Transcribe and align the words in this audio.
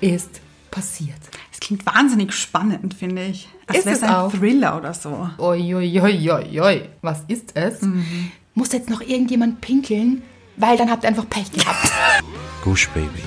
ist 0.00 0.40
passiert? 0.70 1.18
Es 1.52 1.60
klingt 1.60 1.84
wahnsinnig 1.86 2.32
spannend, 2.32 2.94
finde 2.94 3.24
ich. 3.24 3.48
Als 3.66 3.78
Ist 3.78 3.86
wäre 3.86 3.96
es 3.96 4.02
ein 4.02 4.10
auch. 4.10 4.32
Thriller 4.32 4.76
oder 4.76 4.94
so. 4.94 5.28
Oi, 5.38 5.74
oi, 5.74 6.00
oi, 6.00 6.30
oi, 6.30 6.60
oi. 6.60 6.88
Was 7.02 7.22
ist 7.28 7.56
es? 7.56 7.80
Muss 8.54 8.72
jetzt 8.72 8.90
noch 8.90 9.00
irgendjemand 9.00 9.60
pinkeln? 9.60 10.22
Weil 10.56 10.76
dann 10.76 10.90
habt 10.90 11.04
ihr 11.04 11.08
einfach 11.08 11.28
Pech 11.28 11.50
gehabt. 11.52 11.90
Gush 12.62 12.88
Baby. 12.90 13.22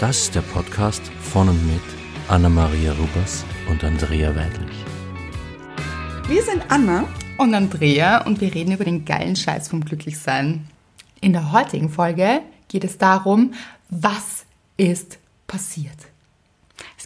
Das 0.00 0.18
ist 0.22 0.34
der 0.34 0.42
Podcast 0.42 1.02
von 1.22 1.48
und 1.48 1.66
mit 1.66 1.80
Anna-Maria 2.28 2.92
Rubers 2.92 3.44
und 3.70 3.82
Andrea 3.82 4.34
Weidlich. 4.36 4.76
Wir 6.28 6.42
sind 6.42 6.62
Anna. 6.68 7.04
und 7.38 7.54
Andrea 7.54 8.24
und 8.26 8.40
wir 8.40 8.54
reden 8.54 8.72
über 8.72 8.84
den 8.84 9.04
geilen 9.04 9.34
Scheiß 9.36 9.68
vom 9.68 9.84
Glücklichsein. 9.84 10.68
In 11.20 11.32
der 11.32 11.52
heutigen 11.52 11.88
Folge 11.88 12.40
geht 12.68 12.84
es 12.84 12.98
darum, 12.98 13.54
was 13.88 14.44
ist 14.76 15.18
passiert. 15.46 15.96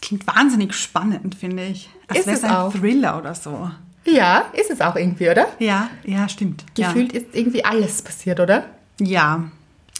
Klingt 0.03 0.27
wahnsinnig 0.27 0.73
spannend, 0.73 1.33
finde 1.33 1.63
ich. 1.63 1.89
Als 2.09 2.19
Ist 2.19 2.25
wäre 2.27 2.37
es 2.37 2.43
ein 2.43 2.51
auch. 2.51 2.73
Thriller 2.73 3.17
oder 3.17 3.33
so. 3.33 3.71
Ja, 4.03 4.47
ist 4.51 4.69
es 4.69 4.81
auch 4.81 4.97
irgendwie, 4.97 5.29
oder? 5.29 5.47
Ja, 5.59 5.89
ja, 6.03 6.27
stimmt. 6.27 6.65
Gefühlt 6.75 7.13
ist 7.13 7.27
irgendwie 7.31 7.63
alles 7.63 8.01
passiert, 8.01 8.41
oder? 8.41 8.65
Ja. 8.99 9.07
ja, 9.07 9.43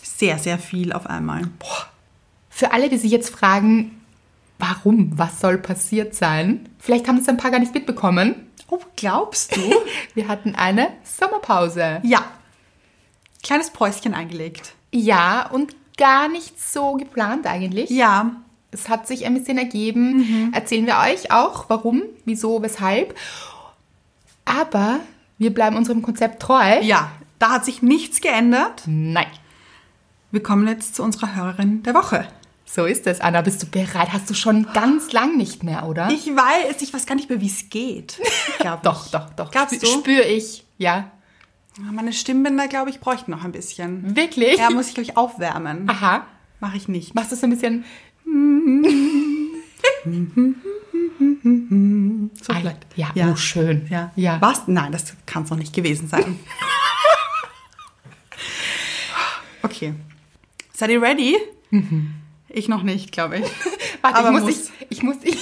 sehr, 0.02 0.38
sehr 0.39 0.59
viel 0.59 0.91
auf 0.91 1.08
einmal. 1.08 1.44
Für 2.49 2.73
alle, 2.73 2.89
die 2.89 2.97
sich 2.97 3.11
jetzt 3.11 3.30
fragen, 3.30 4.02
warum, 4.59 5.17
was 5.17 5.39
soll 5.39 5.58
passiert 5.58 6.16
sein? 6.16 6.67
Vielleicht 6.80 7.08
haben 7.08 7.20
es 7.20 7.30
ein 7.30 7.38
paar 7.38 7.52
gar 7.52 7.59
nicht 7.59 7.73
mitbekommen. 7.73 8.35
Oh, 8.70 8.81
glaubst 8.97 9.55
du? 9.55 9.61
Wir 10.16 10.27
hatten 10.27 10.53
eine 10.53 10.89
Sommerpause. 11.03 12.02
ja. 12.03 12.23
Kleines 13.41 13.72
Päuschen 13.72 14.13
eingelegt. 14.13 14.73
Ja, 14.94 15.49
und 15.49 15.75
gar 15.97 16.27
nicht 16.27 16.61
so 16.61 16.94
geplant 16.95 17.45
eigentlich. 17.45 17.89
Ja, 17.89 18.38
Es 18.73 18.89
hat 18.89 19.07
sich 19.07 19.25
ein 19.25 19.33
bisschen 19.33 19.57
ergeben. 19.57 20.52
Erzählen 20.53 20.85
wir 20.85 20.97
euch 20.97 21.31
auch, 21.31 21.66
warum, 21.69 22.03
wieso, 22.25 22.61
weshalb. 22.61 23.15
Aber 24.45 24.99
wir 25.38 25.53
bleiben 25.53 25.75
unserem 25.77 26.02
Konzept 26.02 26.41
treu. 26.41 26.80
ja. 26.81 27.11
Da 27.39 27.49
hat 27.52 27.65
sich 27.65 27.81
nichts 27.81 28.21
geändert. 28.21 28.83
Nein. 28.85 29.27
Wir 30.31 30.41
kommen 30.41 30.65
jetzt 30.65 30.95
zu 30.95 31.03
unserer 31.03 31.35
Hörerin 31.35 31.83
der 31.83 31.93
Woche. 31.93 32.25
So 32.63 32.85
ist 32.85 33.05
es, 33.05 33.19
Anna. 33.19 33.41
Bist 33.41 33.61
du 33.61 33.67
bereit? 33.67 34.13
Hast 34.13 34.30
du 34.30 34.33
schon 34.33 34.65
ganz 34.73 35.11
lang 35.11 35.35
nicht 35.35 35.61
mehr, 35.61 35.85
oder? 35.85 36.09
Ich 36.09 36.25
weiß, 36.25 36.81
ich 36.81 36.93
weiß 36.93 37.05
gar 37.05 37.15
nicht 37.15 37.30
mehr, 37.30 37.41
wie 37.41 37.47
es 37.47 37.69
geht. 37.69 38.17
Doch, 38.83 39.08
doch, 39.09 39.30
doch. 39.31 39.52
Glaubst 39.52 39.83
du? 39.83 39.85
Spür 39.85 40.25
ich, 40.25 40.63
ja. 40.77 41.11
Meine 41.80 42.13
Stimmbänder, 42.13 42.69
glaube 42.69 42.91
ich, 42.91 43.02
bräuchten 43.02 43.31
noch 43.31 43.43
ein 43.43 43.52
bisschen. 43.52 44.15
Wirklich? 44.15 44.58
Ja, 44.58 44.69
muss 44.69 44.87
ich, 44.87 44.93
glaube 44.93 45.09
ich, 45.09 45.17
aufwärmen. 45.17 45.89
Aha. 45.89 46.25
Mache 46.61 46.77
ich 46.77 46.87
nicht. 46.87 47.13
Machst 47.13 47.31
du 47.33 47.35
so 47.35 47.45
ein 47.45 47.49
bisschen. 47.49 47.83
So 52.41 52.53
vielleicht. 52.53 52.85
ja, 52.95 53.09
ja. 53.15 53.31
oh, 53.31 53.35
schön. 53.35 53.88
Ja. 53.89 54.11
Ja. 54.15 54.39
Was? 54.41 54.67
Nein, 54.67 54.91
das 54.91 55.13
kann 55.25 55.43
es 55.43 55.49
noch 55.49 55.57
nicht 55.57 55.73
gewesen 55.73 56.07
sein. 56.07 56.33
okay. 59.63 59.93
Seid 60.73 60.89
ihr 60.89 61.02
ready? 61.02 61.38
Ich 62.49 62.67
noch 62.67 62.83
nicht, 62.83 63.11
glaube 63.11 63.39
ich. 63.39 63.45
Warte, 64.02 64.17
Aber 64.17 64.30
ich 64.30 64.33
muss, 64.33 64.43
muss. 64.43 64.71
ich, 64.89 64.89
ich 64.89 65.03
muss, 65.03 65.17
ich. 65.23 65.37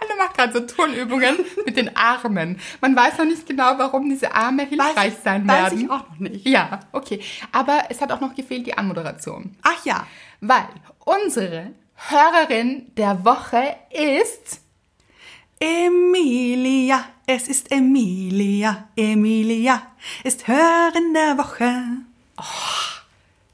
Anna 0.00 0.24
macht 0.24 0.36
gerade 0.36 0.52
so 0.52 0.60
Turnübungen 0.60 1.36
mit 1.64 1.76
den 1.76 1.96
Armen. 1.96 2.58
Man 2.80 2.96
weiß 2.96 3.18
noch 3.18 3.26
nicht 3.26 3.46
genau, 3.46 3.78
warum 3.78 4.08
diese 4.08 4.34
Arme 4.34 4.66
hilfreich 4.66 5.14
sein 5.22 5.46
weiß 5.46 5.56
werden. 5.56 5.80
ich 5.80 5.90
auch 5.90 6.08
noch 6.08 6.18
nicht. 6.18 6.46
Ja, 6.46 6.80
okay. 6.92 7.20
Aber 7.52 7.84
es 7.88 8.00
hat 8.00 8.12
auch 8.12 8.20
noch 8.20 8.34
gefehlt 8.34 8.66
die 8.66 8.76
Anmoderation. 8.76 9.54
Ach 9.62 9.84
ja. 9.84 10.06
Weil 10.40 10.66
unsere 11.06 11.72
Hörerin 11.94 12.92
der 12.96 13.24
Woche 13.24 13.76
ist. 13.90 14.60
Emilia, 15.58 17.04
es 17.26 17.48
ist 17.48 17.72
Emilia. 17.72 18.88
Emilia 18.94 19.82
ist 20.24 20.46
Hörerin 20.46 21.14
der 21.14 21.38
Woche. 21.38 21.82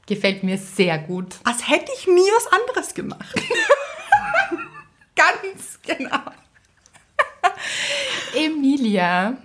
Gefällt 0.05 0.43
mir 0.43 0.57
sehr 0.57 0.97
gut. 0.97 1.37
Als 1.45 1.69
hätte 1.69 1.91
ich 1.97 2.07
nie 2.07 2.29
was 2.35 2.47
anderes 2.47 2.93
gemacht. 2.93 3.35
Ganz 5.15 5.79
genau. 5.81 6.19
Emilia, 8.35 9.37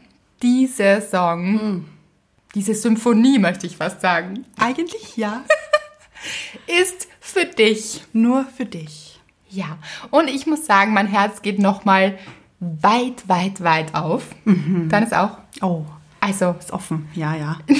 dieser 0.42 1.00
Song, 1.00 1.84
diese 2.54 2.74
Symphonie, 2.74 3.38
möchte 3.38 3.66
ich 3.66 3.76
fast 3.76 4.00
sagen, 4.00 4.44
Eigentlich 4.58 5.16
ja. 5.16 5.44
ist 6.66 7.06
für 7.30 7.44
dich. 7.44 8.02
Nur 8.12 8.44
für 8.56 8.64
dich. 8.66 9.20
Ja, 9.50 9.78
und 10.10 10.28
ich 10.28 10.46
muss 10.46 10.66
sagen, 10.66 10.92
mein 10.92 11.06
Herz 11.06 11.42
geht 11.42 11.58
nochmal 11.58 12.18
weit, 12.60 13.28
weit, 13.28 13.62
weit 13.62 13.94
auf. 13.94 14.24
Dann 14.44 15.02
ist 15.02 15.14
auch. 15.14 15.38
Oh, 15.62 15.84
Also, 16.20 16.54
ist 16.58 16.70
offen. 16.72 17.08
Ja, 17.14 17.34
ja. 17.34 17.58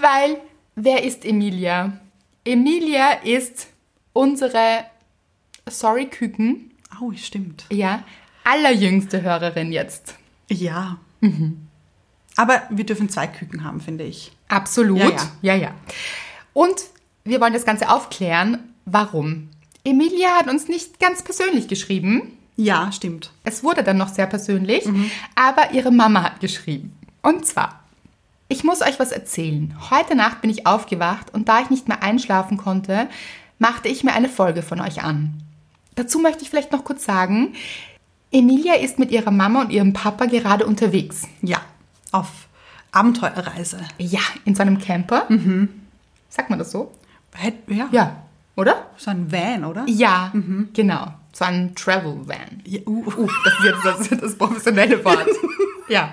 weil, 0.00 0.38
wer 0.74 1.02
ist 1.02 1.24
Emilia? 1.24 1.98
Emilia 2.44 3.12
ist 3.24 3.68
unsere, 4.12 4.84
sorry 5.68 6.06
Küken, 6.06 6.70
Oh, 7.00 7.12
stimmt. 7.16 7.64
ja, 7.72 8.04
allerjüngste 8.44 9.22
Hörerin 9.22 9.72
jetzt. 9.72 10.14
Ja. 10.48 10.98
Aber 12.36 12.62
wir 12.70 12.84
dürfen 12.84 13.08
zwei 13.08 13.26
Küken 13.26 13.64
haben, 13.64 13.80
finde 13.80 14.04
ich. 14.04 14.32
Absolut. 14.48 14.98
Ja, 14.98 15.08
ja. 15.10 15.18
ja, 15.42 15.54
ja. 15.54 15.74
Und 16.52 16.76
wir 17.24 17.40
wollen 17.40 17.52
das 17.52 17.64
Ganze 17.64 17.90
aufklären. 17.90 18.58
Warum? 18.84 19.48
Emilia 19.84 20.28
hat 20.38 20.48
uns 20.48 20.68
nicht 20.68 21.00
ganz 21.00 21.22
persönlich 21.22 21.68
geschrieben. 21.68 22.38
Ja, 22.56 22.92
stimmt. 22.92 23.32
Es 23.42 23.64
wurde 23.64 23.82
dann 23.82 23.96
noch 23.96 24.08
sehr 24.08 24.26
persönlich, 24.26 24.88
aber 25.34 25.72
ihre 25.72 25.90
Mama 25.90 26.22
hat 26.22 26.40
geschrieben. 26.40 26.94
Und 27.22 27.44
zwar, 27.46 27.80
ich 28.48 28.62
muss 28.62 28.82
euch 28.82 29.00
was 29.00 29.10
erzählen. 29.10 29.74
Heute 29.90 30.14
Nacht 30.14 30.40
bin 30.40 30.50
ich 30.50 30.66
aufgewacht 30.66 31.32
und 31.34 31.48
da 31.48 31.60
ich 31.60 31.70
nicht 31.70 31.88
mehr 31.88 32.02
einschlafen 32.02 32.56
konnte, 32.56 33.08
machte 33.58 33.88
ich 33.88 34.04
mir 34.04 34.12
eine 34.12 34.28
Folge 34.28 34.62
von 34.62 34.80
euch 34.80 35.02
an. 35.02 35.42
Dazu 35.96 36.18
möchte 36.18 36.42
ich 36.42 36.50
vielleicht 36.50 36.72
noch 36.72 36.84
kurz 36.84 37.04
sagen, 37.04 37.54
Emilia 38.30 38.74
ist 38.74 38.98
mit 38.98 39.10
ihrer 39.10 39.30
Mama 39.30 39.62
und 39.62 39.70
ihrem 39.70 39.92
Papa 39.92 40.26
gerade 40.26 40.66
unterwegs. 40.66 41.22
Ja, 41.40 41.60
auf 42.12 42.48
Abenteuerreise. 42.92 43.78
Ja, 43.98 44.20
in 44.44 44.54
so 44.54 44.62
einem 44.62 44.78
Camper. 44.78 45.26
Sagt 46.28 46.50
man 46.50 46.58
das 46.58 46.70
so? 46.70 46.92
Ja, 47.68 47.88
Ja, 47.90 48.16
oder? 48.56 48.90
so 48.96 49.10
ein 49.10 49.30
Van, 49.30 49.64
oder? 49.64 49.84
Ja, 49.88 50.32
genau. 50.72 51.14
So 51.32 51.44
ein 51.44 51.74
Travel 51.74 52.26
Van. 52.28 52.62
Ja, 52.64 52.80
uh, 52.86 53.06
Uh, 53.06 53.28
das 53.44 53.54
ist 53.58 53.64
jetzt 53.64 53.84
das, 54.12 54.20
das 54.20 54.38
professionelle 54.38 55.04
Wort. 55.04 55.26
ja. 55.88 56.12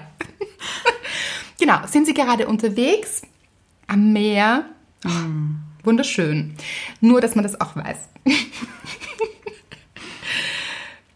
genau, 1.60 1.86
sind 1.88 2.08
Sie 2.08 2.14
gerade 2.14 2.48
unterwegs 2.48 3.22
am 3.88 4.14
Meer? 4.14 4.66
Oh, 5.06 5.10
Wunderschön. 5.84 6.56
Nur, 7.02 7.22
dass 7.22 7.36
man 7.36 7.44
das 7.44 7.60
auch 7.62 7.76
weiß. 7.76 7.98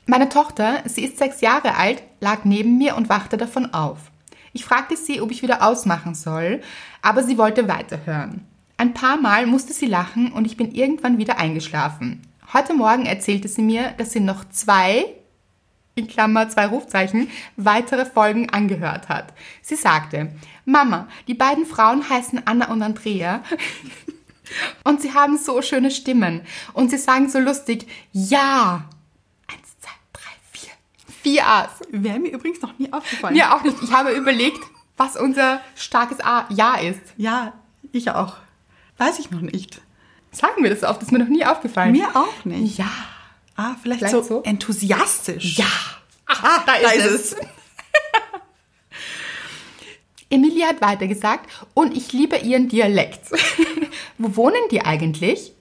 Meine 0.08 0.30
Tochter, 0.30 0.84
sie 0.86 1.04
ist 1.04 1.18
sechs 1.18 1.42
Jahre 1.42 1.76
alt, 1.76 2.04
lag 2.20 2.46
neben 2.46 2.78
mir 2.78 2.96
und 2.96 3.10
wachte 3.10 3.38
davon 3.38 3.74
auf. 3.74 3.98
Ich 4.54 4.64
fragte 4.64 4.96
sie, 4.96 5.20
ob 5.20 5.32
ich 5.32 5.42
wieder 5.42 5.64
ausmachen 5.66 6.14
soll, 6.14 6.62
aber 7.02 7.24
sie 7.24 7.38
wollte 7.40 7.68
weiterhören. 7.68 8.46
Ein 8.78 8.94
paar 8.94 9.18
Mal 9.18 9.46
musste 9.46 9.74
sie 9.74 9.86
lachen 9.86 10.34
und 10.34 10.46
ich 10.46 10.58
bin 10.58 10.74
irgendwann 10.74 11.18
wieder 11.18 11.38
eingeschlafen. 11.38 12.22
Heute 12.54 12.74
Morgen 12.74 13.06
erzählte 13.06 13.48
sie 13.48 13.62
mir, 13.62 13.92
dass 13.98 14.12
sie 14.12 14.20
noch 14.20 14.50
zwei, 14.50 15.06
in 15.96 16.08
Klammer 16.08 16.50
zwei 16.50 16.68
Rufzeichen, 16.68 17.30
weitere 17.56 18.06
Folgen 18.06 18.50
angehört 18.50 19.08
hat. 19.08 19.34
Sie 19.62 19.76
sagte, 19.76 20.32
Mama, 20.66 21.08
die 21.28 21.34
beiden 21.34 21.66
Frauen 21.66 22.10
heißen 22.10 22.46
Anna 22.46 22.70
und 22.70 22.82
Andrea 22.82 23.44
und 24.84 25.02
sie 25.02 25.14
haben 25.14 25.38
so 25.38 25.62
schöne 25.62 25.90
Stimmen 25.90 26.42
und 26.74 26.92
sie 26.92 26.98
sagen 26.98 27.30
so 27.30 27.40
lustig, 27.40 27.88
ja. 28.12 28.84
Eins, 29.48 29.80
zwei, 29.80 29.92
drei, 30.12 30.34
vier. 30.52 30.72
Vier 31.24 31.48
A's. 31.48 31.80
Wäre 31.92 32.20
mir 32.20 32.34
übrigens 32.34 32.62
noch 32.62 32.78
nie 32.78 32.92
aufgefallen. 32.92 33.36
Mir 33.36 33.56
auch 33.56 33.64
nicht. 33.64 33.82
Ich 33.82 33.94
habe 33.94 34.12
überlegt, 34.12 34.60
was 34.98 35.16
unser 35.16 35.62
starkes 35.76 36.20
A 36.20 36.46
Ja 36.50 36.76
ist. 36.76 37.14
Ja, 37.16 37.54
ich 37.94 38.12
auch. 38.12 38.36
Weiß 38.98 39.20
ich 39.20 39.32
noch 39.32 39.42
nicht. 39.42 39.82
Sagen 40.32 40.64
wir 40.64 40.70
das 40.70 40.84
oft, 40.84 41.02
das 41.02 41.08
ist 41.08 41.12
mir 41.12 41.20
noch 41.20 41.28
nie 41.30 41.46
aufgefallen. 41.46 41.92
Mir 41.92 42.16
auch 42.16 42.46
nicht. 42.46 42.78
Ja. 42.78 42.92
Ah, 43.56 43.76
vielleicht, 43.82 44.00
Vielleicht 44.00 44.16
so, 44.16 44.22
so? 44.22 44.44
enthusiastisch. 44.44 45.58
Ja. 45.58 45.66
Ah, 46.28 46.64
da 46.66 46.74
ist, 46.92 47.06
es. 47.06 47.36
Emilia 50.30 50.68
hat 50.68 50.82
weitergesagt, 50.82 51.50
und 51.74 51.96
ich 51.96 52.12
liebe 52.12 52.38
ihren 52.38 52.68
Dialekt. 52.68 53.32
Wo 54.18 54.36
wohnen 54.36 54.62
die 54.72 54.82
eigentlich? 54.82 55.54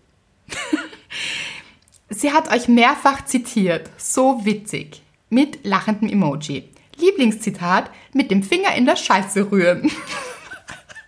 Sie 2.09 2.33
hat 2.33 2.53
euch 2.53 2.69
mehrfach 2.69 3.25
zitiert. 3.25 3.91
So 3.97 4.45
witzig. 4.45 5.03
Mit 5.31 5.65
lachendem 5.65 6.09
Emoji. 6.09 6.69
Lieblingszitat, 6.97 7.91
mit 8.13 8.31
dem 8.31 8.43
Finger 8.43 8.75
in 8.75 8.87
der 8.87 8.97
Scheiße 8.97 9.51
rühren. 9.51 9.91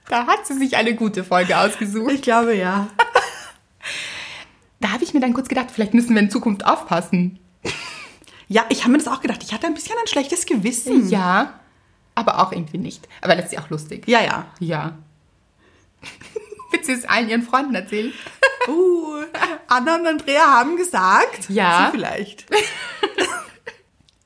Da 0.09 0.27
hat 0.27 0.47
sie 0.47 0.55
sich 0.55 0.77
eine 0.77 0.95
gute 0.95 1.25
Folge 1.25 1.59
ausgesucht. 1.59 2.13
Ich 2.13 2.23
glaube 2.23 2.55
ja. 2.55 2.89
da 4.81 4.93
habe 4.93 5.05
ich 5.05 5.15
mir 5.15 5.21
dann 5.21 5.35
kurz 5.35 5.49
gedacht, 5.49 5.71
vielleicht 5.73 5.95
müssen 5.95 6.15
wir 6.15 6.23
in 6.23 6.31
Zukunft 6.31 6.65
aufpassen. 6.65 7.39
Ja, 8.49 8.65
ich 8.69 8.83
habe 8.83 8.93
mir 8.93 8.99
das 8.99 9.09
auch 9.09 9.21
gedacht. 9.21 9.43
Ich 9.43 9.53
hatte 9.53 9.67
ein 9.67 9.75
bisschen 9.75 9.97
ein 10.01 10.07
schlechtes 10.07 10.47
Gewissen. 10.47 11.09
Ja, 11.09 11.59
aber 12.15 12.41
auch 12.41 12.53
irgendwie 12.53 12.79
nicht. 12.79 13.09
Aber 13.21 13.35
das 13.35 13.47
ist 13.47 13.53
ja 13.53 13.61
auch 13.61 13.71
lustig. 13.71 14.07
Ja, 14.07 14.23
ja. 14.23 14.47
Ja. 14.61 14.99
Willst 16.71 16.89
du 16.89 16.93
es 16.93 17.05
allen 17.05 17.29
ihren 17.29 17.43
Freunden 17.43 17.75
erzählen? 17.75 18.13
Uh, 18.69 19.23
Anna 19.69 19.97
und 19.97 20.07
Andrea 20.07 20.45
haben 20.45 20.77
gesagt. 20.77 21.49
Ja. 21.49 21.91
Sie 21.91 21.99
vielleicht. 21.99 22.47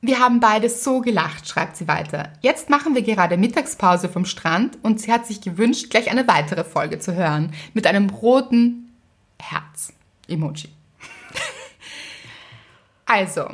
Wir 0.02 0.18
haben 0.18 0.40
beide 0.40 0.70
so 0.70 1.00
gelacht, 1.00 1.46
schreibt 1.46 1.76
sie 1.76 1.86
weiter. 1.86 2.32
Jetzt 2.40 2.70
machen 2.70 2.94
wir 2.94 3.02
gerade 3.02 3.36
Mittagspause 3.36 4.08
vom 4.08 4.24
Strand 4.24 4.78
und 4.82 4.98
sie 4.98 5.12
hat 5.12 5.26
sich 5.26 5.42
gewünscht, 5.42 5.90
gleich 5.90 6.10
eine 6.10 6.26
weitere 6.26 6.64
Folge 6.64 6.98
zu 6.98 7.14
hören. 7.14 7.52
Mit 7.74 7.86
einem 7.86 8.08
roten 8.08 8.92
Herz-Emoji. 9.38 10.68
Also, 13.06 13.50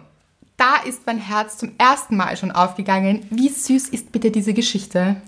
da 0.59 0.77
ist 0.85 1.07
mein 1.07 1.17
Herz 1.17 1.57
zum 1.57 1.73
ersten 1.79 2.15
Mal 2.19 2.37
schon 2.37 2.51
aufgegangen. 2.51 3.27
Wie 3.31 3.49
süß 3.49 3.89
ist 3.89 4.13
bitte 4.13 4.31
diese 4.31 4.53
Geschichte? 4.53 5.23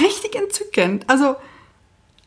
Richtig 0.00 0.34
entzückend. 0.34 1.08
Also, 1.08 1.36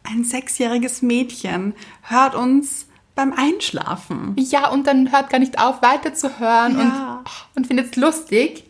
ein 0.04 0.24
sechsjähriges 0.24 1.02
Mädchen 1.02 1.74
hört 2.04 2.36
uns 2.36 2.88
beim 3.16 3.34
Einschlafen. 3.34 4.36
Ja, 4.38 4.70
und 4.70 4.88
dann 4.88 5.12
hört 5.12 5.30
gar 5.30 5.40
nicht 5.40 5.60
auf, 5.60 5.82
weiterzuhören 5.82 6.78
Ja. 6.78 7.24
und, 7.54 7.58
und 7.58 7.68
findet 7.68 7.92
es 7.92 7.96
lustig 7.96 8.66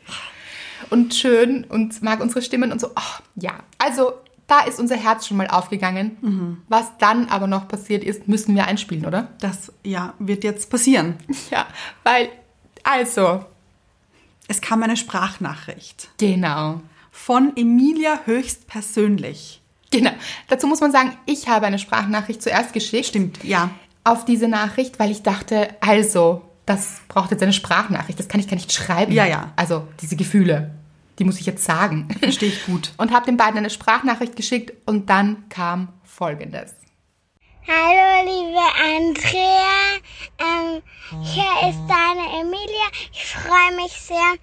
und 0.90 1.14
schön 1.16 1.64
und 1.64 2.02
mag 2.04 2.22
unsere 2.22 2.42
Stimmen 2.42 2.72
und 2.72 2.80
so. 2.80 2.88
Oh, 2.96 3.24
ja, 3.36 3.54
also 3.80 4.14
da 4.48 4.60
ist 4.62 4.80
unser 4.80 4.96
Herz 4.96 5.26
schon 5.28 5.38
mal 5.38 5.48
aufgegangen. 5.48 6.62
Was 6.70 6.96
dann 7.00 7.30
aber 7.30 7.48
noch 7.48 7.68
passiert 7.68 8.04
ist, 8.04 8.28
müssen 8.28 8.56
wir 8.56 8.68
einspielen, 8.68 9.06
oder? 9.08 9.30
Das, 9.40 9.72
ja, 9.84 10.14
wird 10.20 10.44
jetzt 10.44 10.70
passieren. 10.70 11.16
Ja, 11.50 11.66
weil, 12.04 12.30
also, 12.84 13.44
Es 14.48 14.62
kam 14.62 14.84
eine 14.84 14.98
Sprachnachricht 14.98 16.10
genau. 16.20 16.82
von 17.10 17.54
Emilia 17.58 18.20
höchstpersönlich. 18.26 19.62
Genau. 19.90 20.12
Dazu 20.48 20.68
muss 20.68 20.82
man 20.82 20.92
sagen, 20.92 21.18
ich 21.26 21.48
habe 21.48 21.66
eine 21.66 21.80
Sprachnachricht 21.80 22.44
zuerst 22.44 22.74
geschickt. 22.74 23.08
Stimmt, 23.08 23.44
ja. 23.44 23.72
Auf 24.06 24.24
diese 24.24 24.48
Nachricht, 24.48 25.00
weil 25.00 25.12
ich 25.12 25.24
dachte, 25.24 25.68
also, 25.82 26.44
das 26.66 27.02
braucht 27.08 27.32
jetzt 27.32 27.42
eine 27.44 27.54
Sprachnachricht. 27.54 28.20
Das 28.20 28.28
kann 28.28 28.40
ich 28.40 28.48
gar 28.48 28.56
nicht 28.56 28.72
schreiben. 28.72 29.12
Ja, 29.12 29.26
ja. 29.26 29.52
Also, 29.56 29.88
diese 30.00 30.16
Gefühle, 30.16 30.72
die 31.20 31.24
muss 31.24 31.40
ich 31.40 31.46
jetzt 31.46 31.66
sagen. 31.66 32.08
Verstehe 32.20 32.50
ich 32.50 32.66
gut. 32.66 32.94
und 32.98 33.12
habe 33.12 33.26
den 33.26 33.36
beiden 33.36 33.58
eine 33.58 33.70
Sprachnachricht 33.70 34.36
geschickt 34.36 34.74
und 34.86 35.10
dann 35.10 35.50
kam 35.50 35.90
folgendes. 36.04 36.76
Hallo, 37.68 38.30
liebe 38.30 38.60
Andrea. 38.96 39.98
Ähm, 40.38 40.84
hier 41.24 41.70
ist 41.70 41.80
deine 41.88 42.42
Emilia. 42.42 42.88
Ich 43.12 43.26
freue 43.26 43.76
mich 43.76 43.92
sehr, 43.92 44.36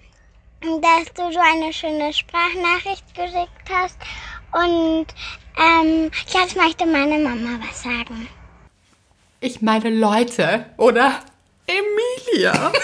dass 0.81 1.13
du 1.13 1.31
so 1.31 1.39
eine 1.39 1.71
schöne 1.71 2.11
Sprachnachricht 2.11 3.15
geschickt 3.15 3.69
hast. 3.71 3.97
Und 4.51 5.05
ähm, 5.57 6.11
jetzt 6.27 6.57
möchte 6.57 6.85
meine 6.85 7.17
Mama 7.17 7.59
was 7.65 7.83
sagen. 7.83 8.27
Ich 9.43 9.61
meine 9.61 9.89
Leute, 9.89 10.67
oder? 10.77 11.19
Emilia? 11.67 12.71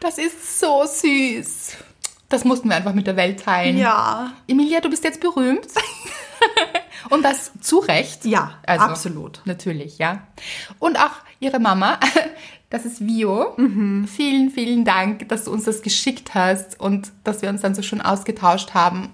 Das 0.00 0.18
ist 0.18 0.58
so 0.58 0.84
süß. 0.84 1.76
Das 2.28 2.44
mussten 2.44 2.68
wir 2.68 2.74
einfach 2.74 2.92
mit 2.92 3.06
der 3.06 3.14
Welt 3.14 3.44
teilen. 3.44 3.78
ja. 3.78 4.32
Emilia, 4.48 4.80
du 4.80 4.90
bist 4.90 5.04
jetzt 5.04 5.20
berühmt. 5.20 5.68
Und 7.10 7.22
das 7.22 7.52
zu 7.60 7.78
Recht. 7.78 8.24
Ja, 8.24 8.54
also, 8.66 8.84
absolut. 8.84 9.42
Natürlich, 9.44 9.98
ja. 9.98 10.26
Und 10.80 10.98
auch 10.98 11.12
ihre 11.38 11.60
Mama, 11.60 12.00
das 12.70 12.84
ist 12.84 13.06
Vio. 13.06 13.54
Mhm. 13.58 14.08
Vielen, 14.08 14.50
vielen 14.50 14.84
Dank, 14.84 15.28
dass 15.28 15.44
du 15.44 15.52
uns 15.52 15.64
das 15.64 15.82
geschickt 15.82 16.34
hast 16.34 16.80
und 16.80 17.12
dass 17.22 17.40
wir 17.42 17.48
uns 17.48 17.60
dann 17.60 17.76
so 17.76 17.82
schön 17.82 18.00
ausgetauscht 18.00 18.74
haben. 18.74 19.10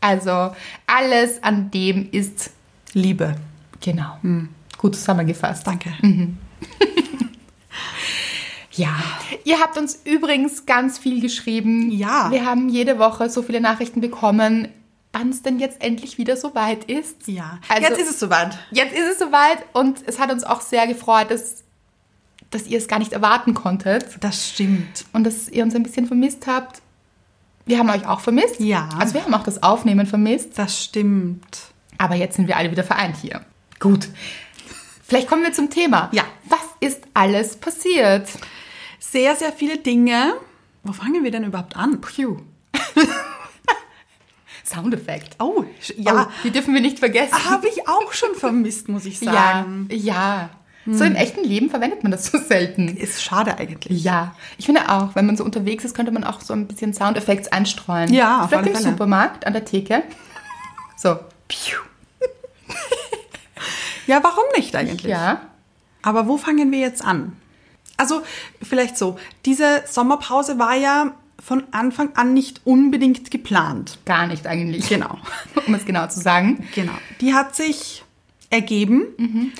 Also 0.00 0.54
alles 0.86 1.42
an 1.42 1.72
dem 1.72 2.08
ist 2.12 2.52
Liebe. 2.92 3.34
genau 3.80 4.16
gut 4.80 4.96
zusammengefasst. 4.96 5.66
Danke. 5.66 5.92
Ja, 8.72 8.96
ihr 9.44 9.58
habt 9.60 9.76
uns 9.76 10.00
übrigens 10.04 10.64
ganz 10.64 10.96
viel 10.96 11.20
geschrieben. 11.20 11.90
Ja. 11.90 12.30
Wir 12.30 12.46
haben 12.46 12.68
jede 12.68 12.98
Woche 12.98 13.28
so 13.28 13.42
viele 13.42 13.60
Nachrichten 13.60 14.00
bekommen, 14.00 14.68
wann 15.12 15.30
es 15.30 15.42
denn 15.42 15.58
jetzt 15.58 15.82
endlich 15.82 16.18
wieder 16.18 16.36
so 16.36 16.54
weit 16.54 16.84
ist. 16.84 17.26
Ja. 17.26 17.58
Also, 17.68 17.88
jetzt 17.88 18.00
ist 18.00 18.10
es 18.10 18.20
soweit. 18.20 18.56
Jetzt 18.70 18.94
ist 18.94 19.10
es 19.10 19.18
soweit 19.18 19.58
und 19.72 19.98
es 20.06 20.18
hat 20.20 20.32
uns 20.32 20.44
auch 20.44 20.60
sehr 20.60 20.86
gefreut, 20.86 21.30
dass, 21.32 21.64
dass 22.50 22.68
ihr 22.68 22.78
es 22.78 22.86
gar 22.86 23.00
nicht 23.00 23.12
erwarten 23.12 23.54
konntet 23.54 24.06
Das 24.20 24.48
stimmt. 24.48 25.04
und 25.12 25.24
dass 25.24 25.48
ihr 25.48 25.64
uns 25.64 25.74
ein 25.74 25.82
bisschen 25.82 26.06
vermisst 26.06 26.46
habt. 26.46 26.80
Wir 27.66 27.78
haben 27.78 27.90
euch 27.90 28.06
auch 28.06 28.20
vermisst. 28.20 28.60
Ja. 28.60 28.88
Also 28.98 29.14
wir 29.14 29.24
haben 29.24 29.34
auch 29.34 29.42
das 29.44 29.62
Aufnehmen 29.62 30.06
vermisst. 30.06 30.56
Das 30.56 30.82
stimmt. 30.82 31.44
Aber 31.98 32.14
jetzt 32.14 32.36
sind 32.36 32.46
wir 32.46 32.56
alle 32.56 32.70
wieder 32.70 32.84
vereint 32.84 33.16
hier. 33.20 33.42
Gut. 33.80 34.08
Vielleicht 35.10 35.26
kommen 35.26 35.42
wir 35.42 35.52
zum 35.52 35.70
Thema. 35.70 36.08
Ja. 36.12 36.22
Was 36.44 36.60
ist 36.78 37.02
alles 37.14 37.56
passiert? 37.56 38.28
Sehr, 39.00 39.34
sehr 39.34 39.50
viele 39.52 39.76
Dinge. 39.78 40.34
Wo 40.84 40.92
fangen 40.92 41.24
wir 41.24 41.32
denn 41.32 41.42
überhaupt 41.42 41.76
an? 41.76 42.00
Phew. 42.00 42.36
Soundeffekt. 44.64 45.34
Oh, 45.40 45.64
ja. 45.96 46.28
Oh, 46.28 46.32
die 46.44 46.52
dürfen 46.52 46.72
wir 46.74 46.80
nicht 46.80 47.00
vergessen. 47.00 47.34
Habe 47.50 47.66
ich 47.66 47.88
auch 47.88 48.12
schon 48.12 48.36
vermisst, 48.36 48.88
muss 48.88 49.04
ich 49.04 49.20
ja, 49.20 49.32
sagen. 49.32 49.88
ja. 49.90 50.50
So 50.86 51.02
im 51.02 51.16
echten 51.16 51.42
Leben 51.42 51.70
verwendet 51.70 52.04
man 52.04 52.12
das 52.12 52.26
so 52.26 52.38
selten. 52.38 52.96
Ist 52.96 53.20
schade 53.20 53.58
eigentlich. 53.58 54.04
Ja, 54.04 54.36
ich 54.58 54.66
finde 54.66 54.90
auch, 54.90 55.16
wenn 55.16 55.26
man 55.26 55.36
so 55.36 55.42
unterwegs 55.44 55.84
ist, 55.84 55.94
könnte 55.96 56.12
man 56.12 56.22
auch 56.22 56.40
so 56.40 56.54
ein 56.54 56.68
bisschen 56.68 56.94
Soundeffekts 56.94 57.48
einstreuen. 57.48 58.14
Ja, 58.14 58.42
auf 58.42 58.50
Vielleicht 58.50 58.62
alle 58.62 58.70
im 58.70 58.76
Fälle. 58.76 58.90
Supermarkt 58.90 59.44
an 59.44 59.54
der 59.54 59.64
Theke. 59.64 60.04
So. 60.96 61.18
Piu. 61.48 61.78
Ja, 64.10 64.24
warum 64.24 64.44
nicht 64.56 64.74
eigentlich? 64.74 65.02
Ja. 65.10 65.40
Aber 66.02 66.26
wo 66.26 66.36
fangen 66.36 66.72
wir 66.72 66.78
jetzt 66.80 67.04
an? 67.04 67.36
Also, 67.96 68.22
vielleicht 68.62 68.98
so. 68.98 69.18
Diese 69.44 69.82
Sommerpause 69.86 70.58
war 70.58 70.74
ja 70.74 71.14
von 71.38 71.62
Anfang 71.70 72.10
an 72.16 72.34
nicht 72.34 72.60
unbedingt 72.64 73.30
geplant. 73.30 73.98
Gar 74.06 74.26
nicht 74.26 74.46
eigentlich. 74.46 74.88
Genau. 74.88 75.16
Um 75.66 75.74
es 75.74 75.84
genau 75.84 76.06
zu 76.08 76.20
sagen. 76.20 76.66
Genau. 76.74 76.92
Die 77.20 77.34
hat 77.34 77.54
sich 77.54 78.02
ergeben. 78.50 79.52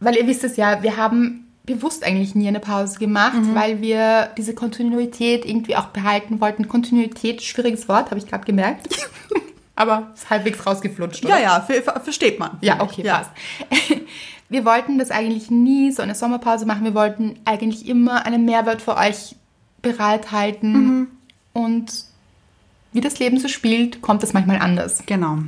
Weil 0.00 0.16
ihr 0.16 0.26
wisst 0.26 0.42
es 0.44 0.56
ja, 0.56 0.82
wir 0.82 0.96
haben 0.96 1.52
bewusst 1.64 2.02
eigentlich 2.04 2.34
nie 2.34 2.48
eine 2.48 2.60
Pause 2.60 2.98
gemacht, 2.98 3.36
Mhm. 3.36 3.54
weil 3.54 3.80
wir 3.80 4.30
diese 4.36 4.54
Kontinuität 4.54 5.44
irgendwie 5.46 5.76
auch 5.76 5.86
behalten 5.86 6.40
wollten. 6.40 6.66
Kontinuität, 6.68 7.42
schwieriges 7.42 7.88
Wort, 7.88 8.10
habe 8.10 8.18
ich 8.18 8.26
gerade 8.26 8.44
gemerkt. 8.44 8.88
Aber 9.76 10.12
ist 10.14 10.30
halbwegs 10.30 10.64
rausgeflutscht, 10.64 11.24
oder? 11.24 11.38
Ja, 11.38 11.42
ja, 11.42 11.60
ver 11.60 11.82
ver 11.82 12.00
versteht 12.00 12.38
man. 12.38 12.58
Ja, 12.60 12.80
okay, 12.80 13.02
passt. 13.02 13.30
Wir 14.48 14.64
wollten 14.64 14.98
das 14.98 15.10
eigentlich 15.10 15.50
nie 15.50 15.90
so 15.90 16.02
eine 16.02 16.14
Sommerpause 16.14 16.66
machen. 16.66 16.84
Wir 16.84 16.94
wollten 16.94 17.40
eigentlich 17.44 17.88
immer 17.88 18.24
einen 18.24 18.44
Mehrwert 18.44 18.82
für 18.82 18.96
euch 18.96 19.34
bereithalten. 19.82 20.72
Mhm. 20.72 21.08
Und 21.52 22.04
wie 22.92 23.00
das 23.00 23.18
Leben 23.18 23.38
so 23.40 23.48
spielt, 23.48 24.02
kommt 24.02 24.22
es 24.22 24.32
manchmal 24.32 24.58
anders. 24.58 25.02
Genau. 25.06 25.38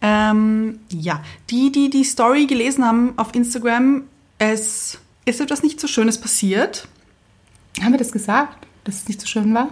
Ähm, 0.00 0.80
ja, 0.90 1.22
die, 1.50 1.70
die 1.70 1.90
die 1.90 2.04
Story 2.04 2.46
gelesen 2.46 2.84
haben 2.84 3.12
auf 3.16 3.34
Instagram, 3.34 4.04
es 4.38 4.98
ist 5.24 5.40
etwas 5.40 5.62
nicht 5.62 5.80
so 5.80 5.86
Schönes 5.86 6.20
passiert. 6.20 6.88
Haben 7.80 7.92
wir 7.92 7.98
das 7.98 8.12
gesagt, 8.12 8.66
dass 8.84 8.96
es 8.96 9.08
nicht 9.08 9.20
so 9.20 9.26
schön 9.26 9.52
war? 9.54 9.68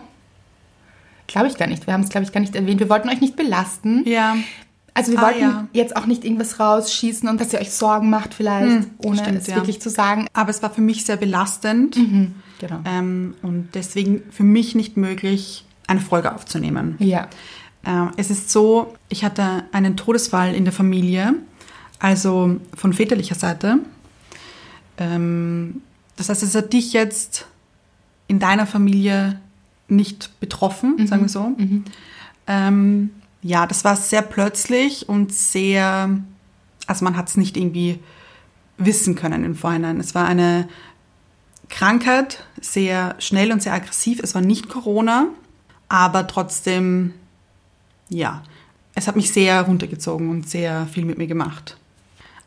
Glaube 1.27 1.49
ich 1.49 1.57
gar 1.57 1.67
nicht. 1.67 1.87
Wir 1.87 1.95
haben 1.95 2.03
es, 2.03 2.09
glaube 2.11 2.25
ich, 2.25 2.33
gar 2.33 2.41
nicht 2.41 2.55
erwähnt. 2.55 2.81
Wir 2.81 2.89
wollten 2.89 3.09
euch 3.09 3.21
nicht 3.21 3.37
belasten. 3.37 4.07
Ja. 4.07 4.37
Also 4.95 5.13
wir 5.13 5.19
Ah, 5.19 5.23
wollten 5.23 5.41
ja. 5.41 5.69
jetzt 5.73 5.95
auch 5.97 6.07
nicht 6.07 6.25
irgendwas 6.25 6.59
rausschießen 6.59 7.29
und 7.29 7.39
dass 7.41 7.53
ihr 7.53 7.61
euch 7.61 7.71
Sorgen 7.73 8.09
macht 8.09 8.33
vielleicht, 8.33 8.89
ohne 9.05 9.19
stimmt, 9.19 9.39
es 9.39 9.47
ja. 9.47 9.57
wirklich 9.57 9.81
zu 9.81 9.91
sagen. 9.91 10.27
Aber 10.33 10.49
es 10.51 10.63
war 10.63 10.71
für 10.71 10.81
mich 10.81 11.05
sehr 11.05 11.17
belastend 11.19 11.97
Genau. 12.59 12.81
ähm, 12.87 13.35
und 13.43 13.69
deswegen 13.75 14.23
für 14.31 14.43
mich 14.45 14.75
nicht 14.75 14.97
möglich, 14.97 15.67
eine 15.87 16.01
Folge 16.01 16.35
aufzunehmen. 16.35 16.95
Ja. 16.99 17.29
Ähm, 17.85 18.11
es 18.17 18.31
ist 18.31 18.51
so, 18.51 18.95
ich 19.11 19.23
hatte 19.23 19.65
einen 19.73 19.97
Todesfall 19.99 20.55
in 20.55 20.65
der 20.65 20.73
Familie, 20.73 21.35
also 21.99 22.57
von 22.75 22.93
väterlicher 22.95 23.35
Seite. 23.35 23.79
Ähm, 24.99 25.83
das 26.17 26.29
heißt, 26.31 26.43
es 26.43 26.55
hat 26.55 26.73
dich 26.73 26.93
jetzt 26.95 27.47
in 28.29 28.39
deiner 28.39 28.67
Familie 28.67 29.41
nicht 29.89 30.39
betroffen, 30.41 31.07
sagen 31.07 31.23
wir 31.23 31.29
so. 31.29 31.53
Ähm, 32.47 33.11
ja, 33.43 33.67
das 33.67 33.85
war 33.85 33.97
sehr 33.97 34.23
plötzlich 34.23 35.09
und 35.09 35.33
sehr, 35.33 36.19
also 36.87 37.05
man 37.05 37.17
hat 37.17 37.29
es 37.29 37.37
nicht 37.37 37.57
irgendwie 37.57 37.99
wissen 38.79 39.15
können 39.15 39.45
im 39.45 39.55
Vorhinein. 39.55 40.01
Es 40.01 40.15
war 40.15 40.27
eine 40.27 40.69
Krankheit, 41.69 42.45
sehr 42.61 43.15
schnell 43.19 43.53
und 43.53 43.63
sehr 43.63 43.73
aggressiv. 43.73 44.21
Es 44.23 44.35
war 44.35 44.43
nicht 44.43 44.69
Corona, 44.69 45.29
aber 45.89 46.27
trotzdem, 46.27 47.15
ja, 48.09 48.43
es 48.95 49.07
hat 49.07 49.17
mich 49.17 49.33
sehr 49.33 49.63
runtergezogen 49.63 50.31
und 50.31 50.49
sehr 50.49 50.87
viel 50.87 51.05
mit 51.05 51.19
mir 51.19 51.27
gemacht. 51.27 51.77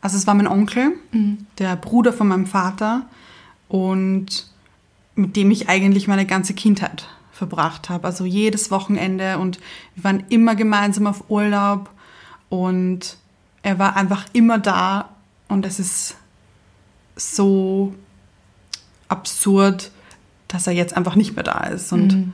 Also 0.00 0.16
es 0.16 0.26
war 0.26 0.34
mein 0.34 0.46
Onkel, 0.46 0.92
der 1.58 1.76
Bruder 1.76 2.12
von 2.12 2.28
meinem 2.28 2.46
Vater 2.46 3.02
und 3.68 4.46
mit 5.14 5.36
dem 5.36 5.50
ich 5.50 5.68
eigentlich 5.68 6.08
meine 6.08 6.26
ganze 6.26 6.54
Kindheit 6.54 7.06
verbracht 7.40 7.88
habe. 7.88 8.06
Also 8.06 8.26
jedes 8.26 8.70
Wochenende 8.70 9.38
und 9.38 9.58
wir 9.94 10.04
waren 10.04 10.24
immer 10.28 10.54
gemeinsam 10.54 11.06
auf 11.06 11.30
Urlaub 11.30 11.88
und 12.50 13.16
er 13.62 13.78
war 13.78 13.96
einfach 13.96 14.26
immer 14.34 14.58
da 14.58 15.08
und 15.48 15.64
es 15.64 15.80
ist 15.80 16.16
so 17.16 17.94
absurd, 19.08 19.90
dass 20.48 20.66
er 20.66 20.74
jetzt 20.74 20.94
einfach 20.94 21.16
nicht 21.16 21.34
mehr 21.34 21.44
da 21.44 21.64
ist 21.64 21.92
und 21.94 22.32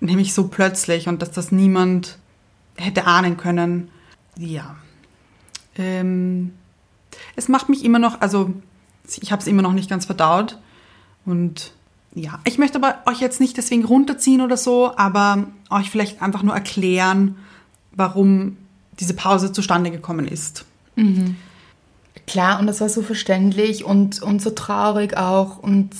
nämlich 0.00 0.32
so 0.32 0.48
plötzlich 0.48 1.06
und 1.06 1.20
dass 1.20 1.30
das 1.30 1.52
niemand 1.52 2.18
hätte 2.76 3.06
ahnen 3.06 3.36
können. 3.36 3.90
Ja. 4.38 4.76
Ähm, 5.76 6.54
es 7.36 7.48
macht 7.48 7.68
mich 7.68 7.84
immer 7.84 7.98
noch, 7.98 8.22
also 8.22 8.54
ich 9.20 9.32
habe 9.32 9.42
es 9.42 9.48
immer 9.48 9.62
noch 9.62 9.74
nicht 9.74 9.90
ganz 9.90 10.06
verdaut 10.06 10.58
und 11.26 11.72
ja, 12.18 12.40
ich 12.44 12.58
möchte 12.58 12.78
aber 12.78 12.98
euch 13.06 13.20
jetzt 13.20 13.40
nicht 13.40 13.56
deswegen 13.56 13.84
runterziehen 13.84 14.40
oder 14.40 14.56
so, 14.56 14.96
aber 14.96 15.46
euch 15.70 15.90
vielleicht 15.90 16.22
einfach 16.22 16.42
nur 16.42 16.54
erklären, 16.54 17.36
warum 17.92 18.56
diese 19.00 19.14
Pause 19.14 19.52
zustande 19.52 19.90
gekommen 19.90 20.26
ist. 20.26 20.64
Klar, 22.26 22.60
und 22.60 22.66
das 22.66 22.80
war 22.80 22.88
so 22.88 23.02
verständlich 23.02 23.84
und, 23.84 24.20
und 24.22 24.42
so 24.42 24.50
traurig 24.50 25.16
auch. 25.16 25.58
Und 25.58 25.90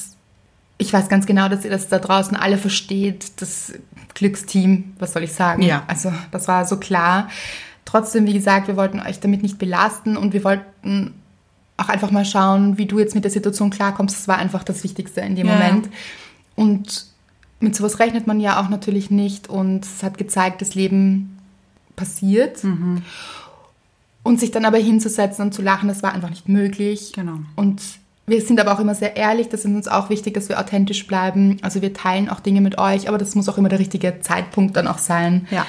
ich 0.77 0.93
weiß 0.93 1.09
ganz 1.09 1.27
genau, 1.27 1.49
dass 1.49 1.65
ihr 1.65 1.71
das 1.71 1.89
da 1.89 1.99
draußen 1.99 2.37
alle 2.37 2.59
versteht. 2.59 3.41
Das 3.41 3.73
Glücksteam, 4.15 4.95
was 4.99 5.13
soll 5.13 5.23
ich 5.23 5.33
sagen? 5.33 5.63
Ja. 5.63 5.85
Also, 5.87 6.13
das 6.31 6.49
war 6.49 6.67
so 6.67 6.77
klar. 6.77 7.29
Trotzdem, 7.85 8.27
wie 8.27 8.35
gesagt, 8.35 8.69
wir 8.69 8.77
wollten 8.77 9.01
euch 9.01 9.21
damit 9.21 9.43
nicht 9.43 9.59
belasten 9.59 10.17
und 10.17 10.35
wir 10.35 10.45
wollten 10.45 11.15
auch 11.79 11.89
einfach 11.89 12.11
mal 12.11 12.25
schauen, 12.25 12.77
wie 12.77 12.87
du 12.87 12.99
jetzt 12.99 13.15
mit 13.15 13.25
der 13.25 13.31
Situation 13.31 13.71
klarkommst. 13.71 14.15
Das 14.15 14.29
war 14.29 14.37
einfach 14.37 14.65
das 14.65 14.85
Wichtigste 14.85 15.23
in 15.23 15.37
dem 15.37 15.47
Ja. 15.47 15.55
Moment. 15.55 15.89
Und 16.57 17.07
mit 17.61 17.75
sowas 17.75 17.99
rechnet 18.01 18.27
man 18.27 18.41
ja 18.41 18.61
auch 18.61 18.69
natürlich 18.69 19.11
nicht. 19.11 19.49
Und 19.49 19.85
es 19.85 20.03
hat 20.03 20.19
gezeigt, 20.19 20.61
das 20.61 20.75
Leben 20.75 21.39
passiert. 21.97 22.63
Und 24.23 24.41
sich 24.41 24.51
dann 24.51 24.65
aber 24.65 24.79
hinzusetzen 24.79 25.47
und 25.47 25.55
zu 25.55 25.63
lachen, 25.63 25.89
das 25.89 26.03
war 26.03 26.13
einfach 26.13 26.31
nicht 26.31 26.49
möglich. 26.49 27.13
Genau. 27.15 27.39
Und 27.57 27.81
wir 28.27 28.43
sind 28.43 28.61
aber 28.61 28.73
auch 28.73 28.81
immer 28.81 28.95
sehr 28.95 29.17
ehrlich, 29.17 29.49
das 29.49 29.65
ist 29.65 29.67
uns 29.67 29.89
auch 29.89 30.11
wichtig, 30.11 30.35
dass 30.35 30.49
wir 30.49 30.61
authentisch 30.61 31.07
bleiben. 31.07 31.57
Also 31.63 31.81
wir 31.81 31.95
teilen 31.95 32.29
auch 32.29 32.41
Dinge 32.41 32.61
mit 32.61 32.77
euch, 32.77 33.09
aber 33.09 33.19
das 33.19 33.35
muss 33.35 33.49
auch 33.49 33.57
immer 33.57 33.71
der 33.71 33.79
richtige 33.79 34.21
Zeitpunkt 34.21 34.77
dann 34.77 34.87
auch 34.87 34.99
sein. 34.99 35.47
Ja. 35.51 35.65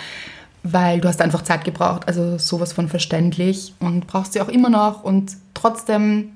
Weil 0.64 1.00
du 1.00 1.08
hast 1.08 1.22
einfach 1.22 1.44
Zeit 1.44 1.64
gebraucht, 1.64 2.08
also 2.08 2.38
sowas 2.38 2.74
von 2.74 2.90
verständlich 2.90 3.74
und 3.80 4.08
brauchst 4.08 4.34
sie 4.34 4.42
auch 4.42 4.50
immer 4.50 4.70
noch. 4.70 5.04
Und 5.04 5.38
trotzdem, 5.54 6.32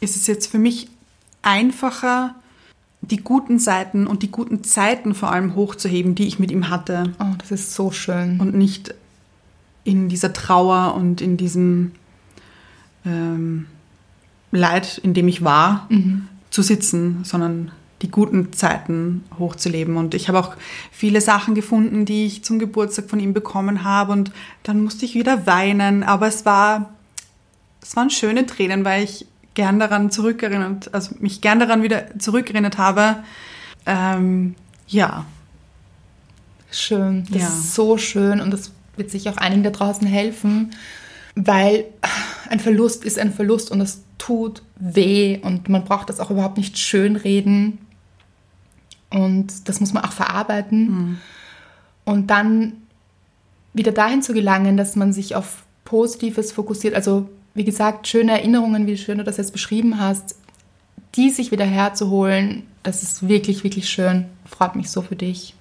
Ist 0.00 0.16
es 0.16 0.26
jetzt 0.26 0.48
für 0.48 0.58
mich 0.58 0.88
einfacher, 1.42 2.34
die 3.00 3.18
guten 3.18 3.58
Seiten 3.58 4.06
und 4.06 4.22
die 4.22 4.30
guten 4.30 4.64
Zeiten 4.64 5.14
vor 5.14 5.30
allem 5.30 5.54
hochzuheben, 5.54 6.14
die 6.14 6.26
ich 6.26 6.38
mit 6.38 6.50
ihm 6.50 6.68
hatte. 6.70 7.12
Oh, 7.20 7.34
das 7.38 7.50
ist 7.50 7.74
so 7.74 7.90
schön. 7.90 8.40
und 8.40 8.54
nicht 8.54 8.94
in 9.84 10.08
dieser 10.08 10.32
Trauer 10.32 10.94
und 10.94 11.20
in 11.20 11.36
diesem 11.36 11.92
ähm, 13.04 13.66
Leid, 14.50 14.98
in 14.98 15.14
dem 15.14 15.28
ich 15.28 15.44
war, 15.44 15.88
zu 16.50 16.62
sitzen, 16.62 17.24
sondern 17.24 17.70
die 18.04 18.10
guten 18.10 18.52
Zeiten 18.52 19.24
hochzuleben. 19.38 19.96
Und 19.96 20.14
ich 20.14 20.28
habe 20.28 20.38
auch 20.38 20.54
viele 20.92 21.20
Sachen 21.20 21.54
gefunden, 21.54 22.04
die 22.04 22.26
ich 22.26 22.44
zum 22.44 22.58
Geburtstag 22.58 23.08
von 23.10 23.18
ihm 23.18 23.32
bekommen 23.32 23.82
habe. 23.84 24.12
Und 24.12 24.30
dann 24.62 24.82
musste 24.84 25.04
ich 25.04 25.14
wieder 25.14 25.46
weinen. 25.46 26.02
Aber 26.02 26.26
es 26.28 26.44
war, 26.44 26.90
es 27.82 27.96
waren 27.96 28.10
schöne 28.10 28.46
Tränen, 28.46 28.84
weil 28.84 29.04
ich 29.04 29.26
gern 29.54 29.78
daran 29.78 30.10
zurückerinnert, 30.10 30.92
also 30.92 31.14
mich 31.20 31.40
gern 31.40 31.60
daran 31.60 31.82
wieder 31.82 32.18
zurückerinnert 32.18 32.76
habe. 32.78 33.16
Ähm, 33.86 34.54
ja, 34.88 35.24
Schön. 36.70 37.24
Das 37.30 37.40
Ja. 37.42 37.48
ist 37.48 37.74
so 37.74 37.98
schön 37.98 38.40
und 38.40 38.50
das 38.50 38.72
wird 38.96 39.10
sich 39.10 39.28
auch 39.28 39.36
einigen 39.36 39.62
da 39.62 39.70
draußen 39.70 40.06
helfen, 40.06 40.70
weil 41.36 41.84
ein 42.50 42.58
Verlust 42.58 43.04
ist 43.04 43.18
ein 43.18 43.32
Verlust 43.32 43.70
und 43.70 43.80
es 43.80 44.02
tut 44.18 44.62
weh 44.76 45.38
und 45.42 45.68
man 45.68 45.84
braucht 45.84 46.08
das 46.08 46.18
auch 46.18 46.30
überhaupt 46.32 46.56
nicht 46.56 46.76
schönreden 46.78 47.78
und 49.14 49.68
das 49.68 49.80
muss 49.80 49.92
man 49.92 50.04
auch 50.04 50.12
verarbeiten 50.12 51.20
und 52.04 52.26
dann 52.30 52.72
wieder 53.72 53.92
dahin 53.92 54.22
zu 54.22 54.32
gelangen, 54.34 54.76
dass 54.76 54.96
man 54.96 55.12
sich 55.12 55.34
auf 55.36 55.62
Positives 55.84 56.52
fokussiert. 56.52 56.94
Also 56.94 57.28
wie 57.54 57.64
gesagt, 57.64 58.08
schöne 58.08 58.32
Erinnerungen, 58.32 58.86
wie 58.86 58.96
schön 58.98 59.18
du 59.18 59.24
das 59.24 59.36
jetzt 59.36 59.52
beschrieben 59.52 60.00
hast, 60.00 60.36
die 61.14 61.30
sich 61.30 61.50
wieder 61.52 61.64
herzuholen, 61.64 62.64
das 62.82 63.02
ist 63.02 63.28
wirklich, 63.28 63.62
wirklich 63.64 63.88
schön. 63.88 64.26
Freut 64.46 64.74
mich 64.76 64.90
so 64.90 65.00
für 65.02 65.16
dich. 65.16 65.54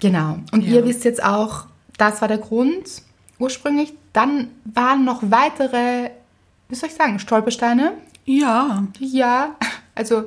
Genau. 0.00 0.38
Und 0.52 0.62
Ja. 0.64 0.74
ihr 0.76 0.84
wisst 0.86 1.04
jetzt 1.04 1.22
auch, 1.22 1.64
das 1.96 2.20
war 2.20 2.28
der 2.28 2.38
Grund 2.38 3.02
ursprünglich. 3.38 3.92
Dann 4.12 4.48
waren 4.64 5.04
noch 5.04 5.22
weitere, 5.30 6.10
wie 6.68 6.74
soll 6.76 6.88
ich 6.88 6.94
sagen, 6.94 7.18
Stolpersteine. 7.18 7.92
ja, 8.24 8.84
Ja, 9.00 9.56
also 9.94 10.24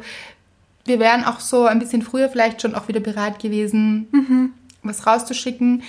wir 0.85 0.99
wären 0.99 1.23
auch 1.23 1.39
so 1.39 1.65
ein 1.65 1.79
bisschen 1.79 2.01
früher 2.01 2.29
vielleicht 2.29 2.61
schon 2.61 2.75
auch 2.75 2.87
wieder 2.87 2.99
bereit 2.99 3.39
gewesen, 3.39 4.53
was 4.83 5.05
rauszuschicken. 5.07 5.83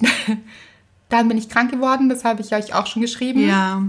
Dann 1.08 1.28
bin 1.28 1.36
ich 1.38 1.48
krank 1.48 1.70
geworden, 1.72 2.08
das 2.08 2.24
habe 2.24 2.40
ich 2.40 2.54
euch 2.54 2.72
auch 2.74 2.86
schon 2.86 3.02
geschrieben. 3.02 3.46
ja. 3.46 3.82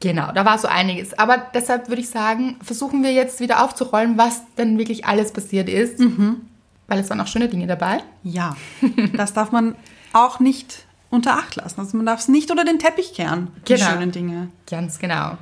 Genau, 0.00 0.30
da 0.30 0.44
war 0.44 0.58
so 0.58 0.68
einiges. 0.68 1.18
Aber 1.18 1.38
deshalb 1.54 1.88
würde 1.88 2.02
ich 2.02 2.10
sagen, 2.10 2.56
versuchen 2.62 3.02
wir 3.02 3.14
jetzt 3.14 3.40
wieder 3.40 3.64
aufzurollen, 3.64 4.18
was 4.18 4.42
denn 4.58 4.76
wirklich 4.76 5.06
alles 5.06 5.32
passiert 5.32 5.70
ist. 5.70 5.98
Weil 6.86 6.98
es 7.00 7.08
waren 7.08 7.18
auch 7.22 7.26
schöne 7.26 7.48
Dinge 7.48 7.66
dabei. 7.66 8.02
Ja, 8.22 8.54
das 9.14 9.32
darf 9.32 9.52
man 9.52 9.74
auch 10.12 10.38
nicht 10.38 10.84
unter 11.08 11.38
Acht 11.38 11.56
lassen. 11.56 11.80
Also 11.80 11.96
man 11.96 12.04
darf 12.04 12.20
es 12.20 12.28
nicht 12.28 12.50
unter 12.50 12.66
den 12.66 12.78
Teppich 12.78 13.14
kehren, 13.14 13.48
die 13.66 13.72
Genau. 13.74 13.86
schönen 13.90 14.12
Dinge. 14.12 14.48
Ganz 14.70 14.98
genau. 14.98 15.38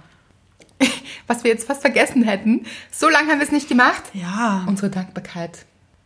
Was 1.26 1.44
wir 1.44 1.50
jetzt 1.50 1.66
fast 1.66 1.80
vergessen 1.80 2.22
hätten, 2.24 2.66
so 2.90 3.08
lange 3.08 3.30
haben 3.30 3.38
wir 3.38 3.46
es 3.46 3.52
nicht 3.52 3.68
gemacht. 3.68 4.02
Ja, 4.12 4.64
Unsere 4.66 4.90
Dankbarkeit. 4.90 5.64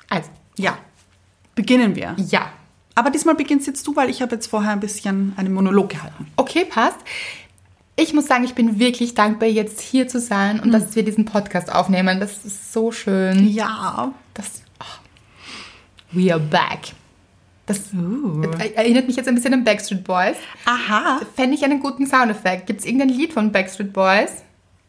Also, 0.08 0.30
ja, 0.56 0.78
beginnen 1.54 1.94
wir. 1.96 2.14
ja. 2.18 2.50
Aber 2.94 3.10
diesmal 3.10 3.36
beginnst 3.36 3.68
jetzt 3.68 3.86
du, 3.86 3.94
weil 3.94 4.10
ich 4.10 4.22
habe 4.22 4.34
jetzt 4.34 4.48
vorher 4.48 4.72
ein 4.72 4.80
bisschen 4.80 5.32
einen 5.36 5.54
Monolog 5.54 5.90
gehalten. 5.90 6.26
Okay, 6.34 6.64
passt. 6.64 6.96
Ich 7.94 8.12
muss 8.12 8.26
sagen, 8.26 8.42
ich 8.42 8.54
bin 8.56 8.80
wirklich 8.80 9.14
dankbar, 9.14 9.48
jetzt 9.48 9.80
hier 9.80 10.08
zu 10.08 10.18
sein 10.18 10.58
und 10.58 10.72
dass 10.72 10.96
wir 10.96 11.04
diesen 11.04 11.24
Podcast 11.24 11.72
aufnehmen. 11.72 12.18
Das 12.18 12.44
ist 12.44 12.72
so 12.72 12.90
schön. 12.90 13.46
Ja. 13.48 14.12
Das, 14.34 14.62
oh. 14.80 14.84
We 16.10 16.32
are 16.32 16.40
back. 16.40 16.92
Das 17.66 17.80
Uh. 17.94 18.42
erinnert 18.74 19.06
mich 19.06 19.14
jetzt 19.16 19.28
ein 19.28 19.34
bisschen 19.36 19.52
an 19.54 19.62
Backstreet 19.62 20.02
Boys. 20.02 20.36
Aha. 20.64 21.20
Fände 21.36 21.54
ich 21.54 21.64
einen 21.64 21.78
guten 21.78 22.04
Soundeffekt. 22.06 22.66
Gibt 22.66 22.80
es 22.80 22.86
irgendein 22.86 23.10
Lied 23.10 23.32
von 23.32 23.52
Backstreet 23.52 23.92
Boys? 23.92 24.30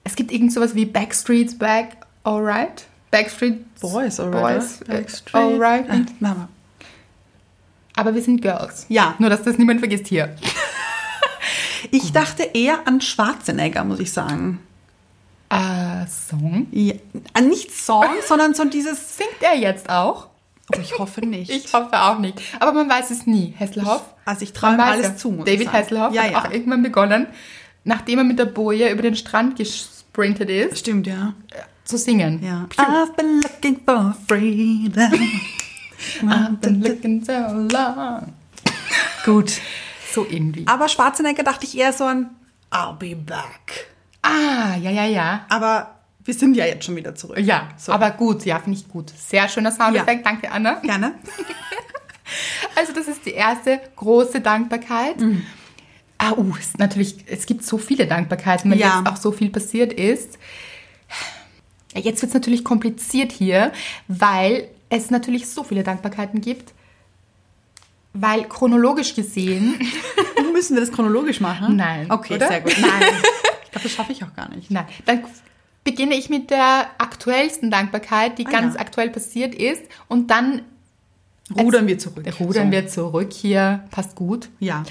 Es 0.10 0.16
gibt 0.16 0.32
irgend 0.32 0.52
sowas 0.52 0.74
wie 0.74 0.86
Backstreet's 0.86 1.56
Back, 1.56 1.98
alright? 2.24 2.86
Backstreet 3.12 3.64
Boys, 3.80 4.18
Boys, 4.18 4.20
alright. 4.20 4.64
äh, 4.90 5.06
alright. 5.34 5.88
Äh, 5.88 6.06
na, 6.20 6.50
Aber 7.96 8.16
wir 8.16 8.22
sind 8.24 8.42
Girls. 8.42 8.88
Ja. 8.90 9.14
Nur, 9.20 9.30
dass 9.30 9.44
das 9.44 9.60
niemand 9.60 9.82
vergisst 9.82 10.08
hier. 10.08 10.36
ich 11.92 12.12
dachte 12.12 12.42
eher 12.42 12.88
an 12.88 13.02
Schwarzenegger, 13.02 13.84
muss 13.84 14.00
ich 14.00 14.12
sagen. 14.12 14.60
Äh, 15.50 16.08
Song? 16.08 16.66
Ja, 16.72 16.96
an 17.34 17.48
nicht 17.48 17.72
Song, 17.72 18.08
sondern 18.28 18.56
so 18.56 18.66
dieses. 18.66 19.16
Singt 19.16 19.42
er 19.42 19.56
jetzt 19.56 19.92
auch? 19.92 20.28
Oh, 20.76 20.80
ich 20.82 20.98
hoffe 20.98 21.22
nicht. 21.22 21.52
Ich 21.52 21.72
hoffe 21.72 22.02
auch 22.02 22.18
nicht. 22.18 22.42
Aber 22.60 22.74
man 22.74 22.90
weiß 22.90 23.12
es 23.12 23.28
nie. 23.28 23.54
Hasselhoff? 23.60 24.02
also 24.26 24.42
ich 24.42 24.54
traue 24.54 24.74
ihm 24.74 24.80
alles 24.80 25.06
ja. 25.06 25.16
zu. 25.16 25.44
Ich 25.46 25.54
David. 25.54 25.72
Hasselhoff 25.72 26.16
ja, 26.16 26.24
hat 26.24 26.32
ja. 26.32 26.40
auch 26.40 26.52
irgendwann 26.52 26.82
begonnen, 26.82 27.28
nachdem 27.84 28.18
er 28.18 28.24
mit 28.24 28.40
der 28.40 28.46
Boje 28.46 28.90
über 28.90 29.04
den 29.04 29.16
Strand 29.16 29.60
gesprintet 30.14 30.50
ist, 30.50 30.80
Stimmt, 30.80 31.08
ja. 31.08 31.34
zu 31.86 31.98
singen. 31.98 32.44
Ja. 32.44 32.68
I've 32.78 33.16
been 33.16 33.42
looking 33.42 33.80
for 33.86 34.16
freedom. 34.28 35.12
I've 36.24 36.58
been 36.62 36.82
looking 36.82 37.24
so 37.24 37.34
long. 37.34 38.34
Gut. 39.26 39.54
So 40.14 40.26
irgendwie. 40.30 40.66
Aber 40.68 40.88
Schwarzenegger 40.90 41.44
dachte 41.44 41.66
ich 41.66 41.78
eher 41.78 41.94
so 41.94 42.06
an 42.06 42.30
I'll 42.72 42.94
be 42.98 43.16
back. 43.16 43.88
Ah, 44.22 44.76
ja, 44.82 44.92
ja, 44.92 45.06
ja. 45.06 45.46
Aber 45.50 45.96
wir 46.24 46.34
sind 46.34 46.56
ja 46.56 46.66
jetzt 46.66 46.86
schon 46.86 46.96
wieder 46.96 47.16
zurück. 47.16 47.40
Ja, 47.40 47.70
So. 47.78 47.92
aber 47.92 48.12
gut, 48.12 48.46
ja, 48.46 48.60
finde 48.60 48.78
ich 48.80 48.88
gut. 48.88 49.12
Sehr 49.16 49.48
schöner 49.50 49.72
Soundeffekt, 49.72 50.26
danke 50.26 50.52
Anna. 50.52 50.76
Gerne. 50.76 51.14
Also 52.76 52.94
das 52.94 53.08
ist 53.08 53.26
die 53.26 53.32
erste 53.32 53.82
große 53.96 54.40
Dankbarkeit. 54.40 55.20
Mhm. 55.20 55.44
Ah, 56.22 56.34
uh, 56.34 56.54
es 56.60 56.68
ist 56.68 56.80
natürlich, 56.80 57.16
es 57.28 57.46
gibt 57.46 57.64
so 57.64 57.78
viele 57.78 58.06
Dankbarkeiten, 58.06 58.70
weil 58.70 58.78
Ja. 58.78 58.98
jetzt 59.00 59.08
auch 59.10 59.16
so 59.18 59.32
viel 59.32 59.50
passiert 59.50 59.94
ist. 59.94 60.38
Jetzt 61.96 62.22
wird 62.22 62.30
es 62.30 62.34
natürlich 62.34 62.64
kompliziert 62.64 63.32
hier, 63.32 63.72
weil 64.08 64.68
es 64.90 65.10
natürlich 65.10 65.48
so 65.50 65.64
viele 65.64 65.82
Dankbarkeiten 65.84 66.42
gibt. 66.42 66.74
Weil 68.14 68.44
chronologisch 68.48 69.16
gesehen, 69.16 69.80
Müssen 70.54 70.76
wir 70.76 70.82
das 70.82 70.92
chronologisch 70.92 71.40
machen? 71.40 71.76
nein. 71.78 72.12
Okay, 72.12 72.36
oder? 72.36 72.48
sehr 72.50 72.62
gut. 72.62 72.76
Nein. 72.80 73.14
Dafür 73.72 73.90
schaffe 73.90 74.12
ich 74.12 74.24
auch 74.24 74.34
gar 74.36 74.50
nicht. 74.54 74.70
Nein, 74.72 74.86
dann 75.06 75.24
beginne 75.86 76.16
ich 76.16 76.30
mit 76.30 76.50
der 76.50 76.88
aktuellsten 76.98 77.72
Dankbarkeit, 77.72 78.38
die 78.40 78.46
Ah, 78.48 78.52
ganz 78.52 78.74
ja. 78.76 78.82
aktuell 78.82 79.10
passiert 79.10 79.56
ist. 79.56 79.84
Und 80.10 80.32
dann 80.32 80.64
Rudern 81.58 81.88
wir 81.88 81.98
zurück. 81.98 82.26
rudern 82.40 82.68
So. 82.68 82.72
wir 82.72 82.88
zurück 82.88 83.34
hier. 83.34 83.84
Passt 83.92 84.16
gut. 84.16 84.50
Ja. 84.60 84.84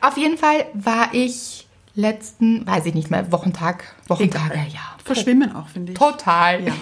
Auf 0.00 0.16
jeden 0.16 0.36
Fall 0.38 0.66
war 0.74 1.08
ich 1.12 1.66
letzten, 1.94 2.66
weiß 2.66 2.86
ich 2.86 2.94
nicht 2.94 3.10
mehr, 3.10 3.30
Wochentag, 3.32 3.84
Wochentag, 4.08 4.52
Egal. 4.52 4.66
ja. 4.72 4.80
Verschwimmen 5.04 5.54
auch, 5.54 5.68
finde 5.68 5.92
ich. 5.92 5.98
Total. 5.98 6.64
Ja. 6.64 6.72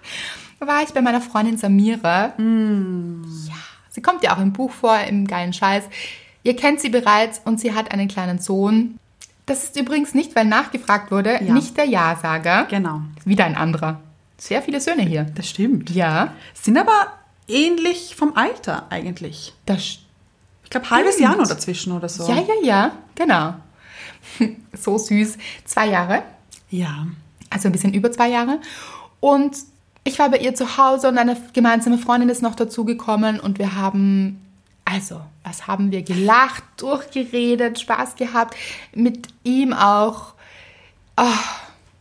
war 0.66 0.82
ich 0.82 0.90
bei 0.90 1.00
meiner 1.02 1.20
Freundin 1.20 1.56
Samira. 1.56 2.28
Mm. 2.38 3.24
Ja, 3.48 3.54
sie 3.90 4.02
kommt 4.02 4.22
ja 4.22 4.34
auch 4.36 4.40
im 4.40 4.52
Buch 4.52 4.70
vor, 4.70 4.98
im 5.00 5.26
geilen 5.26 5.52
Scheiß. 5.52 5.84
Ihr 6.44 6.56
kennt 6.56 6.80
sie 6.80 6.88
bereits 6.88 7.40
und 7.44 7.60
sie 7.60 7.74
hat 7.74 7.90
einen 7.92 8.08
kleinen 8.08 8.38
Sohn. 8.38 8.98
Das 9.46 9.64
ist 9.64 9.76
übrigens 9.78 10.14
nicht, 10.14 10.36
weil 10.36 10.44
nachgefragt 10.44 11.10
wurde, 11.10 11.42
Ja. 11.42 11.52
nicht 11.52 11.76
der 11.76 11.84
Ja-Sager. 11.86 12.66
Genau. 12.70 13.00
Wieder 13.24 13.44
ein 13.44 13.56
anderer. 13.56 14.00
Sehr 14.38 14.62
viele 14.62 14.80
Söhne 14.80 15.02
hier. 15.02 15.24
Das 15.34 15.48
stimmt. 15.48 15.90
Ja, 15.90 16.32
Sind 16.54 16.78
aber 16.78 17.12
ähnlich 17.48 18.14
vom 18.16 18.36
Alter 18.36 18.86
eigentlich. 18.90 19.52
das 19.66 19.98
Ich 20.64 20.70
glaube, 20.70 20.90
halbes 20.90 21.18
Jahr 21.18 21.36
noch 21.36 21.48
dazwischen 21.48 21.92
oder 21.92 22.08
so. 22.08 22.28
Ja, 22.28 22.36
ja, 22.36 22.54
ja, 22.62 22.92
genau. 23.14 23.54
so 24.72 24.98
süß. 24.98 25.36
Zwei 25.64 25.88
Jahre, 25.88 26.22
Ja. 26.70 27.06
also 27.50 27.68
ein 27.68 27.72
bisschen 27.72 27.94
über 27.94 28.10
zwei 28.12 28.28
Jahre. 28.30 28.60
Und 29.20 29.56
ich 30.04 30.18
war 30.18 30.30
bei 30.30 30.38
ihr 30.38 30.54
zu 30.54 30.76
Hause 30.78 31.08
und 31.08 31.18
eine 31.18 31.36
gemeinsame 31.52 31.98
Freundin 31.98 32.28
ist 32.28 32.42
noch 32.42 32.54
dazugekommen 32.54 33.38
und 33.38 33.58
wir 33.58 33.76
haben, 33.76 34.40
also, 34.84 35.20
was 35.44 35.66
haben 35.66 35.92
wir 35.92 36.02
gelacht, 36.02 36.64
durchgeredet, 36.76 37.78
Spaß 37.78 38.16
gehabt, 38.16 38.56
mit 38.94 39.28
ihm 39.44 39.72
auch. 39.72 40.34
Oh, 41.16 41.24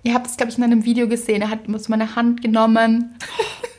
ihr 0.03 0.13
habt 0.13 0.27
es, 0.27 0.37
glaube 0.37 0.51
ich, 0.51 0.57
in 0.57 0.63
einem 0.63 0.83
Video 0.85 1.07
gesehen. 1.07 1.41
Er 1.43 1.49
hat 1.49 1.59
so 1.67 1.89
meine 1.89 2.15
Hand 2.15 2.41
genommen. 2.41 3.17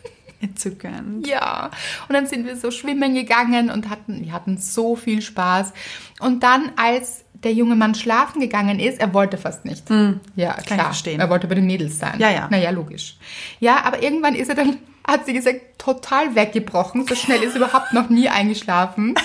Entzückend. 0.52 1.26
Ja, 1.26 1.70
und 2.08 2.14
dann 2.14 2.26
sind 2.26 2.46
wir 2.46 2.56
so 2.56 2.70
schwimmen 2.70 3.14
gegangen 3.14 3.70
und 3.70 3.88
hatten, 3.88 4.24
wir 4.24 4.32
hatten 4.32 4.58
so 4.58 4.96
viel 4.96 5.22
Spaß. 5.22 5.72
Und 6.20 6.42
dann, 6.42 6.72
als 6.76 7.24
der 7.32 7.52
junge 7.52 7.76
Mann 7.76 7.94
schlafen 7.94 8.40
gegangen 8.40 8.78
ist, 8.78 9.00
er 9.00 9.14
wollte 9.14 9.38
fast 9.38 9.64
nicht. 9.64 9.88
Ja, 10.36 10.56
ich 10.58 10.66
klar. 10.66 10.86
verstehen. 10.86 11.20
Er 11.20 11.30
wollte 11.30 11.46
bei 11.46 11.54
den 11.54 11.66
Mädels 11.66 11.98
sein. 11.98 12.18
Ja, 12.18 12.30
ja. 12.30 12.48
Naja, 12.50 12.70
logisch. 12.70 13.16
Ja, 13.60 13.84
aber 13.84 14.02
irgendwann 14.02 14.34
ist 14.34 14.48
er 14.48 14.54
dann, 14.54 14.78
hat 15.06 15.26
sie 15.26 15.32
gesagt, 15.32 15.60
total 15.78 16.34
weggebrochen. 16.34 17.06
So 17.06 17.14
schnell 17.14 17.42
ist 17.42 17.54
er 17.54 17.62
überhaupt 17.62 17.92
noch 17.92 18.08
nie 18.08 18.28
eingeschlafen. 18.28 19.14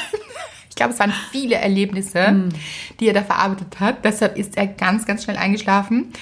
Ich 0.69 0.79
glaube, 0.79 0.93
es 0.93 0.99
waren 0.99 1.13
viele 1.31 1.55
Erlebnisse, 1.55 2.49
die 2.99 3.07
er 3.07 3.15
da 3.15 3.23
verarbeitet 3.23 3.79
hat. 3.79 4.05
Deshalb 4.05 4.37
ist 4.37 4.57
er 4.57 4.67
ganz, 4.67 5.07
ganz 5.07 5.23
schnell 5.23 5.35
eingeschlafen. 5.37 6.13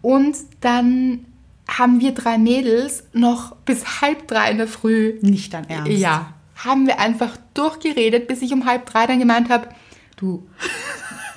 Und 0.00 0.34
dann 0.62 1.26
haben 1.68 2.00
wir 2.00 2.12
drei 2.12 2.38
Mädels 2.38 3.04
noch 3.12 3.56
bis 3.64 4.00
halb 4.00 4.28
drei 4.28 4.50
in 4.50 4.58
der 4.58 4.68
Früh 4.68 5.14
Nicht 5.22 5.54
dein 5.54 5.68
Ernst. 5.70 5.90
ja, 5.92 6.32
haben 6.56 6.86
wir 6.86 6.98
einfach 7.00 7.36
durchgeredet, 7.54 8.26
bis 8.28 8.42
ich 8.42 8.52
um 8.52 8.66
halb 8.66 8.86
drei 8.86 9.06
dann 9.06 9.18
gemeint 9.18 9.48
habe, 9.48 9.68
du, 10.16 10.46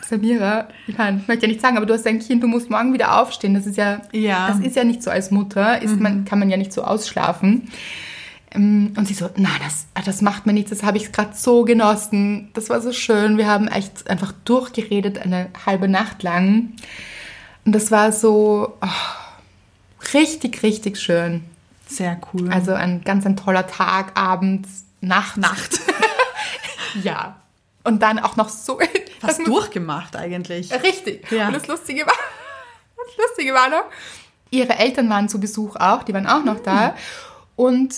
Samira, 0.07 0.67
ich, 0.87 0.97
mein, 0.97 1.17
ich 1.19 1.27
möchte 1.27 1.45
ja 1.45 1.51
nicht 1.51 1.61
sagen, 1.61 1.77
aber 1.77 1.85
du 1.87 1.93
hast 1.93 2.05
ein 2.05 2.19
Kind, 2.19 2.43
du 2.43 2.47
musst 2.47 2.69
morgen 2.69 2.93
wieder 2.93 3.19
aufstehen. 3.19 3.55
Das 3.55 3.65
ist 3.65 3.77
ja, 3.77 4.01
Ja. 4.11 4.47
das 4.47 4.59
ist 4.59 4.75
ja 4.75 4.83
nicht 4.83 5.01
so 5.01 5.09
als 5.09 5.31
Mutter, 5.31 5.81
ist 5.81 5.99
man, 5.99 6.25
kann 6.25 6.37
man 6.39 6.49
ja 6.51 6.57
nicht 6.57 6.71
so 6.73 6.83
ausschlafen. 6.83 7.71
Ähm, 8.51 8.93
Und 8.95 9.07
sie 9.07 9.15
so, 9.15 9.29
na, 9.35 9.49
das, 9.63 9.87
das 10.05 10.21
macht 10.21 10.45
mir 10.45 10.53
nichts, 10.53 10.69
das 10.69 10.83
habe 10.83 10.97
ich 10.97 11.11
gerade 11.11 11.31
so 11.35 11.63
genossen. 11.63 12.49
Das 12.53 12.69
war 12.69 12.81
so 12.81 12.91
schön. 12.91 13.37
Wir 13.39 13.47
haben 13.47 13.67
echt 13.67 14.07
einfach 14.07 14.31
durchgeredet, 14.45 15.17
eine 15.17 15.47
halbe 15.65 15.87
Nacht 15.87 16.21
lang. 16.21 16.73
Und 17.65 17.73
das 17.73 17.89
war 17.89 18.11
so 18.11 18.77
oh, 18.81 18.87
richtig, 20.13 20.63
richtig 20.63 20.97
schön. 20.99 21.43
Sehr 21.87 22.19
cool. 22.33 22.51
Also 22.51 22.73
ein 22.73 23.03
ganz 23.03 23.25
ein 23.25 23.35
toller 23.37 23.67
Tag, 23.67 24.17
Abend, 24.17 24.67
Nacht. 25.01 25.37
Nacht. 25.37 25.79
ja. 27.03 27.37
Und 27.83 28.01
dann 28.01 28.19
auch 28.19 28.35
noch 28.35 28.49
so. 28.49 28.79
Das- 29.21 29.37
durchgemacht 29.39 30.15
eigentlich. 30.15 30.71
Richtig. 30.71 31.31
Ja. 31.31 31.47
Und 31.47 31.53
das 31.55 31.65
Lustige 31.67 32.05
war, 32.05 32.13
das 32.97 33.25
Lustige 33.27 33.53
war 33.55 33.69
noch, 33.69 33.85
ihre 34.51 34.77
Eltern 34.77 35.09
waren 35.09 35.29
zu 35.29 35.39
Besuch 35.39 35.77
auch, 35.77 36.03
die 36.03 36.13
waren 36.13 36.27
auch 36.27 36.43
noch 36.43 36.59
da. 36.59 36.95
Und 37.55 37.95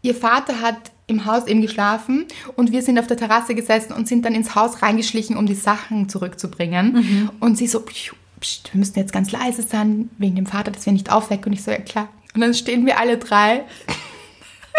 ihr 0.00 0.14
Vater 0.14 0.60
hat 0.62 0.92
im 1.06 1.26
Haus 1.26 1.46
eben 1.46 1.60
geschlafen 1.60 2.24
und 2.56 2.72
wir 2.72 2.80
sind 2.80 2.98
auf 2.98 3.06
der 3.06 3.18
Terrasse 3.18 3.54
gesessen 3.54 3.92
und 3.92 4.08
sind 4.08 4.24
dann 4.24 4.34
ins 4.34 4.54
Haus 4.54 4.80
reingeschlichen, 4.80 5.36
um 5.36 5.44
die 5.44 5.54
Sachen 5.54 6.08
zurückzubringen. 6.08 7.30
Und 7.40 7.58
sie 7.58 7.66
so, 7.66 7.80
"Psst, 7.80 8.12
psst, 8.44 8.72
wir 8.74 8.78
müssen 8.78 8.98
jetzt 8.98 9.12
ganz 9.12 9.32
leise 9.32 9.62
sein, 9.62 10.10
wegen 10.18 10.36
dem 10.36 10.46
Vater, 10.46 10.70
dass 10.70 10.84
wir 10.84 10.92
nicht 10.92 11.10
aufwecken. 11.10 11.46
Und 11.46 11.54
ich 11.54 11.62
so, 11.62 11.70
ja 11.70 11.78
klar. 11.78 12.08
Und 12.34 12.42
dann 12.42 12.52
stehen 12.54 12.84
wir 12.84 12.98
alle 12.98 13.16
drei 13.18 13.64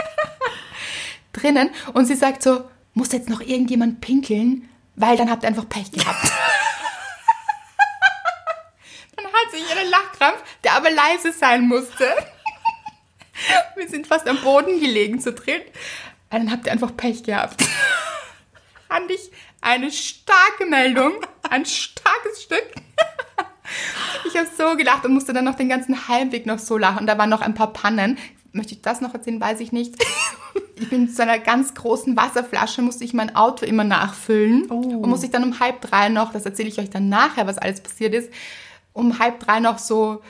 drinnen 1.33 1.71
und 1.93 2.05
sie 2.05 2.15
sagt 2.15 2.43
so, 2.43 2.69
muss 2.93 3.11
jetzt 3.11 3.29
noch 3.29 3.41
irgendjemand 3.41 4.01
pinkeln, 4.01 4.69
weil 4.95 5.17
dann 5.17 5.31
habt 5.31 5.43
ihr 5.43 5.49
einfach 5.49 5.67
Pech 5.67 5.91
gehabt. 5.91 6.23
dann 9.15 9.25
hat 9.25 9.51
sich 9.51 9.63
einen 9.71 9.89
Lachkrampf, 9.89 10.43
der 10.63 10.73
aber 10.73 10.91
leise 10.91 11.33
sein 11.33 11.67
musste. 11.67 12.07
Wir 13.75 13.89
sind 13.89 14.07
fast 14.07 14.27
am 14.27 14.41
Boden 14.41 14.79
gelegen 14.79 15.19
zu 15.19 15.33
dritt. 15.33 15.65
Dann 16.29 16.51
habt 16.51 16.67
ihr 16.67 16.71
einfach 16.71 16.95
Pech 16.95 17.23
gehabt. 17.23 17.61
Fand 18.87 19.11
ich 19.11 19.31
eine 19.61 19.91
starke 19.91 20.65
Meldung, 20.67 21.13
ein 21.49 21.65
starkes 21.65 22.43
Stück. 22.43 22.75
Ich 24.27 24.37
habe 24.37 24.47
so 24.57 24.75
gelacht 24.75 25.05
und 25.05 25.13
musste 25.13 25.33
dann 25.33 25.45
noch 25.45 25.55
den 25.55 25.69
ganzen 25.69 26.07
Heimweg 26.07 26.45
noch 26.45 26.59
so 26.59 26.77
lachen. 26.77 26.99
Und 26.99 27.07
da 27.07 27.17
waren 27.17 27.29
noch 27.29 27.41
ein 27.41 27.53
paar 27.53 27.73
Pannen. 27.73 28.17
Möchte 28.51 28.73
ich 28.73 28.81
das 28.81 29.01
noch 29.01 29.13
erzählen, 29.13 29.39
weiß 29.39 29.59
ich 29.59 29.71
nicht. 29.71 29.95
Ich 30.77 30.89
bin 30.89 31.07
so 31.07 31.21
einer 31.21 31.39
ganz 31.39 31.73
großen 31.73 32.17
Wasserflasche, 32.17 32.81
musste 32.81 33.05
ich 33.05 33.13
mein 33.13 33.33
Auto 33.33 33.65
immer 33.65 33.85
nachfüllen. 33.85 34.67
Oh. 34.69 34.73
Und 34.75 35.09
musste 35.09 35.27
ich 35.27 35.31
dann 35.31 35.45
um 35.45 35.61
halb 35.61 35.79
drei 35.79 36.09
noch, 36.09 36.33
das 36.33 36.45
erzähle 36.45 36.67
ich 36.67 36.79
euch 36.79 36.89
dann 36.89 37.07
nachher, 37.07 37.47
was 37.47 37.57
alles 37.57 37.79
passiert 37.79 38.13
ist, 38.13 38.29
um 38.91 39.19
halb 39.19 39.39
drei 39.39 39.61
noch 39.61 39.77
so 39.77 40.21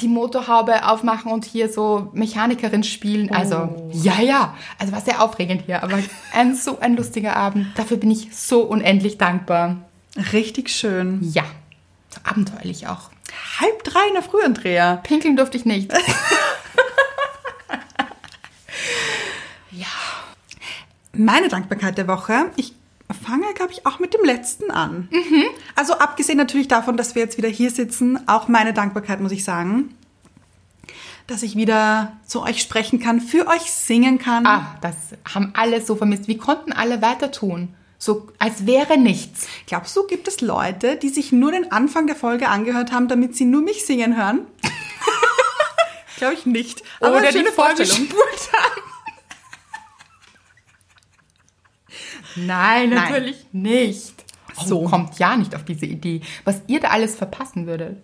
die 0.00 0.08
Motorhaube 0.08 0.86
aufmachen 0.88 1.32
und 1.32 1.44
hier 1.44 1.68
so 1.68 2.10
Mechanikerin 2.12 2.84
spielen. 2.84 3.30
Also, 3.30 3.90
ja, 3.92 4.20
ja. 4.20 4.56
Also 4.78 4.92
war 4.92 5.00
sehr 5.00 5.22
aufregend 5.22 5.62
hier, 5.66 5.82
aber 5.82 5.98
ein 6.32 6.54
so 6.54 6.78
ein 6.78 6.96
lustiger 6.96 7.36
Abend. 7.36 7.66
Dafür 7.74 7.96
bin 7.96 8.10
ich 8.10 8.36
so 8.36 8.62
unendlich 8.62 9.18
dankbar. 9.18 9.78
Richtig 10.32 10.70
schön. 10.70 11.18
Ja, 11.22 11.44
abenteuerlich 12.24 12.86
auch. 12.86 13.10
Halb 13.60 13.84
drei 13.84 14.06
in 14.08 14.14
der 14.14 14.22
Früh, 14.22 14.42
Andrea. 14.42 14.96
Pinkeln 14.96 15.36
durfte 15.36 15.56
ich 15.56 15.64
nicht. 15.64 15.92
Meine 21.18 21.48
Dankbarkeit 21.48 21.98
der 21.98 22.06
Woche. 22.06 22.52
Ich 22.54 22.74
fange, 23.24 23.52
glaube 23.54 23.72
ich, 23.72 23.84
auch 23.86 23.98
mit 23.98 24.14
dem 24.14 24.24
letzten 24.24 24.70
an. 24.70 25.08
Also 25.74 25.94
abgesehen 25.94 26.38
natürlich 26.38 26.68
davon, 26.68 26.96
dass 26.96 27.16
wir 27.16 27.22
jetzt 27.22 27.38
wieder 27.38 27.48
hier 27.48 27.70
sitzen, 27.70 28.28
auch 28.28 28.46
meine 28.46 28.72
Dankbarkeit, 28.72 29.20
muss 29.20 29.32
ich 29.32 29.42
sagen, 29.42 29.94
dass 31.26 31.42
ich 31.42 31.56
wieder 31.56 32.12
zu 32.24 32.42
euch 32.42 32.60
sprechen 32.60 33.00
kann, 33.00 33.20
für 33.20 33.48
euch 33.48 33.70
singen 33.72 34.18
kann. 34.18 34.46
Ah, 34.46 34.76
das 34.80 34.94
haben 35.34 35.50
alle 35.54 35.80
so 35.80 35.96
vermisst. 35.96 36.28
Wie 36.28 36.38
konnten 36.38 36.72
alle 36.72 37.02
weiter 37.02 37.32
tun? 37.32 37.74
So, 37.98 38.28
als 38.38 38.64
wäre 38.64 38.96
nichts. 38.96 39.48
Glaubst 39.66 39.96
du, 39.96 40.06
gibt 40.06 40.28
es 40.28 40.40
Leute, 40.40 40.96
die 40.96 41.08
sich 41.08 41.32
nur 41.32 41.50
den 41.50 41.72
Anfang 41.72 42.06
der 42.06 42.14
Folge 42.14 42.48
angehört 42.48 42.92
haben, 42.92 43.08
damit 43.08 43.36
sie 43.36 43.44
nur 43.44 43.60
mich 43.60 43.84
singen 43.84 44.16
hören? 44.16 44.46
Glaube 46.16 46.34
ich 46.34 46.46
nicht. 46.46 46.82
Aber 47.00 47.10
Oder 47.10 47.18
eine 47.18 47.28
die 47.28 47.38
schöne 47.38 47.52
Folge 47.52 47.84
Vorstellung. 47.84 48.08
Nein, 52.36 52.90
Nein. 52.90 52.90
natürlich 52.90 53.46
nicht. 53.52 54.24
So. 54.60 54.66
So 54.66 54.84
kommt 54.84 55.18
ja 55.18 55.36
nicht 55.36 55.54
auf 55.54 55.64
diese 55.64 55.86
Idee. 55.86 56.20
Was 56.44 56.62
ihr 56.68 56.80
da 56.80 56.88
alles 56.88 57.16
verpassen 57.16 57.66
würdet. 57.66 57.96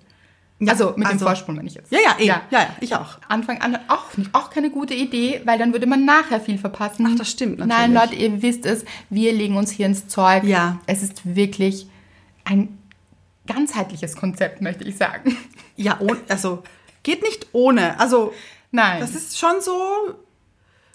Also 0.61 0.95
mit 0.97 1.07
also- 1.07 1.19
dem 1.19 1.27
Vorsprung, 1.27 1.59
wenn 1.59 1.67
ich 1.67 1.75
jetzt. 1.75 1.91
Ja, 1.93 1.99
ja, 2.01 2.17
eh. 2.19 2.27
ja, 2.27 2.43
ja, 2.51 2.77
ich 2.81 2.95
auch. 2.95 3.19
Anfang 3.29 3.61
an 3.61 3.79
auch, 3.89 4.17
nicht, 4.17 4.35
auch 4.35 4.51
keine 4.51 4.71
gute 4.71 4.95
Idee, 4.95 5.43
weil 5.45 5.59
dann 5.59 5.73
würde 5.73 5.87
man 5.87 6.05
nachher 6.05 6.41
viel 6.41 6.59
verpassen. 6.59 7.07
Ach, 7.11 7.19
das 7.19 7.31
stimmt 7.31 7.59
Nein, 7.59 7.93
natürlich. 7.93 8.21
Leute, 8.21 8.23
ihr 8.23 8.43
wisst 8.43 8.67
es, 8.67 8.85
wir 9.11 9.33
legen 9.33 9.57
uns 9.57 9.71
hier 9.71 9.87
ins 9.87 10.07
Zeug. 10.09 10.45
Ja. 10.45 10.81
Es 10.87 11.03
ist 11.03 11.35
wirklich 11.37 11.89
ein 12.45 12.79
ganzheitliches 13.47 14.17
Konzept, 14.17 14.61
möchte 14.61 14.85
ich 14.85 14.97
sagen. 14.97 15.37
Ja, 15.77 15.99
ohne, 16.01 16.19
also 16.29 16.63
geht 17.03 17.23
nicht 17.23 17.49
ohne. 17.53 17.99
Also 17.99 18.33
Nein. 18.71 19.01
das 19.01 19.15
ist 19.15 19.39
schon 19.39 19.61
so. 19.61 19.73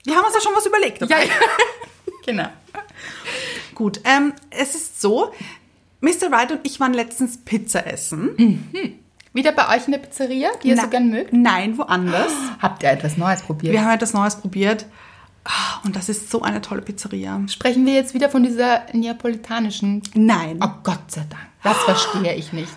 Wir 0.05 0.15
haben 0.15 0.23
uns 0.25 0.33
da 0.33 0.41
schon 0.41 0.55
was 0.55 0.65
überlegt. 0.65 1.01
dabei. 1.01 1.25
ja, 1.25 1.25
ja. 1.25 1.33
genau. 2.25 2.49
Gut, 3.75 4.01
ähm, 4.05 4.33
es 4.49 4.75
ist 4.75 5.01
so, 5.01 5.33
Mr. 6.01 6.31
Wright 6.31 6.51
und 6.51 6.61
ich 6.63 6.79
waren 6.79 6.93
letztens 6.93 7.37
Pizza 7.37 7.85
essen. 7.85 8.69
Wieder 9.33 9.51
bei 9.51 9.75
euch 9.75 9.85
in 9.85 9.91
der 9.91 9.99
Pizzeria, 9.99 10.49
die 10.63 10.69
ihr 10.69 10.75
Na- 10.75 10.83
so 10.83 10.89
gern 10.89 11.09
mögt? 11.09 11.33
Nein, 11.33 11.77
woanders. 11.77 12.31
Habt 12.61 12.83
ihr 12.83 12.89
etwas 12.91 13.17
Neues 13.17 13.41
probiert? 13.41 13.73
Wir 13.73 13.83
haben 13.83 13.91
etwas 13.91 14.13
Neues 14.13 14.35
probiert. 14.35 14.85
Ah, 15.45 15.79
Und 15.83 15.95
das 15.95 16.09
ist 16.09 16.29
so 16.29 16.41
eine 16.41 16.61
tolle 16.61 16.81
Pizzeria. 16.81 17.39
Sprechen 17.47 17.85
wir 17.85 17.93
jetzt 17.93 18.13
wieder 18.13 18.29
von 18.29 18.43
dieser 18.43 18.81
neapolitanischen? 18.93 20.01
Nein. 20.13 20.59
Oh 20.63 20.69
Gott 20.83 21.11
sei 21.11 21.21
Dank. 21.29 21.43
Das 21.63 21.77
verstehe 21.77 22.33
ich 22.35 22.53
nicht. 22.53 22.71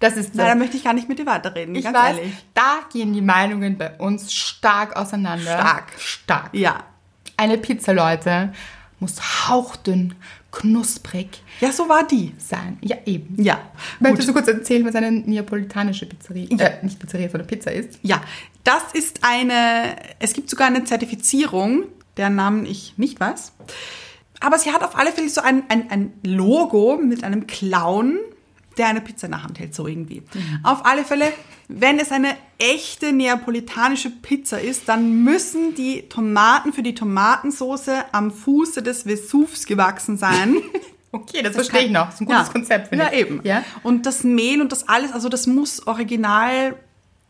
Das 0.00 0.16
ist 0.16 0.34
so. 0.34 0.42
Na, 0.42 0.48
da 0.48 0.54
möchte 0.56 0.76
ich 0.76 0.84
gar 0.84 0.94
nicht 0.94 1.08
mit 1.08 1.18
dir 1.20 1.26
weiterreden, 1.26 1.74
ich 1.76 1.84
weiß, 1.84 2.16
ehrlich. 2.18 2.34
da 2.54 2.80
gehen 2.92 3.12
die 3.12 3.20
Meinungen 3.22 3.78
bei 3.78 3.92
uns 3.98 4.32
stark 4.32 4.96
auseinander. 4.96 5.52
Stark. 5.58 5.92
Stark. 5.98 6.50
Ja. 6.54 6.82
Eine 7.36 7.56
Pizza, 7.58 7.92
Leute, 7.92 8.52
muss 8.98 9.48
hauchdünn, 9.48 10.14
knusprig 10.52 11.42
Ja, 11.60 11.72
so 11.72 11.88
war 11.88 12.06
die. 12.06 12.32
sein. 12.38 12.78
Ja, 12.82 12.96
eben. 13.06 13.42
Ja. 13.42 13.60
Möchtest 14.00 14.28
du 14.28 14.32
kurz 14.32 14.46
erzählen, 14.48 14.84
was 14.86 14.94
eine 14.94 15.10
neapolitanische 15.10 16.06
Pizzeria, 16.06 16.46
äh, 16.58 16.84
nicht 16.84 16.98
Pizzeria, 17.00 17.28
sondern 17.28 17.46
Pizza 17.48 17.72
ist? 17.72 17.98
Ja, 18.02 18.20
das 18.62 18.82
ist 18.92 19.20
eine, 19.22 19.96
es 20.18 20.32
gibt 20.34 20.50
sogar 20.50 20.66
eine 20.68 20.84
Zertifizierung, 20.84 21.84
deren 22.16 22.36
Namen 22.36 22.66
ich 22.66 22.94
nicht 22.98 23.18
weiß. 23.18 23.52
Aber 24.40 24.58
sie 24.58 24.70
hat 24.72 24.82
auf 24.84 24.96
alle 24.98 25.12
Fälle 25.12 25.28
so 25.28 25.40
ein, 25.40 25.62
ein, 25.68 25.90
ein 25.90 26.12
Logo 26.22 26.98
mit 27.02 27.24
einem 27.24 27.46
Clown, 27.46 28.18
der 28.78 28.86
eine 28.88 29.00
Pizza 29.00 29.26
in 29.26 29.32
der 29.32 29.42
Hand 29.42 29.58
hält, 29.58 29.74
so 29.74 29.86
irgendwie. 29.86 30.22
Auf 30.62 30.84
alle 30.84 31.04
Fälle, 31.04 31.32
wenn 31.68 31.98
es 31.98 32.10
eine 32.12 32.36
echte 32.58 33.12
neapolitanische 33.12 34.10
Pizza 34.10 34.60
ist, 34.60 34.88
dann 34.88 35.22
müssen 35.24 35.74
die 35.74 36.08
Tomaten 36.08 36.72
für 36.72 36.82
die 36.82 36.94
Tomatensoße 36.94 38.04
am 38.12 38.30
Fuße 38.30 38.82
des 38.82 39.04
Vesuvs 39.04 39.66
gewachsen 39.66 40.16
sein. 40.16 40.56
Okay, 41.14 41.42
das, 41.42 41.54
verstehe 41.54 41.82
ich 41.82 41.90
noch. 41.90 42.06
Das 42.06 42.14
ist 42.14 42.20
ein 42.22 42.26
gutes 42.26 42.46
Ja. 42.46 42.52
Konzept, 42.52 42.88
finde 42.88 43.04
ja, 43.04 43.12
ich. 43.12 43.18
eben. 43.18 43.40
Ja? 43.44 43.62
Und 43.82 44.06
das 44.06 44.24
Mehl 44.24 44.62
und 44.62 44.72
das 44.72 44.88
alles, 44.88 45.12
also 45.12 45.28
das 45.28 45.46
muss 45.46 45.86
original 45.86 46.74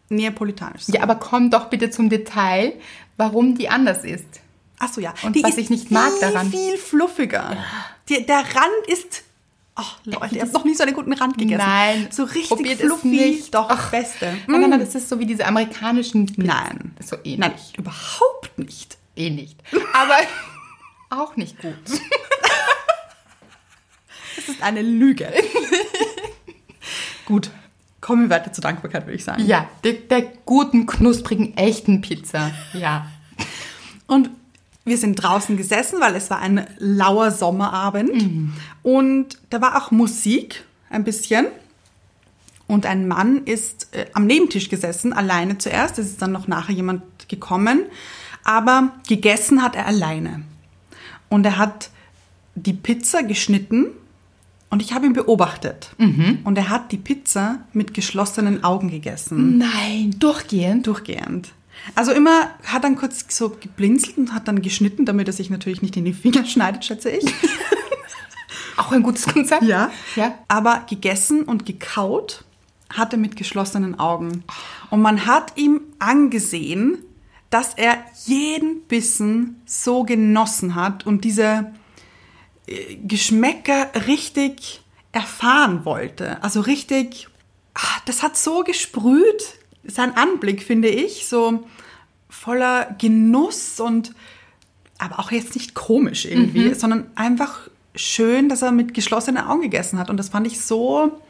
neapolitanisch 0.09 0.83
sein. 0.85 0.95
ja, 0.95 1.03
aber 1.03 1.17
komm 1.17 1.51
doch 1.51 1.65
bitte 1.69 1.91
zum 1.91 2.09
Detail, 2.09 2.75
warum 3.17 3.57
die 3.57 3.69
anders 3.69 4.05
ist. 4.05 4.41
Ach 4.79 4.93
so, 4.93 5.01
ja. 5.01 5.15
Und 5.23 5.43
was 5.43 5.59
ich 5.59 5.69
nicht 5.69 5.91
mag 5.91 6.13
viel, 6.13 6.21
daran. 6.21 6.51
viel 6.51 6.77
fluffiger. 6.79 7.57
Die, 8.09 8.25
der 8.25 8.39
Rand 8.39 8.87
ist... 8.87 9.25
Oh, 9.75 9.83
Leute, 10.05 10.35
ihr 10.37 10.43
habt 10.43 10.53
noch 10.53 10.65
nie 10.65 10.75
so 10.75 10.83
einen 10.83 10.95
guten 10.95 11.13
Rand 11.15 11.39
gegessen. 11.39 11.59
Nein, 11.65 12.09
So 12.11 12.25
richtig 12.25 12.49
probiert 12.51 12.81
fluffy. 12.81 13.09
nicht. 13.09 13.55
Doch, 13.55 13.69
Ach. 13.71 13.91
Beste. 13.91 14.27
Nein, 14.47 14.61
nein, 14.61 14.71
nein, 14.71 14.81
das 14.81 14.95
ist 14.95 15.09
so 15.09 15.19
wie 15.19 15.25
diese 15.27 15.47
amerikanischen 15.47 16.27
Pizzen. 16.27 16.45
Nein. 16.47 16.95
So 17.01 17.17
ähnlich. 17.25 17.39
Nein, 17.39 17.53
überhaupt 17.79 18.59
nicht. 18.59 18.99
Eh 19.17 19.31
nicht. 19.31 19.59
Aber 19.95 20.17
auch 21.23 21.37
nicht 21.37 21.59
gut. 21.61 21.75
Das 24.35 24.49
ist 24.49 24.63
eine 24.63 24.83
Lüge. 24.83 25.31
Gut, 27.27 27.51
kommen 28.01 28.23
wir 28.23 28.31
weiter 28.31 28.53
zur 28.53 28.63
Dankbarkeit, 28.63 29.05
würde 29.07 29.17
ich 29.17 29.25
sagen. 29.25 29.45
Ja, 29.47 29.69
der, 29.85 29.93
der 29.93 30.23
guten, 30.23 30.87
knusprigen, 30.87 31.57
echten 31.57 32.01
Pizza. 32.01 32.51
Ja. 32.73 33.07
Und 34.07 34.31
wir 34.85 34.99
sind 34.99 35.15
draußen 35.17 35.57
gesessen, 35.57 36.01
weil 36.01 36.17
es 36.17 36.29
war 36.31 36.41
ein 36.41 36.67
lauer 36.79 37.31
Sommerabend. 37.31 38.11
Und 38.83 39.39
da 39.51 39.61
war 39.61 39.77
auch 39.77 39.91
Musik, 39.91 40.65
ein 40.91 41.05
bisschen. 41.05 41.47
Und 42.67 42.87
ein 42.87 43.07
Mann 43.07 43.45
ist 43.45 43.89
äh, 43.93 44.07
am 44.15 44.27
Nebentisch 44.27 44.69
gesessen, 44.69 45.13
alleine 45.13 45.59
zuerst. 45.59 45.99
Es 45.99 46.07
ist 46.07 46.23
dann 46.23 46.33
noch 46.33 46.49
nachher 46.49 46.75
jemand 46.75 47.03
gekommen. 47.29 47.83
Aber 48.45 48.93
gegessen 49.09 49.63
hat 49.63 49.77
er 49.77 49.87
alleine. 49.87 50.43
Und 51.29 51.45
er 51.47 51.59
hat 51.59 51.91
die 52.55 52.73
Pizza 52.73 53.23
geschnitten 53.23 53.87
und 54.69 54.83
ich 54.83 54.93
habe 54.95 55.07
ihn 55.07 55.13
beobachtet. 55.13 55.91
Und 56.45 56.57
er 56.59 56.69
hat 56.71 56.93
die 56.93 56.97
Pizza 56.97 57.61
mit 57.73 57.95
geschlossenen 57.95 58.65
Augen 58.65 58.91
gegessen 58.91 59.59
Nein, 59.59 60.17
durchgehend. 60.19 60.87
durchgehend. 60.87 61.53
Also 61.95 62.13
immer 62.13 62.51
hat 62.65 62.85
dann 62.85 62.97
kurz 62.97 63.25
so 63.29 63.51
geblinzelt 63.51 64.17
und 64.17 64.33
hat 64.33 64.49
dann 64.49 64.63
geschnitten, 64.63 65.05
damit 65.05 65.27
er 65.27 65.33
sich 65.33 65.51
natürlich 65.51 65.83
nicht 65.83 65.97
in 65.97 66.05
die 66.05 66.13
Finger 66.13 66.45
schneidet, 66.45 66.85
schätze 66.85 67.11
ich. 67.11 67.25
Auch 68.77 68.93
ein 68.93 69.03
gutes 69.03 69.27
Konzept. 69.27 69.65
Ja. 69.65 69.91
Ja. 70.17 70.35
Aber 70.49 70.85
gegessen 70.89 71.43
und 71.43 71.67
gekaut 71.67 72.45
hat 72.91 73.13
er 73.13 73.19
mit 73.19 73.37
geschlossenen 73.37 73.99
Augen. 73.99 74.45
Und 74.91 75.03
man 75.03 75.27
hat 75.27 75.57
ihm 75.57 75.81
angesehen, 75.99 76.99
dass 77.51 77.75
er 77.75 77.99
jeden 78.25 78.83
Bissen 78.83 79.61
so 79.67 80.05
genossen 80.05 80.75
hat 80.75 81.07
und 81.07 81.25
diese 81.25 81.73
äh, 82.67 82.97
Geschmäcker 82.97 83.91
richtig 84.07 84.83
erfahren 85.13 85.85
wollte. 85.85 86.43
Also 86.43 86.61
richtig, 86.61 87.29
ah, 87.75 88.01
das 88.07 88.23
hat 88.23 88.37
so 88.37 88.63
gesprüht, 88.65 89.59
sein 89.85 90.17
Anblick, 90.17 90.63
finde 90.63 90.89
ich, 90.89 91.27
so 91.27 91.65
voller 92.29 92.95
Genuss 92.99 93.81
und 93.81 94.13
aber 94.99 95.19
auch 95.19 95.33
jetzt 95.33 95.55
nicht 95.55 95.75
komisch 95.75 96.25
irgendwie, 96.27 96.75
sondern 96.75 97.07
einfach 97.17 97.69
schön, 97.95 98.49
dass 98.49 98.63
er 98.63 98.71
mit 98.73 98.95
geschlossenen 98.95 99.45
Augen 99.45 99.63
gegessen 99.63 99.99
hat. 99.99 100.09
Und 100.11 100.17
das 100.17 100.29
fand 100.29 100.47
ich 100.47 100.61
so 100.61 101.21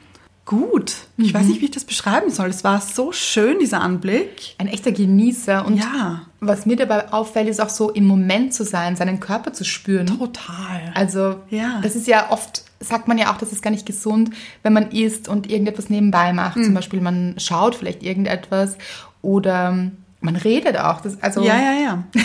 gut. 0.45 0.95
Ich 1.17 1.33
weiß 1.33 1.47
nicht, 1.47 1.61
wie 1.61 1.67
ich 1.67 1.71
das 1.71 1.85
beschreiben 1.85 2.31
soll. 2.31 2.49
Es 2.51 2.65
war 2.65 2.81
so 2.81 3.13
schön, 3.13 3.59
dieser 3.61 3.81
Anblick. 3.81 4.55
Ein 4.59 4.67
echter 4.69 4.93
Genießer. 4.93 5.65
Und 5.65 5.77
Ja. 5.79 6.23
was 6.41 6.67
mir 6.67 6.77
dabei 6.77 7.13
auffällt, 7.13 7.49
ist 7.49 7.61
auch 7.61 7.69
so 7.69 7.91
im 7.91 8.07
Moment 8.07 8.53
zu 8.53 8.65
sein, 8.65 8.97
seinen 8.97 9.21
Körper 9.21 9.53
zu 9.53 9.65
spüren. 9.65 10.07
Total. 10.07 10.93
Also, 10.95 11.37
Ja. 11.49 11.81
das 11.83 11.95
ist 11.97 12.07
ja 12.09 12.31
oft, 12.31 12.65
sagt 12.83 13.09
man 13.09 13.19
ja 13.19 13.33
auch, 13.33 13.39
das 13.39 13.53
ist 13.53 13.63
gar 13.63 13.71
nicht 13.71 13.87
gesund, 13.87 14.31
wenn 14.63 14.73
man 14.73 14.91
isst 14.91 15.29
und 15.29 15.51
irgendetwas 15.51 15.91
nebenbei 15.91 16.33
macht. 16.33 16.57
Hm. 16.57 16.65
Zum 16.65 16.75
Beispiel, 16.75 17.01
man 17.01 17.35
schaut 17.39 17.75
vielleicht 17.75 18.03
irgendetwas 18.03 18.77
oder 19.23 19.91
man 20.21 20.37
redet 20.37 20.79
auch. 20.79 21.01
Das, 21.01 21.23
also, 21.23 21.43
ja, 21.43 21.59
ja, 21.59 21.73
ja. 21.73 22.05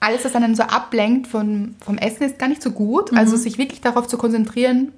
alles, 0.00 0.24
was 0.24 0.34
einen 0.34 0.54
so 0.54 0.62
ablenkt 0.62 1.26
von, 1.26 1.74
vom 1.84 1.98
Essen, 1.98 2.24
ist 2.24 2.38
gar 2.38 2.48
nicht 2.48 2.62
so 2.62 2.70
gut. 2.70 3.12
Also, 3.14 3.36
sich 3.36 3.58
wirklich 3.58 3.80
darauf 3.80 4.06
zu 4.06 4.18
konzentrieren, 4.18 4.92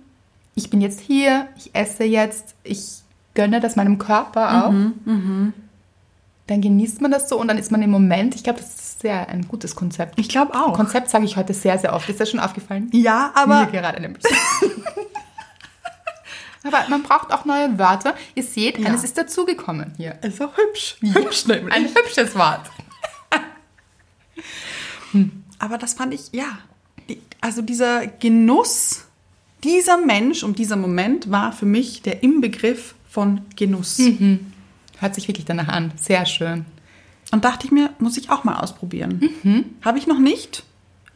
ich 0.55 0.71
bin 0.71 0.81
jetzt 0.81 1.01
hier, 1.01 1.49
ich 1.57 1.75
esse 1.75 2.05
jetzt, 2.05 2.55
ich 2.62 3.03
gönne 3.35 3.61
das 3.61 3.77
meinem 3.77 3.99
Körper 3.99 4.67
auch. 4.67 4.73
Dann 6.48 6.61
genießt 6.61 7.00
man 7.00 7.11
das 7.11 7.28
so 7.28 7.38
und 7.40 7.48
dann 7.48 7.59
ist 7.59 7.70
man 7.70 7.83
im 7.83 7.90
Moment. 7.90 8.35
Ich 8.35 8.42
glaube, 8.44 8.59
das 8.61 8.68
ist 8.74 9.00
sehr 9.00 9.28
ein 9.28 9.46
gutes 9.48 9.74
Konzept. 9.76 10.18
Ich 10.18 10.28
glaube 10.28 10.55
auch. 10.55 10.74
Konzept 10.74 11.09
sage 11.09 11.24
ich 11.24 11.37
heute 11.37 11.55
sehr, 11.55 11.78
sehr 11.78 11.94
oft. 11.94 12.09
Ist 12.09 12.20
das 12.20 12.31
schon 12.31 12.40
aufgefallen? 12.40 12.88
Ja, 12.92 13.31
aber 13.35 13.66
Mir 13.66 13.70
gerade 13.72 14.00
nämlich. 14.00 14.22
Aber 16.64 16.85
man 16.88 17.02
braucht 17.02 17.33
auch 17.33 17.44
neue 17.44 17.76
Wörter. 17.76 18.14
Ihr 18.37 18.44
seht, 18.44 18.78
Ja. 18.78 18.87
eines 18.87 19.02
ist 19.02 19.18
dazugekommen 19.18 19.94
hier. 19.96 20.16
ist 20.22 20.40
auch 20.40 20.57
hübsch. 20.57 20.96
Hübsch 21.00 21.46
nämlich. 21.46 21.74
Ein 21.74 21.87
hübsches 21.87 22.37
Wort. 22.37 22.70
Aber 25.59 25.78
das 25.78 25.94
fand 25.94 26.14
ich, 26.14 26.31
ja, 26.33 26.59
also 27.40 27.62
dieser 27.62 28.07
Genuss, 28.07 29.07
dieser 29.64 29.96
Mensch 29.96 30.42
und 30.44 30.59
dieser 30.59 30.76
Moment 30.76 31.31
war 31.31 31.52
für 31.52 31.66
mich 31.66 32.02
der 32.02 32.22
Inbegriff 32.22 32.94
von 33.11 33.42
Genuss. 33.57 34.00
Hört 35.03 35.17
sich 35.17 35.27
wirklich 35.27 35.47
danach 35.47 35.67
an. 35.67 35.91
Sehr 36.01 36.25
schön. 36.27 36.65
Und 37.33 37.45
dachte 37.45 37.67
ich 37.67 37.73
mir, 37.73 37.91
muss 37.99 38.17
ich 38.17 38.31
auch 38.31 38.45
mal 38.45 38.61
ausprobieren. 38.61 39.19
Habe 39.85 39.99
ich 39.99 40.07
noch 40.07 40.21
nicht. 40.21 40.62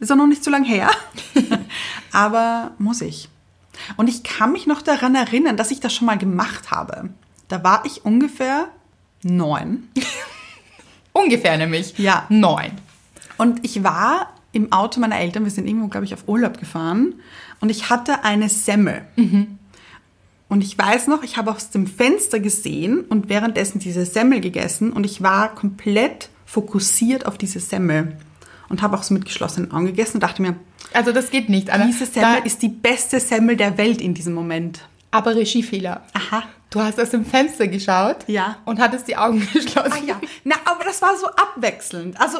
Ist 0.01 0.11
auch 0.11 0.17
noch 0.17 0.27
nicht 0.27 0.43
so 0.43 0.51
lange 0.51 0.67
her. 0.67 0.89
Aber 2.11 2.71
muss 2.79 2.99
ich. 2.99 3.29
Und 3.95 4.09
ich 4.09 4.23
kann 4.23 4.51
mich 4.51 4.67
noch 4.67 4.81
daran 4.81 5.15
erinnern, 5.15 5.55
dass 5.55 5.71
ich 5.71 5.79
das 5.79 5.93
schon 5.93 6.05
mal 6.05 6.17
gemacht 6.17 6.69
habe. 6.69 7.11
Da 7.47 7.63
war 7.63 7.85
ich 7.85 8.03
ungefähr 8.03 8.67
neun. 9.23 9.87
Ungefähr 11.13 11.57
nämlich. 11.57 11.97
Ja. 11.97 12.25
Neun. 12.27 12.71
Und 13.37 13.63
ich 13.63 13.85
war 13.85 14.33
im 14.51 14.73
Auto 14.73 14.99
meiner 14.99 15.17
Eltern, 15.17 15.45
wir 15.45 15.51
sind 15.51 15.65
irgendwo, 15.65 15.87
glaube 15.87 16.05
ich, 16.05 16.13
auf 16.13 16.27
Urlaub 16.27 16.57
gefahren 16.57 17.15
und 17.61 17.69
ich 17.69 17.89
hatte 17.89 18.25
eine 18.25 18.49
Semmel. 18.49 19.07
Und 20.49 20.63
ich 20.63 20.77
weiß 20.77 21.07
noch, 21.07 21.23
ich 21.23 21.35
habe 21.37 21.51
aus 21.51 21.71
dem 21.71 21.87
Fenster 21.87 22.39
gesehen 22.39 23.01
und 23.01 23.27
währenddessen 23.29 23.79
diese 23.79 24.05
Semmel 24.05 24.39
gegessen 24.39 24.93
und 24.93 25.05
ich 25.05 25.21
war 25.21 25.53
komplett 25.53 26.29
fokussiert 26.45 27.25
auf 27.25 27.37
diese 27.37 27.59
Semmel 27.59 28.17
und 28.69 28.81
habe 28.81 28.97
auch 28.97 29.03
so 29.03 29.13
mit 29.13 29.25
geschlossenen 29.25 29.71
Augen 29.73 29.87
gegessen 29.87 30.17
und 30.17 30.23
dachte 30.23 30.41
mir, 30.41 30.55
Also 30.93 31.11
das 31.11 31.31
geht 31.31 31.49
nicht. 31.49 31.69
Anna. 31.69 31.85
diese 31.87 32.05
Semmel 32.05 32.37
Da- 32.39 32.45
ist 32.45 32.61
die 32.61 32.69
beste 32.69 33.19
Semmel 33.19 33.57
der 33.57 33.77
Welt 33.77 34.01
in 34.01 34.13
diesem 34.13 34.33
Moment. 34.33 34.81
aber 35.11 35.35
Regiefehler. 35.35 36.01
Aha. 36.13 36.43
Du 36.69 36.81
hast 36.81 36.99
aus 36.99 37.09
dem 37.11 37.25
Fenster 37.25 37.67
geschaut 37.67 38.17
Ja. 38.27 38.57
und 38.65 38.79
hattest 38.79 39.07
die 39.07 39.15
Augen 39.17 39.39
geschlossen. 39.53 39.91
Ah 39.93 40.05
ja, 40.05 40.21
na, 40.43 40.55
aber 40.65 40.83
das 40.83 41.01
war 41.01 41.15
so 41.17 41.27
abwechselnd. 41.27 42.19
Also 42.19 42.39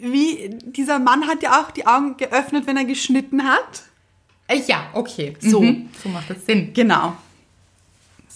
wie 0.00 0.50
dieser 0.64 0.98
Mann 0.98 1.26
hat 1.26 1.42
ja 1.42 1.60
auch 1.62 1.70
die 1.70 1.86
Augen 1.86 2.16
geöffnet, 2.18 2.66
wenn 2.66 2.76
er 2.76 2.84
geschnitten 2.84 3.44
hat. 3.44 3.82
Äh, 4.48 4.60
Ja, 4.66 4.88
okay. 4.92 5.36
So. 5.40 5.60
Mhm. 5.62 5.88
So 6.02 6.08
macht 6.10 6.28
das 6.30 6.44
Sinn. 6.46 6.72
Genau. 6.74 7.16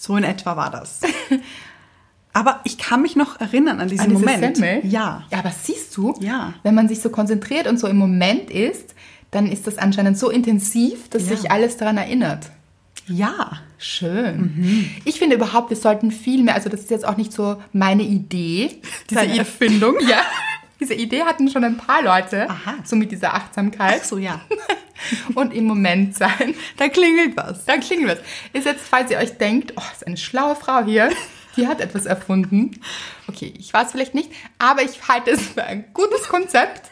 So 0.01 0.17
in 0.17 0.23
etwa 0.23 0.57
war 0.57 0.71
das. 0.71 1.01
Aber 2.33 2.61
ich 2.63 2.79
kann 2.79 3.03
mich 3.03 3.15
noch 3.15 3.39
erinnern 3.39 3.79
an 3.79 3.87
diesen 3.87 4.07
An 4.07 4.13
Moment. 4.13 4.57
Semmel? 4.57 4.79
Ja. 4.85 5.25
Ja, 5.29 5.39
aber 5.39 5.51
siehst 5.51 5.95
du, 5.97 6.15
Ja. 6.21 6.53
wenn 6.63 6.73
man 6.73 6.87
sich 6.87 7.01
so 7.01 7.09
konzentriert 7.09 7.67
und 7.67 7.77
so 7.77 7.87
im 7.87 7.97
Moment 7.97 8.49
ist, 8.49 8.95
dann 9.31 9.45
ist 9.51 9.67
das 9.67 9.77
anscheinend 9.77 10.17
so 10.17 10.29
intensiv, 10.31 11.09
dass 11.09 11.29
Ja. 11.29 11.35
sich 11.35 11.51
alles 11.51 11.75
daran 11.77 11.97
erinnert. 11.97 12.49
Ja. 13.05 13.59
Schön. 13.77 14.89
Ich 15.05 15.19
finde 15.19 15.35
überhaupt, 15.35 15.69
wir 15.69 15.77
sollten 15.77 16.09
viel 16.11 16.41
mehr, 16.41 16.55
also 16.55 16.69
das 16.69 16.79
ist 16.79 16.89
jetzt 16.89 17.05
auch 17.05 17.17
nicht 17.17 17.31
so 17.33 17.57
meine 17.73 18.03
Idee. 18.03 18.81
Diese 19.09 19.27
Erfindung. 19.27 19.95
Ja. 20.07 20.21
Diese 20.79 20.95
Idee 20.95 21.21
hatten 21.25 21.47
schon 21.47 21.63
ein 21.63 21.77
paar 21.77 22.01
Leute, 22.01 22.49
Aha. 22.49 22.73
so 22.85 22.95
mit 22.95 23.11
dieser 23.11 23.35
Achtsamkeit. 23.35 23.99
Ach 24.01 24.05
so, 24.05 24.17
ja. 24.17 24.41
und 25.35 25.53
im 25.53 25.65
Moment 25.65 26.15
sein. 26.15 26.55
Da 26.77 26.89
klingelt 26.89 27.35
was. 27.35 27.65
Da 27.65 27.77
klingelt 27.77 28.19
was. 28.19 28.27
Ist 28.53 28.65
jetzt, 28.65 28.87
falls 28.87 29.11
ihr 29.11 29.17
euch 29.17 29.37
denkt, 29.37 29.73
oh, 29.75 29.83
ist 29.91 30.05
eine 30.05 30.17
schlaue 30.17 30.55
Frau 30.55 30.83
hier, 30.83 31.09
die 31.57 31.67
hat 31.67 31.81
etwas 31.81 32.05
erfunden. 32.05 32.79
Okay, 33.27 33.53
ich 33.57 33.73
weiß 33.73 33.91
vielleicht 33.91 34.15
nicht, 34.15 34.31
aber 34.57 34.83
ich 34.83 35.07
halte 35.07 35.31
es 35.31 35.41
für 35.41 35.63
ein 35.63 35.85
gutes 35.93 36.27
Konzept. 36.27 36.91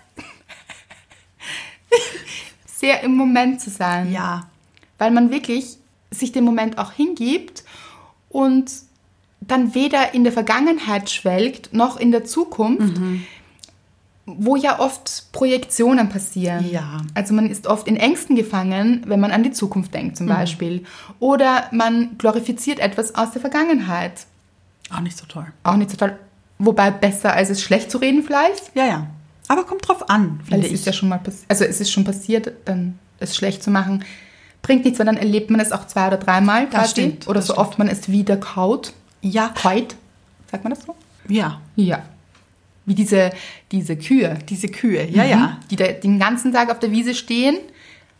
Sehr 2.65 3.01
im 3.01 3.15
Moment 3.15 3.61
zu 3.61 3.69
sein. 3.69 4.11
Ja. 4.11 4.49
Weil 4.97 5.11
man 5.11 5.31
wirklich 5.31 5.77
sich 6.11 6.31
dem 6.31 6.43
Moment 6.43 6.77
auch 6.77 6.91
hingibt 6.91 7.63
und 8.29 8.71
dann 9.41 9.73
weder 9.73 10.13
in 10.13 10.23
der 10.23 10.33
Vergangenheit 10.33 11.09
schwelgt, 11.09 11.73
noch 11.73 11.97
in 11.97 12.11
der 12.11 12.25
Zukunft, 12.25 12.97
wo 14.37 14.55
ja 14.55 14.79
oft 14.79 15.31
Projektionen 15.31 16.09
passieren. 16.09 16.69
Ja. 16.69 17.01
Also 17.13 17.33
man 17.33 17.49
ist 17.49 17.67
oft 17.67 17.87
in 17.87 17.95
Ängsten 17.97 18.35
gefangen, 18.35 19.03
wenn 19.07 19.19
man 19.19 19.31
an 19.31 19.43
die 19.43 19.51
Zukunft 19.51 19.93
denkt 19.93 20.17
zum 20.17 20.27
Beispiel. 20.27 20.83
Oder 21.19 21.65
man 21.71 22.17
glorifiziert 22.17 22.79
etwas 22.79 23.15
aus 23.15 23.31
der 23.31 23.41
Vergangenheit. 23.41 24.25
Auch 24.93 24.99
nicht 25.01 25.17
so 25.17 25.25
toll. 25.25 25.45
Auch 25.63 25.75
nicht 25.75 25.89
so 25.91 25.97
toll. 25.97 26.17
Wobei 26.57 26.91
besser, 26.91 27.33
als 27.33 27.49
es 27.49 27.61
schlecht 27.61 27.89
zu 27.91 27.97
reden 27.99 28.23
vielleicht. 28.23 28.75
Ja, 28.75 28.85
ja. 28.85 29.07
Aber 29.47 29.63
kommt 29.63 29.87
drauf 29.87 30.09
an, 30.09 30.39
Weil 30.41 30.45
finde 30.45 30.65
es 30.67 30.73
ich. 30.73 30.73
ist 30.79 30.85
ja 30.85 30.93
schon 30.93 31.09
mal 31.09 31.19
passiert. 31.19 31.45
Also 31.49 31.63
es 31.65 31.79
ist 31.81 31.91
schon 31.91 32.03
passiert, 32.03 32.51
dann 32.65 32.99
es 33.19 33.35
schlecht 33.35 33.63
zu 33.63 33.71
machen, 33.71 34.03
bringt 34.61 34.83
nichts, 34.85 34.99
weil 34.99 35.05
dann 35.05 35.17
erlebt 35.17 35.49
man 35.49 35.59
es 35.59 35.71
auch 35.71 35.87
zwei 35.87 36.07
oder 36.07 36.17
dreimal 36.17 36.67
quasi. 36.69 36.91
stimmt, 36.91 37.27
oder 37.27 37.39
das 37.39 37.47
so 37.47 37.57
oft 37.57 37.79
man 37.79 37.87
es 37.87 38.09
wieder 38.09 38.37
kaut. 38.37 38.93
ja. 39.21 39.49
Kaut. 39.55 39.95
Sagt 40.51 40.63
man 40.63 40.73
das 40.73 40.83
so? 40.83 40.95
Ja. 41.27 41.61
Ja. 41.75 42.01
Wie 42.89 42.95
diese, 42.95 43.30
diese 43.71 43.95
Kühe, 43.97 44.39
Diese 44.49 44.67
Kühe. 44.67 45.06
Ja, 45.12 45.23
ja. 45.23 45.60
die 45.69 45.75
da 45.75 45.89
den 45.89 46.17
ganzen 46.17 46.52
Tag 46.52 46.71
auf 46.71 46.80
der 46.80 46.89
Wiese 46.89 47.13
stehen. 47.13 47.60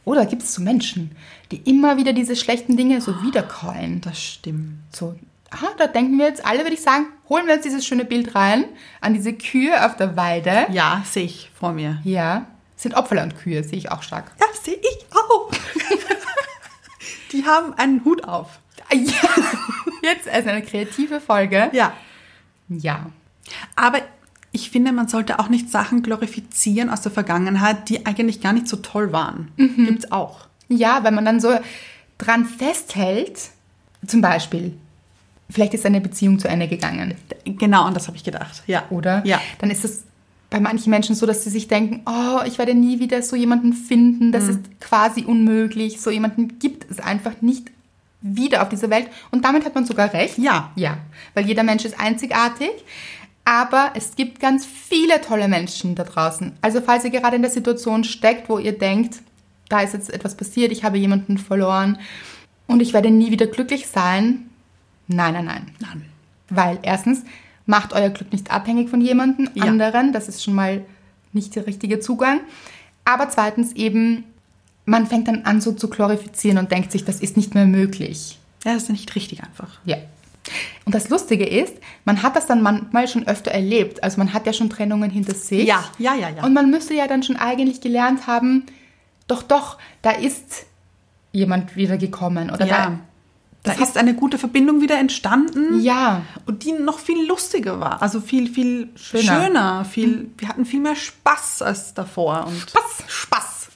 Oder 0.06 0.28
gibt 0.28 0.44
es 0.44 0.54
so 0.54 0.62
Menschen, 0.62 1.16
die 1.52 1.58
immer 1.68 1.98
wieder 1.98 2.14
diese 2.14 2.36
schlechten 2.36 2.78
Dinge 2.78 3.02
so 3.02 3.24
wiederkäuen? 3.24 4.00
Das 4.02 4.22
stimmt. 4.22 4.78
So, 4.92 5.16
aha, 5.50 5.70
da 5.80 5.88
denken 5.88 6.20
wir 6.20 6.28
jetzt 6.28 6.46
alle, 6.46 6.60
würde 6.60 6.76
ich 6.76 6.84
sagen, 6.84 7.08
holen 7.30 7.48
wir 7.48 7.56
uns 7.56 7.64
dieses 7.64 7.84
schöne 7.84 8.06
Bild 8.06 8.36
rein 8.36 8.66
an 9.02 9.16
diese 9.16 9.34
Kühe 9.34 9.84
auf 9.84 9.96
der 9.96 10.16
Weide. 10.16 10.68
Ja, 10.72 11.04
sehe 11.04 11.26
ich 11.26 11.50
vor 11.60 11.74
mir. 11.74 12.00
Ja, 12.04 12.46
sind 12.76 12.94
Opferlandkühe, 12.94 13.64
sehe 13.64 13.80
ich 13.80 13.90
auch 13.90 14.04
stark. 14.04 14.34
Ja, 14.40 14.46
sehe 14.62 14.78
ich 14.80 15.06
auch. 15.12 15.50
Die 17.32 17.44
haben 17.44 17.74
einen 17.74 18.06
Hut 18.06 18.24
auf. 18.24 18.60
Ja, 18.94 19.00
jetzt 20.04 20.30
als 20.30 20.46
eine 20.46 20.62
kreative 20.62 21.20
Folge. 21.20 21.72
Ja. 21.74 21.94
Ja. 22.68 23.08
Aber 23.76 24.02
ich 24.52 24.72
finde, 24.72 24.92
man 24.92 25.08
sollte 25.08 25.40
auch 25.40 25.50
nicht 25.50 25.70
Sachen 25.70 26.02
glorifizieren 26.02 26.90
aus 26.90 27.02
der 27.02 27.12
Vergangenheit, 27.12 27.90
die 27.90 28.06
eigentlich 28.06 28.42
gar 28.42 28.54
nicht 28.54 28.68
so 28.68 28.78
toll 28.78 29.12
waren. 29.12 29.52
Gibt's 29.58 30.12
auch. 30.12 30.48
Ja, 30.68 31.04
weil 31.04 31.12
man 31.12 31.26
dann 31.26 31.40
so 31.40 31.50
dran 32.18 32.46
festhält, 32.46 33.40
zum 34.06 34.22
Beispiel, 34.22 34.74
vielleicht 35.50 35.74
ist 35.74 35.86
eine 35.86 36.02
Beziehung 36.02 36.40
zu 36.40 36.48
Ende 36.48 36.68
gegangen, 36.68 37.16
Genau, 37.46 37.88
und 37.88 37.96
das 37.96 38.08
habe 38.08 38.18
ich 38.18 38.24
gedacht. 38.24 38.64
Ja. 38.68 38.84
oder? 38.90 39.26
Ja. 39.26 39.42
Dann 39.60 39.72
ist 39.72 39.84
es 39.86 40.04
bei 40.50 40.60
manchen 40.60 40.90
Menschen 40.90 41.16
so, 41.16 41.26
dass 41.26 41.44
sie 41.44 41.50
sich 41.50 41.68
denken, 41.68 42.02
oh, 42.06 42.42
ich 42.46 42.58
werde 42.58 42.74
nie 42.74 43.00
wieder 43.00 43.22
so 43.22 43.36
jemanden 43.36 43.74
finden, 43.74 44.32
das 44.32 44.48
ist 44.48 44.60
quasi 44.80 45.24
unmöglich, 45.24 46.02
so 46.02 46.10
jemanden 46.10 46.60
gibt 46.60 46.90
es 46.90 47.00
einfach 47.00 47.42
nicht 47.42 47.70
wieder 48.22 48.64
auf 48.64 48.70
dieser 48.70 48.90
Welt. 48.90 49.08
Und 49.32 49.46
damit 49.46 49.66
hat 49.66 49.76
man 49.76 49.86
sogar 49.86 50.12
recht. 50.14 50.38
Ja. 50.38 50.72
Ja, 50.76 50.98
weil 51.36 51.46
jeder 51.46 51.64
Mensch 51.64 51.86
ist 51.86 52.00
einzigartig. 52.00 52.72
Aber 53.50 53.94
es 53.96 54.16
gibt 54.16 54.40
ganz 54.40 54.64
viele 54.64 55.22
tolle 55.22 55.48
Menschen 55.48 55.96
da 55.96 56.04
draußen. 56.04 56.52
Also 56.62 56.82
falls 56.82 57.04
ihr 57.04 57.10
gerade 57.10 57.36
in 57.36 57.42
der 57.42 57.50
Situation 57.50 58.04
steckt, 58.04 58.48
wo 58.48 58.60
ihr 58.60 58.78
denkt, 58.78 59.24
da 59.70 59.80
ist 59.80 59.94
jetzt 59.94 60.14
etwas 60.14 60.38
passiert, 60.38 60.72
ich 60.72 60.84
habe 60.84 61.00
jemanden 61.00 61.40
verloren 61.40 61.98
und 62.68 62.80
ich 62.80 62.94
werde 62.94 63.10
nie 63.10 63.32
wieder 63.32 63.48
glücklich 63.48 63.88
sein. 63.88 64.52
Nein, 65.08 65.34
nein, 65.34 65.46
nein. 65.46 65.72
Nein. 65.80 66.06
Weil 66.50 66.78
erstens 66.84 67.24
macht 67.66 67.94
euer 67.94 68.10
Glück 68.10 68.32
nicht 68.32 68.52
abhängig 68.52 68.88
von 68.88 69.02
jemandem 69.02 69.50
Ja. 69.56 69.64
anderen. 69.64 70.14
Das 70.14 70.28
ist 70.28 70.44
schon 70.44 70.54
mal 70.54 70.86
nicht 71.34 71.56
der 71.56 71.66
richtige 71.66 72.00
Zugang. 72.00 72.42
Aber 73.04 73.30
zweitens 73.30 73.74
eben, 73.74 74.26
man 74.86 75.08
fängt 75.08 75.28
dann 75.28 75.46
an 75.46 75.60
so 75.60 75.72
zu 75.72 75.90
glorifizieren 75.90 76.60
und 76.60 76.72
denkt 76.72 76.92
sich, 76.92 77.04
das 77.04 77.20
ist 77.20 77.36
nicht 77.36 77.56
mehr 77.56 77.66
möglich. 77.66 78.38
Ja, 78.64 78.76
das 78.76 78.84
ist 78.84 78.90
nicht 78.90 79.16
richtig 79.16 79.42
einfach. 79.44 79.80
Ja. 79.86 79.98
Und 80.86 80.96
das 80.96 81.10
Lustige 81.10 81.46
ist, 81.46 81.76
man 82.06 82.24
hat 82.24 82.36
das 82.36 82.48
dann 82.48 82.62
manchmal 82.62 83.08
schon 83.08 83.28
öfter 83.28 83.52
erlebt. 83.52 84.04
Also 84.04 84.18
man 84.18 84.34
hat 84.34 84.46
ja 84.46 84.54
schon 84.54 84.70
Trennungen 84.70 85.10
hinter 85.10 85.36
sich. 85.36 85.68
Ja, 85.68 85.84
ja, 85.98 86.16
ja, 86.16 86.30
ja. 86.30 86.44
Und 86.44 86.54
man 86.54 86.70
müsste 86.70 86.94
ja 86.94 87.08
dann 87.08 87.24
schon 87.24 87.38
eigentlich 87.38 87.82
gelernt 87.82 88.28
haben, 88.28 88.66
doch, 89.28 89.44
doch, 89.44 89.78
da 90.02 90.12
ist 90.12 90.66
jemand 91.32 91.76
wieder 91.76 91.98
gekommen. 91.98 92.50
Oder 92.50 92.66
ja. 92.66 93.00
Da 93.64 93.74
ist 93.74 93.98
eine 93.98 94.16
gute 94.16 94.38
Verbindung 94.38 94.82
wieder 94.82 94.98
entstanden. 94.98 95.80
da, 95.80 95.84
ja, 95.84 96.22
Und 96.46 96.64
die 96.64 96.72
noch 96.72 96.98
viel 96.98 97.28
lustiger 97.28 97.80
war. 97.80 98.02
Also 98.02 98.22
viel, 98.22 98.50
viel 98.50 98.90
Schöner. 98.96 99.24
schöner. 99.24 99.86
viel, 99.86 100.32
wir 100.38 100.48
hatten 100.48 100.66
viel 100.66 100.80
mehr 100.80 100.96
Spaß 100.96 101.62
als 101.62 101.94
davor. 101.94 102.48
Und 102.48 102.58
Spaß, 102.58 103.04
Spaß. 103.08 103.68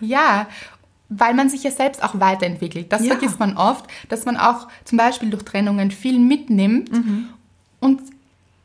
Ja, 0.00 0.48
weil 1.10 1.34
man 1.34 1.48
sich 1.50 1.62
ja 1.64 1.70
selbst 1.70 2.02
auch 2.02 2.18
weiterentwickelt. 2.20 2.90
Das 2.92 3.02
Ja. 3.04 3.08
vergisst 3.16 3.38
man 3.40 3.56
oft, 3.56 3.84
dass 4.08 4.24
man 4.24 4.36
auch 4.36 4.68
zum 4.84 4.96
Beispiel 4.96 5.28
durch 5.28 5.42
Trennungen 5.44 5.90
viel 5.90 6.18
mitnimmt 6.18 6.90
und 7.80 8.00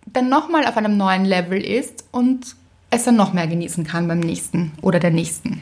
dann 0.06 0.30
nochmal 0.30 0.66
auf 0.68 0.78
einem 0.78 0.96
neuen 0.96 1.26
Level 1.26 1.60
ist 1.62 2.06
und 2.12 2.56
es 2.92 3.04
dann 3.04 3.16
noch 3.16 3.34
mehr 3.34 3.48
genießen 3.48 3.84
kann 3.86 4.08
beim 4.08 4.20
nächsten 4.20 4.72
oder 4.82 5.00
der 5.00 5.10
nächsten. 5.12 5.62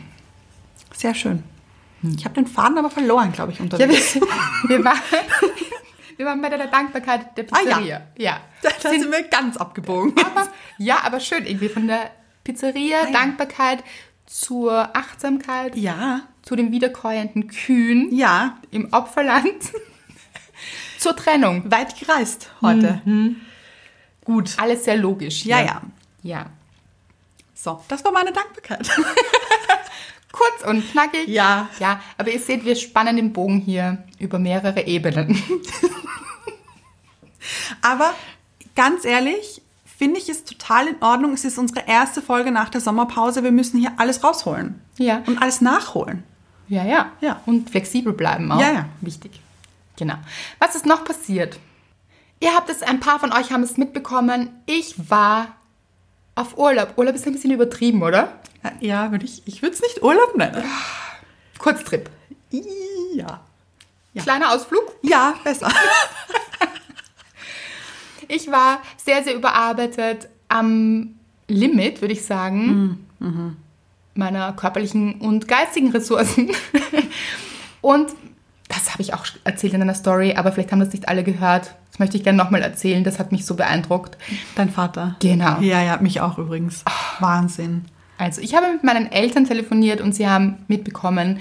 Sehr 0.94 1.16
schön. 1.16 1.42
Ich 2.18 2.26
habe 2.26 2.36
den 2.36 2.46
Faden 2.48 2.78
aber 2.78 2.90
verloren, 2.90 3.32
glaube 3.32 3.54
ich, 3.54 3.60
Ja, 3.60 3.64
unterwegs. 3.64 4.16
wir, 4.16 4.22
wir, 4.68 4.84
waren, 4.84 5.00
wir 6.18 6.26
waren 6.26 6.42
bei 6.42 6.50
der 6.50 6.68
Dankbarkeit 6.68 7.38
der 7.38 7.46
Ah, 7.52 7.60
ja. 7.66 7.76
Pizzeria. 7.78 8.02
ja. 8.18 8.38
Da, 8.62 8.70
da 8.82 8.90
sind 8.90 9.10
wir 9.10 9.24
ganz 9.24 9.56
abgebogen. 9.58 10.14
Aber, 10.24 10.50
ja, 10.78 10.98
aber 11.06 11.20
schön 11.22 11.46
irgendwie 11.46 11.70
von 11.70 11.88
der 11.88 12.12
Pizzeria, 12.44 13.06
ja. 13.06 13.12
Dankbarkeit 13.12 13.84
zur 14.26 14.96
Achtsamkeit, 14.96 15.78
Ja, 15.78 16.22
zu 16.44 16.56
den 16.56 16.72
wiederkäuenden 16.72 17.48
Kühen 17.48 18.14
ja. 18.16 18.58
im 18.70 18.94
Opferland, 18.94 19.72
zur 21.00 21.16
Trennung. 21.16 21.72
Weit 21.72 22.00
gereist 22.00 22.52
heute. 22.62 23.02
Gut. 24.24 24.54
Alles 24.58 24.86
sehr 24.86 24.98
logisch. 24.98 25.46
Ja, 25.46 25.58
hier. 25.58 25.66
ja. 25.66 25.82
Ja. 26.24 26.46
So, 27.54 27.82
das 27.88 28.04
war 28.04 28.12
meine 28.12 28.32
Dankbarkeit. 28.32 28.90
Kurz 30.32 30.64
und 30.68 30.90
knackig. 30.92 31.28
Ja. 31.28 31.70
Ja, 31.80 32.02
aber 32.18 32.32
ihr 32.32 32.40
seht, 32.40 32.66
wir 32.66 32.76
spannen 32.76 33.16
den 33.16 33.34
Bogen 33.34 33.60
hier 33.60 34.04
über 34.20 34.40
mehrere 34.40 34.88
Ebenen. 34.88 35.42
Aber 37.82 38.14
ganz 38.76 39.06
ehrlich, 39.06 39.62
finde 39.86 40.20
ich 40.20 40.30
es 40.30 40.44
total 40.44 40.88
in 40.88 41.02
Ordnung. 41.02 41.34
Es 41.34 41.46
ist 41.46 41.58
unsere 41.58 41.88
erste 41.88 42.22
Folge 42.22 42.52
nach 42.52 42.70
der 42.70 42.82
Sommerpause. 42.82 43.44
Wir 43.44 43.52
müssen 43.52 43.80
hier 43.80 43.92
alles 43.98 44.24
rausholen. 44.24 44.82
Ja. 44.98 45.22
Und 45.28 45.42
alles 45.42 45.62
nachholen. 45.62 46.24
Ja, 46.74 46.84
ja. 46.84 47.12
Ja. 47.22 47.42
Und 47.46 47.70
flexibel 47.70 48.14
bleiben 48.14 48.52
auch. 48.52 48.60
Ja, 48.60 48.72
ja. 48.72 48.86
Wichtig. 49.02 49.40
Genau. 49.98 50.16
Was 50.60 50.76
ist 50.76 50.86
noch 50.86 51.06
passiert? 51.06 51.60
Ihr 52.40 52.54
habt 52.56 52.70
es, 52.70 52.82
ein 52.82 53.00
paar 53.00 53.20
von 53.20 53.32
euch 53.32 53.52
haben 53.52 53.64
es 53.64 53.78
mitbekommen. 53.78 54.50
Ich 54.66 55.10
war 55.10 55.56
auf 56.36 56.58
Urlaub. 56.58 56.98
Urlaub 56.98 57.16
ist 57.16 57.28
ein 57.28 57.34
bisschen 57.34 57.52
übertrieben, 57.52 58.02
oder? 58.02 58.40
Ja, 58.80 59.12
würde 59.12 59.26
ich, 59.26 59.44
ich 59.46 59.62
würde 59.62 59.76
es 59.76 59.82
nicht 59.82 60.02
Urlaub 60.02 60.36
nennen. 60.36 60.64
Kurztrip. 61.60 62.10
Ja. 62.50 63.42
Ja. 64.14 64.24
Kleiner 64.24 64.52
Ausflug. 64.54 64.96
Ja, 65.02 65.36
besser. 65.44 65.70
Ich 68.30 68.50
war 68.50 68.82
sehr, 68.98 69.24
sehr 69.24 69.36
überarbeitet 69.36 70.28
am 70.48 71.16
Limit, 71.48 72.02
würde 72.02 72.14
ich 72.14 72.26
sagen, 72.26 73.06
meiner 74.16 74.54
körperlichen 74.54 75.16
und 75.16 75.48
geistigen 75.48 75.92
Ressourcen. 75.92 76.52
und 77.82 78.08
das 78.68 78.92
habe 78.92 79.02
ich 79.02 79.14
auch 79.14 79.26
erzählt 79.44 79.74
in 79.74 79.82
einer 79.82 79.94
Story, 79.94 80.34
aber 80.36 80.52
vielleicht 80.52 80.72
haben 80.72 80.80
das 80.80 80.94
nicht 80.94 81.08
alle 81.08 81.24
gehört. 81.24 81.76
Das 81.92 82.00
möchte 82.00 82.18
ich 82.18 82.24
gerne 82.24 82.38
nochmal 82.38 82.62
erzählen. 82.62 83.04
Das 83.04 83.20
hat 83.20 83.32
mich 83.32 83.46
so 83.46 83.56
beeindruckt. 83.56 84.18
Dein 84.56 84.70
Vater. 84.70 85.16
Genau. 85.20 85.60
Ja, 85.60 85.82
ja, 85.84 85.98
mich 85.98 86.22
auch 86.22 86.38
übrigens. 86.38 86.84
Wahnsinn. 87.20 87.86
Also 88.18 88.42
ich 88.42 88.56
habe 88.56 88.72
mit 88.72 88.84
meinen 88.84 89.12
Eltern 89.12 89.46
telefoniert 89.46 90.02
und 90.02 90.14
sie 90.16 90.28
haben 90.28 90.64
mitbekommen, 90.68 91.40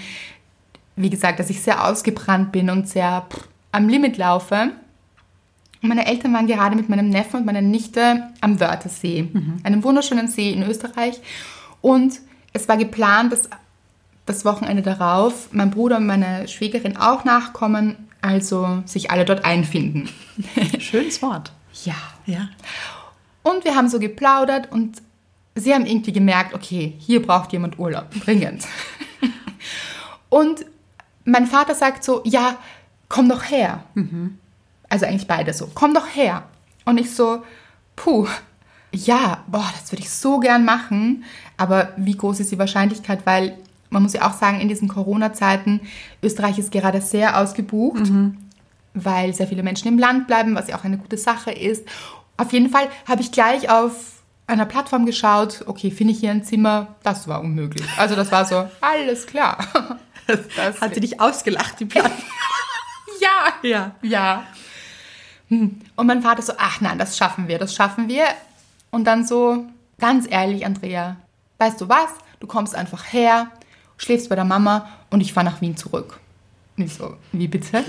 wie 0.96 1.10
gesagt, 1.10 1.38
dass 1.38 1.48
ich 1.48 1.62
sehr 1.62 1.86
ausgebrannt 1.86 2.52
bin 2.52 2.68
und 2.68 2.88
sehr 2.88 3.26
pff, 3.30 3.48
am 3.72 3.88
Limit 3.88 4.18
laufe. 4.18 4.72
Und 5.82 5.88
meine 5.88 6.06
Eltern 6.06 6.32
waren 6.34 6.46
gerade 6.46 6.76
mit 6.76 6.88
meinem 6.88 7.08
Neffen 7.08 7.40
und 7.40 7.46
meiner 7.46 7.62
Nichte 7.62 8.28
am 8.40 8.60
Wörthersee, 8.60 9.30
einem 9.64 9.82
wunderschönen 9.82 10.28
See 10.28 10.50
in 10.50 10.62
Österreich. 10.62 11.20
Und 11.80 12.20
es 12.52 12.68
war 12.68 12.76
geplant, 12.76 13.32
dass 13.32 13.48
das 14.26 14.44
Wochenende 14.44 14.82
darauf 14.82 15.48
mein 15.52 15.70
Bruder 15.70 15.96
und 15.96 16.06
meine 16.06 16.46
Schwägerin 16.48 16.96
auch 16.96 17.24
nachkommen, 17.24 18.08
also 18.20 18.82
sich 18.86 19.10
alle 19.10 19.24
dort 19.24 19.44
einfinden. 19.44 20.08
Schönes 20.78 21.22
Wort. 21.22 21.52
ja. 21.84 21.94
Ja. 22.26 22.48
Und 23.42 23.64
wir 23.64 23.74
haben 23.74 23.88
so 23.88 23.98
geplaudert 23.98 24.70
und 24.70 25.02
sie 25.56 25.74
haben 25.74 25.86
irgendwie 25.86 26.12
gemerkt, 26.12 26.54
okay, 26.54 26.94
hier 26.98 27.20
braucht 27.20 27.52
jemand 27.52 27.78
Urlaub, 27.78 28.06
dringend. 28.24 28.64
Und 30.28 30.64
mein 31.24 31.46
Vater 31.46 31.74
sagt 31.74 32.04
so, 32.04 32.22
ja, 32.24 32.56
komm 33.08 33.28
doch 33.28 33.50
her. 33.50 33.84
Also 34.88 35.06
eigentlich 35.06 35.26
beide 35.26 35.52
so, 35.52 35.68
komm 35.74 35.92
doch 35.92 36.06
her. 36.06 36.44
Und 36.84 36.98
ich 36.98 37.14
so, 37.14 37.42
puh, 37.96 38.26
ja, 38.92 39.42
boah, 39.46 39.70
das 39.78 39.90
würde 39.92 40.02
ich 40.02 40.10
so 40.10 40.38
gern 40.38 40.64
machen. 40.64 41.24
Aber 41.56 41.92
wie 41.96 42.16
groß 42.16 42.40
ist 42.40 42.52
die 42.52 42.58
Wahrscheinlichkeit? 42.58 43.24
Weil 43.24 43.56
man 43.90 44.02
muss 44.02 44.12
ja 44.12 44.28
auch 44.28 44.34
sagen, 44.34 44.60
in 44.60 44.68
diesen 44.68 44.88
Corona-Zeiten, 44.88 45.80
Österreich 46.22 46.58
ist 46.58 46.72
gerade 46.72 47.00
sehr 47.00 47.38
ausgebucht, 47.38 48.10
weil 48.94 49.34
sehr 49.34 49.46
viele 49.46 49.62
Menschen 49.62 49.88
im 49.88 49.98
Land 49.98 50.26
bleiben, 50.26 50.54
was 50.54 50.68
ja 50.68 50.78
auch 50.78 50.84
eine 50.84 50.98
gute 50.98 51.18
Sache 51.18 51.50
ist. 51.50 51.86
Auf 52.36 52.52
jeden 52.52 52.70
Fall 52.70 52.88
habe 53.06 53.20
ich 53.20 53.32
gleich 53.32 53.70
auf 53.70 54.22
einer 54.46 54.66
Plattform 54.66 55.06
geschaut, 55.06 55.64
okay, 55.66 55.90
finde 55.90 56.12
ich 56.12 56.20
hier 56.20 56.30
ein 56.30 56.44
Zimmer? 56.44 56.94
Das 57.02 57.28
war 57.28 57.40
unmöglich. 57.40 57.86
Also 57.96 58.16
das 58.16 58.32
war 58.32 58.44
so, 58.44 58.68
alles 58.80 59.26
klar. 59.26 59.58
Das 60.56 60.80
Hat 60.80 60.94
sie 60.94 61.00
dich 61.00 61.20
ausgelacht, 61.20 61.80
die 61.80 61.84
Platte? 61.84 62.10
ja, 63.20 63.68
ja. 63.68 63.94
ja. 64.02 64.46
Hm. 65.48 65.80
Und 65.96 66.06
mein 66.06 66.22
Vater 66.22 66.42
so, 66.42 66.54
ach 66.58 66.80
nein, 66.80 66.98
das 66.98 67.16
schaffen 67.16 67.48
wir, 67.48 67.58
das 67.58 67.74
schaffen 67.74 68.08
wir. 68.08 68.24
Und 68.92 69.04
dann 69.04 69.26
so, 69.26 69.64
ganz 69.98 70.30
ehrlich, 70.30 70.66
Andrea, 70.66 71.16
weißt 71.58 71.80
du 71.80 71.88
was? 71.88 72.10
Du 72.40 72.46
kommst 72.46 72.74
einfach 72.74 73.12
her, 73.12 73.50
schläfst 73.96 74.28
bei 74.28 74.36
der 74.36 74.44
Mama 74.44 74.86
und 75.10 75.22
ich 75.22 75.32
fahre 75.32 75.46
nach 75.46 75.60
Wien 75.62 75.76
zurück. 75.76 76.20
Und 76.76 76.84
ich 76.84 76.94
so, 76.94 77.16
wie 77.32 77.48
bitte? 77.48 77.84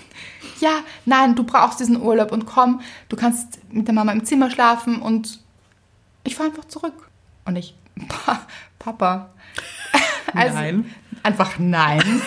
ja, 0.60 0.80
nein, 1.06 1.34
du 1.34 1.44
brauchst 1.44 1.80
diesen 1.80 2.00
Urlaub 2.00 2.30
und 2.30 2.44
komm, 2.44 2.82
du 3.08 3.16
kannst 3.16 3.58
mit 3.72 3.88
der 3.88 3.94
Mama 3.94 4.12
im 4.12 4.24
Zimmer 4.24 4.50
schlafen 4.50 5.00
und 5.00 5.40
ich 6.24 6.36
fahre 6.36 6.50
einfach 6.50 6.66
zurück. 6.66 7.08
Und 7.46 7.56
ich, 7.56 7.74
pa 8.08 8.40
Papa. 8.78 9.30
Also, 10.36 10.56
Nein. 10.56 10.92
Einfach 11.22 11.60
nein. 11.60 12.22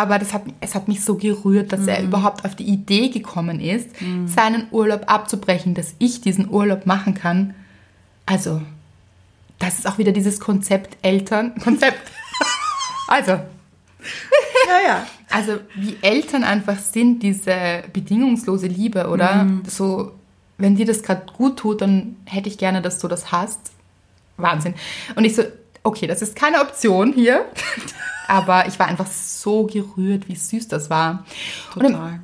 Aber 0.00 0.18
das 0.18 0.32
hat, 0.32 0.44
es 0.62 0.74
hat 0.74 0.88
mich 0.88 1.04
so 1.04 1.16
gerührt, 1.16 1.72
dass 1.72 1.86
er 1.86 2.02
überhaupt 2.02 2.46
auf 2.46 2.54
die 2.54 2.64
Idee 2.64 3.10
gekommen 3.10 3.60
ist, 3.60 3.90
seinen 4.24 4.66
Urlaub 4.70 5.02
abzubrechen, 5.12 5.74
dass 5.74 5.94
ich 5.98 6.22
diesen 6.22 6.48
Urlaub 6.48 6.86
machen 6.86 7.12
kann. 7.12 7.54
Also, 8.24 8.62
das 9.58 9.78
ist 9.78 9.86
auch 9.86 9.98
wieder 9.98 10.12
dieses 10.12 10.40
Konzept 10.40 10.96
Eltern. 11.02 11.54
Konzept. 11.62 12.00
Also, 13.08 13.32
Ja, 13.32 14.80
ja. 14.86 15.06
also 15.28 15.58
wie 15.74 15.98
Eltern 16.00 16.44
einfach 16.44 16.78
sind, 16.78 17.22
diese 17.22 17.82
bedingungslose 17.92 18.68
Liebe, 18.68 19.06
oder? 19.08 19.46
So, 19.68 20.12
wenn 20.56 20.76
dir 20.76 20.86
das 20.86 21.02
gerade 21.02 21.26
gut 21.36 21.58
tut, 21.58 21.82
dann 21.82 22.16
hätte 22.24 22.48
ich 22.48 22.56
gerne, 22.56 22.80
dass 22.80 23.00
du 23.00 23.06
das 23.06 23.32
hast. 23.32 23.60
Wahnsinn. 24.38 24.72
Und 25.14 25.26
ich 25.26 25.36
so, 25.36 25.42
okay, 25.82 26.06
das 26.06 26.22
ist 26.22 26.36
keine 26.36 26.62
Option 26.62 27.12
hier. 27.12 27.44
Aber 28.28 28.66
ich 28.68 28.78
war 28.78 28.86
einfach 28.86 29.08
so 29.40 29.64
gerührt, 29.66 30.28
wie 30.28 30.36
süß 30.36 30.68
das 30.68 30.90
war. 30.90 31.24
Und 31.74 31.84
im, 31.84 31.92
Total. 31.92 32.20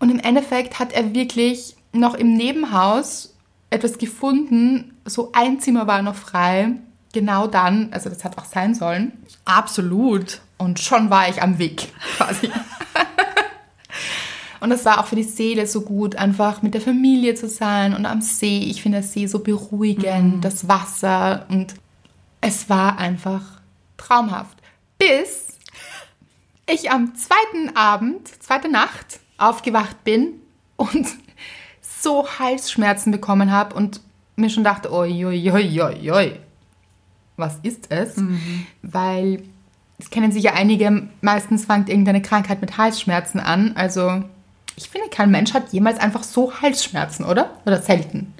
und 0.00 0.10
im 0.10 0.18
Endeffekt 0.18 0.78
hat 0.78 0.92
er 0.92 1.14
wirklich 1.14 1.76
noch 1.92 2.14
im 2.14 2.34
Nebenhaus 2.34 3.34
etwas 3.70 3.98
gefunden. 3.98 4.94
So 5.04 5.32
ein 5.32 5.60
Zimmer 5.60 5.86
war 5.86 6.02
noch 6.02 6.14
frei. 6.14 6.72
Genau 7.12 7.46
dann, 7.46 7.88
also 7.92 8.10
das 8.10 8.24
hat 8.24 8.38
auch 8.38 8.44
sein 8.44 8.74
sollen. 8.74 9.12
Absolut. 9.44 10.40
Und 10.58 10.80
schon 10.80 11.10
war 11.10 11.28
ich 11.28 11.42
am 11.42 11.58
Weg, 11.58 11.92
quasi. 12.16 12.50
und 14.60 14.70
das 14.70 14.84
war 14.84 15.00
auch 15.00 15.06
für 15.06 15.16
die 15.16 15.22
Seele 15.22 15.66
so 15.66 15.82
gut, 15.82 16.16
einfach 16.16 16.62
mit 16.62 16.74
der 16.74 16.80
Familie 16.80 17.34
zu 17.34 17.48
sein 17.48 17.94
und 17.94 18.06
am 18.06 18.22
See. 18.22 18.58
Ich 18.58 18.82
finde 18.82 19.00
der 19.00 19.08
See 19.08 19.26
so 19.26 19.40
beruhigend, 19.40 20.44
das 20.44 20.68
Wasser 20.68 21.46
und 21.48 21.74
es 22.40 22.68
war 22.68 22.98
einfach 22.98 23.42
traumhaft. 23.96 24.58
Bis 24.98 25.55
ich 26.66 26.90
am 26.90 27.14
zweiten 27.14 27.76
Abend, 27.76 28.28
zweite 28.42 28.70
Nacht, 28.70 29.20
aufgewacht 29.38 30.04
bin 30.04 30.40
und 30.76 31.06
so 31.80 32.28
Halsschmerzen 32.38 33.12
bekommen 33.12 33.50
habe 33.50 33.74
und 33.74 34.00
mir 34.36 34.50
schon 34.50 34.64
dachte, 34.64 34.92
oi, 34.92 35.24
oi, 35.24 35.50
oi, 35.50 35.80
oi, 35.80 36.10
oi. 36.10 36.40
Was 37.36 37.58
ist 37.62 37.90
es? 37.90 38.16
Weil 38.82 39.42
das 39.98 40.10
kennen 40.10 40.32
sicher 40.32 40.54
einige, 40.54 41.08
meistens 41.20 41.66
fängt 41.66 41.88
irgendeine 41.88 42.22
Krankheit 42.22 42.60
mit 42.60 42.78
Halsschmerzen 42.78 43.40
an. 43.40 43.72
Also 43.76 44.22
ich 44.76 44.88
finde, 44.88 45.08
kein 45.08 45.30
Mensch 45.30 45.54
hat 45.54 45.72
jemals 45.72 45.98
einfach 45.98 46.22
so 46.22 46.60
Halsschmerzen, 46.60 47.24
oder? 47.24 47.50
Oder 47.64 47.80
selten. 47.80 48.34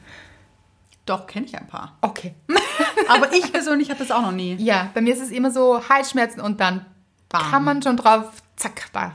Doch, 1.06 1.26
kenne 1.26 1.46
ich 1.46 1.56
ein 1.56 1.66
paar. 1.66 1.96
Okay. 2.00 2.34
Aber 3.08 3.32
ich 3.32 3.52
persönlich 3.52 3.90
hatte 3.90 4.00
das 4.00 4.10
auch 4.10 4.22
noch 4.22 4.32
nie. 4.32 4.54
Ja, 4.56 4.90
bei 4.92 5.00
mir 5.00 5.14
ist 5.14 5.22
es 5.22 5.30
immer 5.30 5.50
so 5.50 5.88
Halsschmerzen 5.88 6.40
und 6.40 6.60
dann 6.60 6.84
Bam. 7.28 7.50
kann 7.50 7.64
man 7.64 7.82
schon 7.82 7.96
drauf, 7.96 8.30
zack, 8.56 8.88
da 8.92 9.14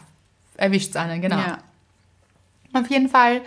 erwischt 0.57 0.95
einen, 0.95 1.21
genau. 1.21 1.37
Ja. 1.37 1.57
Auf 2.73 2.89
jeden 2.89 3.09
Fall 3.09 3.41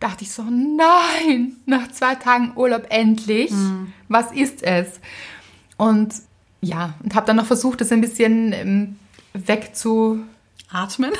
dachte 0.00 0.24
ich 0.24 0.32
so, 0.32 0.42
nein, 0.42 1.56
nach 1.66 1.90
zwei 1.92 2.14
Tagen 2.14 2.52
Urlaub 2.56 2.86
endlich. 2.90 3.52
Was 4.08 4.32
ist 4.32 4.62
es? 4.62 5.00
Und 5.76 6.14
ja, 6.60 6.94
und 7.02 7.14
habe 7.14 7.26
dann 7.26 7.36
noch 7.36 7.46
versucht, 7.46 7.80
das 7.80 7.92
ein 7.92 8.00
bisschen 8.00 8.52
ähm, 8.52 8.98
wegzu... 9.32 10.24
Atmen? 10.70 11.12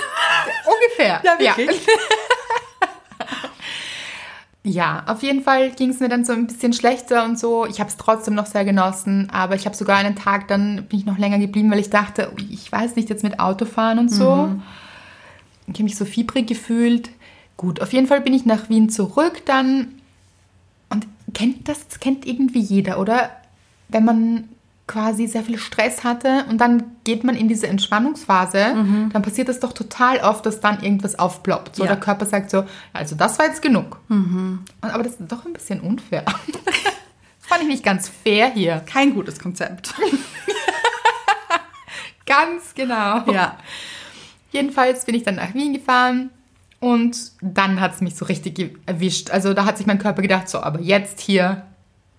Ungefähr. 0.67 1.21
Ja, 1.25 1.39
wirklich. 1.39 1.87
Ja, 1.87 1.93
auf 5.07 5.23
jeden 5.23 5.43
Fall 5.43 5.71
ging 5.71 5.91
es 5.91 6.01
mir 6.01 6.09
dann 6.09 6.25
so 6.25 6.33
ein 6.33 6.47
bisschen 6.47 6.73
schlechter 6.73 7.25
und 7.25 7.39
so. 7.39 7.67
Ich 7.67 7.81
habe 7.81 7.91
es 7.91 7.97
trotzdem 7.97 8.35
noch 8.35 8.47
sehr 8.47 8.65
genossen, 8.65 9.29
aber 9.31 9.55
ich 9.55 9.67
habe 9.67 9.77
sogar 9.77 9.99
einen 9.99 10.17
Tag, 10.17 10.49
dann 10.49 10.87
bin 10.89 10.99
ich 10.99 11.07
noch 11.07 11.19
länger 11.19 11.39
geblieben, 11.39 11.71
weil 11.71 11.79
ich 11.79 11.91
dachte, 11.91 12.33
ich 12.51 12.71
weiß 12.71 12.97
nicht, 12.97 13.09
jetzt 13.09 13.23
mit 13.23 13.41
Autofahren 13.41 13.99
und 13.99 14.11
so. 14.11 14.51
Ich 15.67 15.75
habe 15.75 15.85
mich 15.85 15.97
so 15.97 16.05
fiebrig 16.05 16.47
gefühlt. 16.47 17.11
Gut, 17.57 17.81
auf 17.83 17.93
jeden 17.93 18.07
Fall 18.07 18.21
bin 18.21 18.35
ich 18.35 18.47
nach 18.47 18.69
Wien 18.69 18.89
zurück 18.89 19.43
dann. 19.45 19.89
Und 20.91 21.07
kennt 21.35 21.69
das, 21.69 21.87
das 21.89 22.01
kennt 22.01 22.27
irgendwie 22.27 22.61
jeder, 22.61 22.99
oder? 22.99 23.31
Wenn 23.89 24.05
man 24.05 24.49
quasi 24.89 25.29
sehr 25.29 25.45
viel 25.45 25.59
Stress 25.59 26.03
hatte 26.03 26.45
und 26.49 26.59
dann 26.61 26.97
geht 27.05 27.23
man 27.23 27.37
in 27.37 27.47
diese 27.47 27.69
Entspannungsphase, 27.69 28.75
dann 29.13 29.23
passiert 29.23 29.49
es 29.49 29.61
doch 29.61 29.73
total 29.73 30.19
oft, 30.19 30.45
dass 30.47 30.61
dann 30.61 30.83
irgendwas 30.83 31.19
aufploppt. 31.19 31.77
So 31.77 31.85
Ja. 31.85 31.91
der 31.91 32.01
Körper 32.01 32.27
sagt 32.27 32.51
so, 32.51 32.65
also 32.93 33.15
das 33.15 33.39
war 33.39 33.47
jetzt 33.47 33.63
genug. 33.63 34.01
Und, 34.09 34.65
aber 34.81 35.03
das 35.05 35.13
ist 35.13 35.31
doch 35.31 35.45
ein 35.47 35.53
bisschen 35.53 35.81
unfair. 35.81 36.25
das 36.53 37.47
fand 37.47 37.63
ich 37.63 37.69
nicht 37.69 37.85
ganz 37.85 38.09
fair 38.09 38.51
hier. 38.51 38.83
Kein 38.87 39.15
gutes 39.15 39.39
Konzept. 39.39 39.95
Ganz 42.27 42.75
genau. 42.75 43.31
Ja. 43.33 43.57
Jedenfalls 44.51 45.05
bin 45.05 45.15
ich 45.15 45.23
dann 45.23 45.37
nach 45.37 45.55
Wien 45.55 45.73
gefahren 45.73 46.31
und 46.81 47.17
dann 47.41 47.81
hat 47.81 47.95
es 47.95 48.01
mich 48.01 48.17
so 48.17 48.25
richtig 48.27 48.79
erwischt. 48.87 49.31
Also 49.31 49.55
da 49.55 49.65
hat 49.65 49.79
sich 49.79 49.87
mein 49.87 49.99
Körper 49.99 50.23
gedacht, 50.23 50.49
so, 50.49 50.61
aber 50.61 50.81
jetzt 50.81 51.21
hier, 51.21 51.63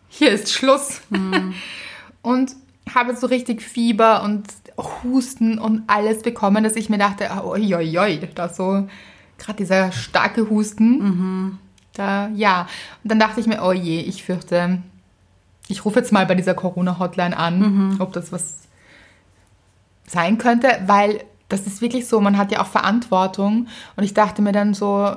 hier 0.09 0.31
ist 0.31 0.51
Schluss. 0.53 1.01
und 2.29 2.55
habe 2.93 3.15
so 3.15 3.27
richtig 3.27 3.61
Fieber 3.61 4.23
und 4.23 4.47
Husten 5.03 5.57
und 5.59 5.83
alles 5.87 6.21
bekommen, 6.21 6.63
dass 6.63 6.75
ich 6.75 6.89
mir 6.89 6.97
dachte, 6.97 7.29
oi, 7.43 7.75
oi, 7.75 8.19
da 8.35 8.49
so, 8.49 8.87
gerade 9.37 9.57
dieser 9.57 9.91
starke 9.91 10.49
Husten. 10.49 11.01
Da, 11.93 12.29
ja. 12.29 12.67
Und 13.03 13.11
dann 13.11 13.19
dachte 13.19 13.39
ich 13.39 13.47
mir, 13.47 13.61
oh 13.63 13.73
je, 13.73 13.99
ich 13.99 14.23
fürchte, 14.23 14.81
ich 15.67 15.85
rufe 15.85 15.99
jetzt 15.99 16.11
mal 16.11 16.25
bei 16.25 16.35
dieser 16.35 16.53
Corona-Hotline 16.53 17.35
an, 17.35 17.97
ob 17.99 18.13
das 18.13 18.31
was 18.31 18.59
sein 20.05 20.37
könnte, 20.37 20.67
weil 20.85 21.23
das 21.49 21.65
ist 21.67 21.81
wirklich 21.81 22.07
so, 22.07 22.21
man 22.21 22.37
hat 22.37 22.51
ja 22.51 22.61
auch 22.61 22.67
Verantwortung 22.67 23.67
und 23.95 24.03
ich 24.03 24.13
dachte 24.13 24.41
mir 24.41 24.51
dann 24.51 24.73
so, 24.73 25.15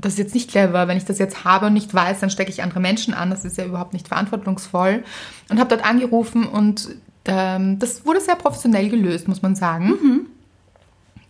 das 0.00 0.12
ist 0.12 0.18
jetzt 0.18 0.34
nicht 0.34 0.50
clever, 0.50 0.86
wenn 0.86 0.96
ich 0.96 1.04
das 1.04 1.18
jetzt 1.18 1.44
habe 1.44 1.66
und 1.66 1.72
nicht 1.72 1.92
weiß, 1.92 2.20
dann 2.20 2.30
stecke 2.30 2.50
ich 2.50 2.62
andere 2.62 2.80
Menschen 2.80 3.14
an, 3.14 3.30
das 3.30 3.44
ist 3.44 3.58
ja 3.58 3.64
überhaupt 3.64 3.92
nicht 3.92 4.08
verantwortungsvoll 4.08 5.02
und 5.48 5.58
habe 5.58 5.68
dort 5.68 5.84
angerufen 5.84 6.46
und 6.46 6.88
ähm, 7.24 7.78
das 7.78 8.06
wurde 8.06 8.20
sehr 8.20 8.36
professionell 8.36 8.88
gelöst, 8.88 9.26
muss 9.26 9.42
man 9.42 9.56
sagen. 9.56 9.90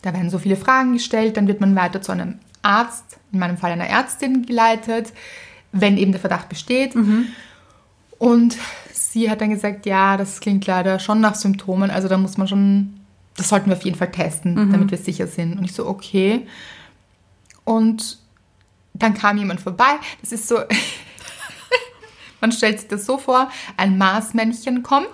Da 0.02 0.12
werden 0.12 0.30
so 0.30 0.38
viele 0.38 0.56
Fragen 0.56 0.92
gestellt, 0.92 1.36
dann 1.36 1.48
wird 1.48 1.60
man 1.60 1.74
weiter 1.74 2.02
zu 2.02 2.12
einem 2.12 2.34
Arzt, 2.62 3.18
in 3.32 3.38
meinem 3.38 3.56
Fall 3.56 3.72
einer 3.72 3.88
Ärztin 3.88 4.44
geleitet, 4.44 5.12
wenn 5.72 5.96
eben 5.96 6.12
der 6.12 6.20
Verdacht 6.20 6.48
besteht. 6.48 6.94
Und 8.18 8.56
sie 8.92 9.30
hat 9.30 9.40
dann 9.40 9.50
gesagt, 9.50 9.86
ja, 9.86 10.16
das 10.16 10.40
klingt 10.40 10.66
leider 10.66 10.98
schon 10.98 11.20
nach 11.20 11.34
Symptomen, 11.34 11.90
also 11.90 12.08
da 12.08 12.18
muss 12.18 12.36
man 12.36 12.48
schon, 12.48 13.00
das 13.36 13.48
sollten 13.48 13.70
wir 13.70 13.76
auf 13.76 13.84
jeden 13.84 13.96
Fall 13.96 14.10
testen, 14.10 14.70
damit 14.72 14.90
wir 14.90 14.98
sicher 14.98 15.26
sind. 15.26 15.58
Und 15.58 15.64
ich 15.64 15.72
so, 15.72 15.86
okay. 15.86 16.46
Und 17.64 18.18
dann 18.98 19.14
kam 19.14 19.38
jemand 19.38 19.60
vorbei, 19.60 19.98
das 20.20 20.32
ist 20.32 20.48
so, 20.48 20.58
man 22.40 22.52
stellt 22.52 22.80
sich 22.80 22.88
das 22.88 23.06
so 23.06 23.18
vor, 23.18 23.50
ein 23.76 23.98
Marsmännchen 23.98 24.82
kommt. 24.82 25.08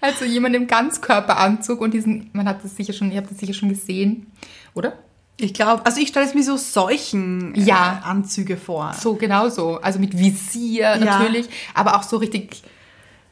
Also 0.00 0.24
jemand 0.24 0.56
im 0.56 0.66
Ganzkörperanzug 0.66 1.80
und 1.80 1.92
diesen, 1.92 2.30
man 2.32 2.48
hat 2.48 2.64
das 2.64 2.76
sicher 2.76 2.94
schon, 2.94 3.10
ihr 3.10 3.18
habt 3.18 3.30
das 3.30 3.38
sicher 3.38 3.52
schon 3.52 3.68
gesehen, 3.68 4.32
oder? 4.74 4.94
Ich 5.38 5.52
glaube, 5.52 5.84
also 5.84 6.00
ich 6.00 6.08
stelle 6.08 6.24
es 6.24 6.34
mir 6.34 6.42
so 6.42 6.56
solchen 6.56 7.54
äh, 7.54 7.60
Ja. 7.60 8.00
Anzüge 8.04 8.56
vor. 8.56 8.94
So 8.94 9.16
genau 9.16 9.50
so. 9.50 9.78
Also 9.82 9.98
mit 9.98 10.16
Visier 10.16 10.96
natürlich, 10.96 11.48
aber 11.74 11.96
auch 11.96 12.02
so 12.02 12.16
richtig 12.16 12.62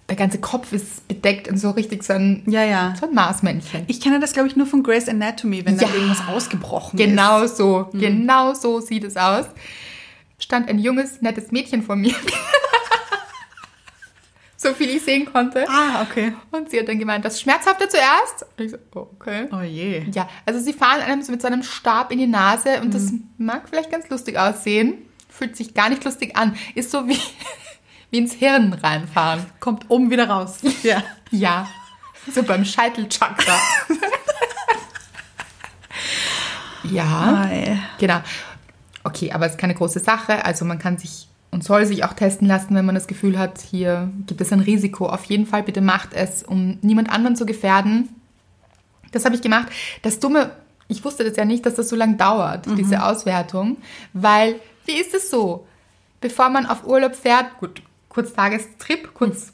der 0.09 0.17
ganze 0.17 0.39
Kopf 0.39 0.73
ist 0.73 1.07
bedeckt 1.09 1.49
und 1.49 1.57
so 1.57 1.71
richtig 1.71 2.03
so 2.05 2.13
ein, 2.13 2.43
Ja, 2.47 2.63
ja. 2.63 2.95
so 3.01 3.07
ein 3.07 3.15
Marsmännchen. 3.15 3.85
Ich 3.87 4.01
kenne 4.01 4.21
das, 4.21 4.33
glaube 4.35 4.49
ich, 4.49 4.57
nur 4.57 4.67
von 4.67 4.83
Grey's 4.83 5.09
Anatomy, 5.09 5.65
wenn 5.65 5.79
da 5.79 5.87
Ja. 5.87 5.95
irgendwas 5.95 6.27
ausgebrochen 6.29 6.99
ist. 6.99 7.05
Genau 7.07 7.47
so, 7.47 7.89
genau 7.93 8.53
so 8.55 8.81
sieht 8.81 9.05
es 9.05 9.17
aus. 9.17 9.47
Stand 10.39 10.69
ein 10.69 10.79
junges, 10.79 11.23
nettes 11.23 11.53
Mädchen 11.53 11.83
vor 11.83 11.97
mir. 11.97 12.15
so 14.57 14.73
viel 14.75 14.91
ich 14.91 15.03
sehen 15.03 15.27
konnte. 15.31 15.67
Ah, 15.69 16.03
okay. 16.03 16.33
Und 16.51 16.71
sie 16.71 16.79
hat 16.81 16.89
dann 16.89 16.99
gemeint, 16.99 17.25
das 17.25 17.41
Schmerzhafte 17.41 17.89
zuerst. 17.89 18.47
Und 18.59 18.65
ich 18.65 18.71
so, 18.73 18.79
oh, 18.95 19.07
okay. 19.19 19.47
Oh 19.53 19.61
je. 19.63 20.05
Ja, 20.13 20.29
also 20.47 20.61
sie 20.61 20.73
fahren 20.73 21.01
einem 21.03 21.23
so 21.23 21.33
mit 21.33 21.41
so 21.43 21.49
einem 21.49 21.63
Stab 21.63 22.11
in 22.13 22.19
die 22.19 22.27
Nase 22.27 22.81
und 22.83 22.95
das 22.95 23.13
mag 23.39 23.69
vielleicht 23.69 23.91
ganz 23.91 24.09
lustig 24.09 24.39
aussehen. 24.39 24.95
Fühlt 25.29 25.57
sich 25.57 25.75
gar 25.75 25.89
nicht 25.89 26.05
lustig 26.05 26.37
an. 26.37 26.57
Ist 26.75 26.91
so 26.91 27.07
wie, 27.09 27.19
wie 28.15 28.19
ins 28.19 28.35
Hirn 28.35 28.73
reinfahren. 28.73 29.45
Kommt 29.59 29.91
oben 29.91 30.11
wieder 30.11 30.29
raus. 30.29 30.61
Ja. 30.85 31.03
Ja, 31.31 31.67
so 32.33 32.45
beim 32.45 32.65
Scheitelchakra. 32.65 33.59
ja, 36.85 37.43
Ei. 37.43 37.77
genau. 37.99 38.21
Okay, 39.03 39.33
aber 39.33 39.47
es 39.47 39.53
ist 39.53 39.59
keine 39.59 39.75
große 39.75 39.99
Sache. 39.99 40.45
Also 40.45 40.65
man 40.65 40.79
kann 40.79 40.97
sich 40.97 41.27
und 41.51 41.65
soll 41.65 41.87
sich 41.87 42.05
auch 42.05 42.13
testen 42.13 42.47
lassen, 42.47 42.77
wenn 42.77 42.85
man 42.85 42.95
das 42.95 43.09
Gefühl 43.09 43.37
hat, 43.37 43.61
hier 43.61 44.11
gibt 44.27 44.41
es 44.41 44.53
ein 44.53 44.61
Risiko. 44.61 45.09
Auf 45.09 45.25
jeden 45.25 45.47
Fall 45.47 45.65
bitte 45.65 45.81
macht 45.81 46.13
es, 46.13 46.45
um 46.45 46.79
niemand 46.83 47.11
anderen 47.11 47.35
zu 47.35 47.47
gefährden. 47.47 48.09
Das 49.11 49.25
habe 49.25 49.35
ich 49.35 49.43
gemacht. 49.43 49.69
Das 50.03 50.21
Dumme, 50.21 50.53
ich 50.87 51.05
wusste 51.05 51.25
das 51.25 51.37
ja 51.37 51.45
nicht, 51.45 51.67
dass 51.67 51.75
das 51.75 51.89
so 51.89 51.97
lange 51.97 52.17
dauert, 52.17 52.67
diese 52.79 53.03
Auswertung, 53.05 53.79
weil, 54.13 54.61
wie 54.87 55.01
ist 55.01 55.15
es 55.15 55.31
so? 55.31 55.67
Bevor 56.21 56.49
man 56.49 56.67
auf 56.67 56.87
Urlaub 56.87 57.17
fährt, 57.17 57.59
gut, 57.59 57.83
kurz 58.15 58.33
Tagestrip, 58.33 59.13
kurz 59.13 59.53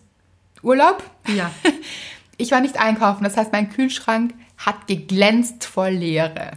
Urlaub. 0.62 1.02
Ja. 1.26 1.50
Ich 2.36 2.52
war 2.52 2.62
nicht 2.62 2.80
einkaufen, 2.80 3.22
das 3.22 3.36
heißt, 3.36 3.52
mein 3.52 3.68
Kühlschrank 3.68 4.32
hat 4.56 4.86
geglänzt 4.86 5.66
vor 5.66 5.90
Leere. 5.90 6.52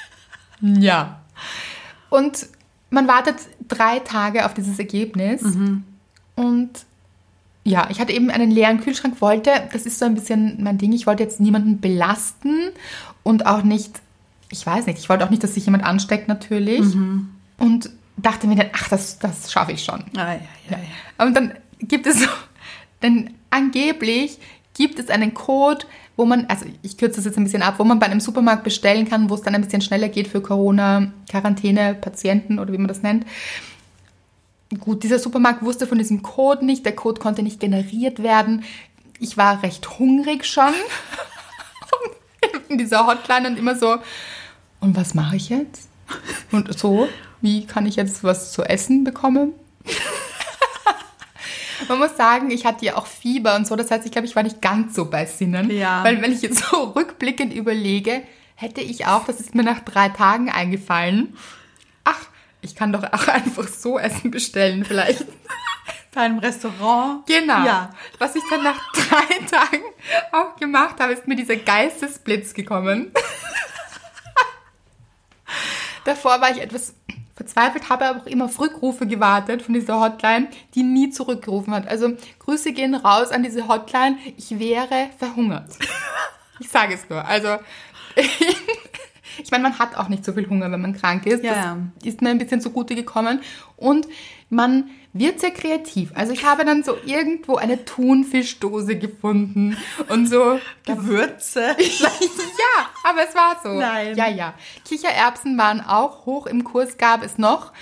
ja. 0.62 1.20
Und 2.08 2.46
man 2.88 3.06
wartet 3.06 3.36
drei 3.68 3.98
Tage 3.98 4.46
auf 4.46 4.54
dieses 4.54 4.78
Ergebnis. 4.78 5.42
Und 6.36 6.70
ja, 7.64 7.88
ich 7.90 8.00
hatte 8.00 8.14
eben 8.14 8.30
einen 8.30 8.50
leeren 8.50 8.80
Kühlschrank, 8.80 9.20
wollte, 9.20 9.50
das 9.74 9.84
ist 9.84 9.98
so 9.98 10.06
ein 10.06 10.14
bisschen 10.14 10.62
mein 10.62 10.78
Ding, 10.78 10.94
ich 10.94 11.06
wollte 11.06 11.22
jetzt 11.22 11.38
niemanden 11.38 11.82
belasten 11.82 12.70
und 13.22 13.44
auch 13.44 13.62
nicht, 13.62 14.00
ich 14.50 14.64
weiß 14.64 14.86
nicht, 14.86 15.00
ich 15.00 15.10
wollte 15.10 15.26
auch 15.26 15.30
nicht, 15.30 15.44
dass 15.44 15.52
sich 15.52 15.66
jemand 15.66 15.84
ansteckt 15.84 16.28
natürlich. 16.28 16.80
Und 17.58 17.90
dachte 18.16 18.46
mir 18.46 18.56
dann, 18.56 18.70
ach, 18.72 18.88
das, 18.88 19.18
das 19.18 19.52
schaffe 19.52 19.72
ich 19.72 19.84
schon. 19.84 20.02
Ei, 20.16 20.40
ei, 20.70 20.74
ei. 20.74 20.78
Und 21.20 21.34
dann 21.34 21.54
gibt 21.80 22.06
es 22.06 22.20
so, 22.20 22.28
denn 23.02 23.34
angeblich 23.50 24.38
gibt 24.74 24.98
es 24.98 25.10
einen 25.10 25.34
Code, 25.34 25.84
wo 26.16 26.24
man, 26.24 26.46
also 26.46 26.64
ich 26.82 26.98
kürze 26.98 27.16
das 27.16 27.26
jetzt 27.26 27.38
ein 27.38 27.44
bisschen 27.44 27.62
ab, 27.62 27.74
wo 27.78 27.84
man 27.84 27.98
bei 27.98 28.06
einem 28.06 28.20
Supermarkt 28.20 28.64
bestellen 28.64 29.06
kann, 29.08 29.30
wo 29.30 29.34
es 29.34 29.42
dann 29.42 29.54
ein 29.54 29.62
bisschen 29.62 29.82
schneller 29.82 30.08
geht 30.08 30.28
für 30.28 30.40
Corona-Quarantäne-Patienten 30.40 32.58
oder 32.58 32.72
wie 32.72 32.78
man 32.78 32.88
das 32.88 33.02
nennt. 33.02 33.26
Gut, 34.78 35.02
dieser 35.02 35.18
Supermarkt 35.18 35.62
wusste 35.62 35.86
von 35.86 35.98
diesem 35.98 36.22
Code 36.22 36.64
nicht, 36.64 36.84
der 36.84 36.94
Code 36.94 37.20
konnte 37.20 37.42
nicht 37.42 37.58
generiert 37.58 38.22
werden. 38.22 38.64
Ich 39.18 39.36
war 39.36 39.62
recht 39.62 39.98
hungrig 39.98 40.44
schon 40.44 40.72
in 42.68 42.78
dieser 42.78 43.06
Hotline 43.06 43.48
und 43.48 43.58
immer 43.58 43.76
so, 43.76 43.96
und 44.80 44.96
was 44.96 45.14
mache 45.14 45.36
ich 45.36 45.48
jetzt? 45.48 45.88
Und 46.52 46.78
so, 46.78 47.08
wie 47.40 47.66
kann 47.66 47.86
ich 47.86 47.96
jetzt 47.96 48.24
was 48.24 48.52
zu 48.52 48.62
essen 48.62 49.04
bekommen? 49.04 49.52
Man 51.88 51.98
muss 51.98 52.16
sagen, 52.16 52.50
ich 52.50 52.64
hatte 52.64 52.84
ja 52.84 52.96
auch 52.96 53.06
Fieber 53.06 53.56
und 53.56 53.66
so. 53.66 53.76
Das 53.76 53.90
heißt, 53.90 54.06
ich 54.06 54.12
glaube, 54.12 54.26
ich 54.26 54.36
war 54.36 54.42
nicht 54.42 54.60
ganz 54.60 54.94
so 54.94 55.06
bei 55.06 55.26
Sinnen. 55.26 55.70
Ja. 55.70 56.04
Weil 56.04 56.20
wenn 56.22 56.32
ich 56.32 56.42
jetzt 56.42 56.64
so 56.64 56.84
rückblickend 56.96 57.52
überlege, 57.52 58.22
hätte 58.54 58.80
ich 58.80 59.06
auch, 59.06 59.24
das 59.24 59.40
ist 59.40 59.54
mir 59.54 59.62
nach 59.62 59.80
drei 59.80 60.10
Tagen 60.10 60.50
eingefallen, 60.50 61.36
ach, 62.04 62.26
ich 62.62 62.74
kann 62.74 62.92
doch 62.92 63.02
auch 63.02 63.28
einfach 63.28 63.68
so 63.68 63.98
Essen 63.98 64.30
bestellen 64.30 64.84
vielleicht. 64.84 65.24
Bei 66.12 66.22
einem 66.22 66.38
Restaurant. 66.40 67.24
Genau. 67.26 67.64
Ja. 67.64 67.90
Was 68.18 68.34
ich 68.34 68.42
dann 68.50 68.64
nach 68.64 68.80
drei 68.92 69.46
Tagen 69.46 69.84
auch 70.32 70.56
gemacht 70.56 70.96
habe, 70.98 71.12
ist 71.12 71.28
mir 71.28 71.36
dieser 71.36 71.54
Geistesblitz 71.54 72.52
gekommen. 72.52 73.12
Davor 76.04 76.40
war 76.40 76.50
ich 76.50 76.60
etwas 76.60 76.94
verzweifelt, 77.40 77.88
habe 77.88 78.04
aber 78.04 78.20
auch 78.20 78.26
immer 78.26 78.44
auf 78.44 78.60
Rückrufe 78.60 79.06
gewartet 79.06 79.62
von 79.62 79.72
dieser 79.72 79.98
Hotline, 79.98 80.48
die 80.74 80.82
nie 80.82 81.08
zurückgerufen 81.08 81.72
hat. 81.72 81.88
Also 81.88 82.12
Grüße 82.40 82.72
gehen 82.72 82.94
raus 82.94 83.30
an 83.30 83.42
diese 83.42 83.66
Hotline. 83.66 84.18
Ich 84.36 84.58
wäre 84.58 85.08
verhungert. 85.18 85.72
Ich 86.58 86.68
sage 86.68 86.92
es 86.92 87.08
nur. 87.08 87.24
Also 87.24 87.56
ich 89.42 89.50
meine, 89.50 89.62
man 89.62 89.78
hat 89.78 89.96
auch 89.96 90.08
nicht 90.08 90.22
so 90.22 90.34
viel 90.34 90.50
Hunger, 90.50 90.70
wenn 90.70 90.82
man 90.82 90.94
krank 90.94 91.24
ist. 91.24 91.42
Ja, 91.42 91.54
das 91.54 91.64
ja. 91.64 91.78
ist 92.04 92.20
mir 92.20 92.28
ein 92.28 92.36
bisschen 92.36 92.60
zugute 92.60 92.94
gekommen. 92.94 93.40
Und 93.78 94.06
man 94.50 94.90
wird 95.12 95.40
sehr 95.40 95.50
kreativ. 95.50 96.12
Also 96.14 96.32
ich 96.32 96.44
habe 96.44 96.64
dann 96.64 96.82
so 96.82 96.96
irgendwo 97.04 97.56
eine 97.56 97.84
Thunfischdose 97.84 98.96
gefunden 98.96 99.76
und 100.08 100.26
so. 100.26 100.60
Gewürze. 100.86 101.60
ja, 101.78 102.86
aber 103.04 103.28
es 103.28 103.34
war 103.34 103.56
so. 103.62 103.70
Nein. 103.70 104.16
Ja, 104.16 104.28
ja. 104.28 104.54
Kichererbsen 104.84 105.58
waren 105.58 105.80
auch 105.80 106.26
hoch 106.26 106.46
im 106.46 106.62
Kurs, 106.62 106.96
gab 106.96 107.24
es 107.24 107.38
noch. 107.38 107.72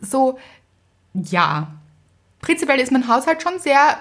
So, 0.00 0.38
ja. 1.14 1.68
Prinzipiell 2.40 2.78
ist 2.78 2.92
mein 2.92 3.08
Haushalt 3.08 3.42
schon 3.42 3.58
sehr, 3.58 3.98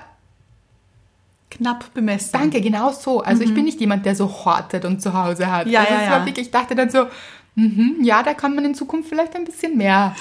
Knapp 1.51 1.93
bemessen. 1.93 2.29
danke, 2.31 2.61
genau 2.61 2.91
so. 2.91 3.21
Also 3.21 3.43
ich 3.43 3.53
bin 3.53 3.65
nicht 3.65 3.79
jemand, 3.79 4.05
der 4.05 4.15
so 4.15 4.45
hortet 4.45 4.85
und 4.85 5.01
zu 5.01 5.13
Hause 5.13 5.51
hat. 5.51 5.65
Mhm. 5.65 5.71
Ja, 5.71 5.81
also 5.81 5.93
ja, 5.93 6.03
ja. 6.03 6.25
wirklich, 6.25 6.45
ich 6.45 6.51
dachte 6.51 6.75
dann 6.75 6.89
so, 6.89 7.07
mhm, 7.55 7.97
ja, 8.01 8.21
da 8.21 8.35
kann 8.35 8.53
man 8.53 8.65
in 8.65 8.75
Zukunft 8.75 9.09
vielleicht 9.09 9.35
ein 9.35 9.45
bisschen 9.45 9.75
mehr 9.75 10.15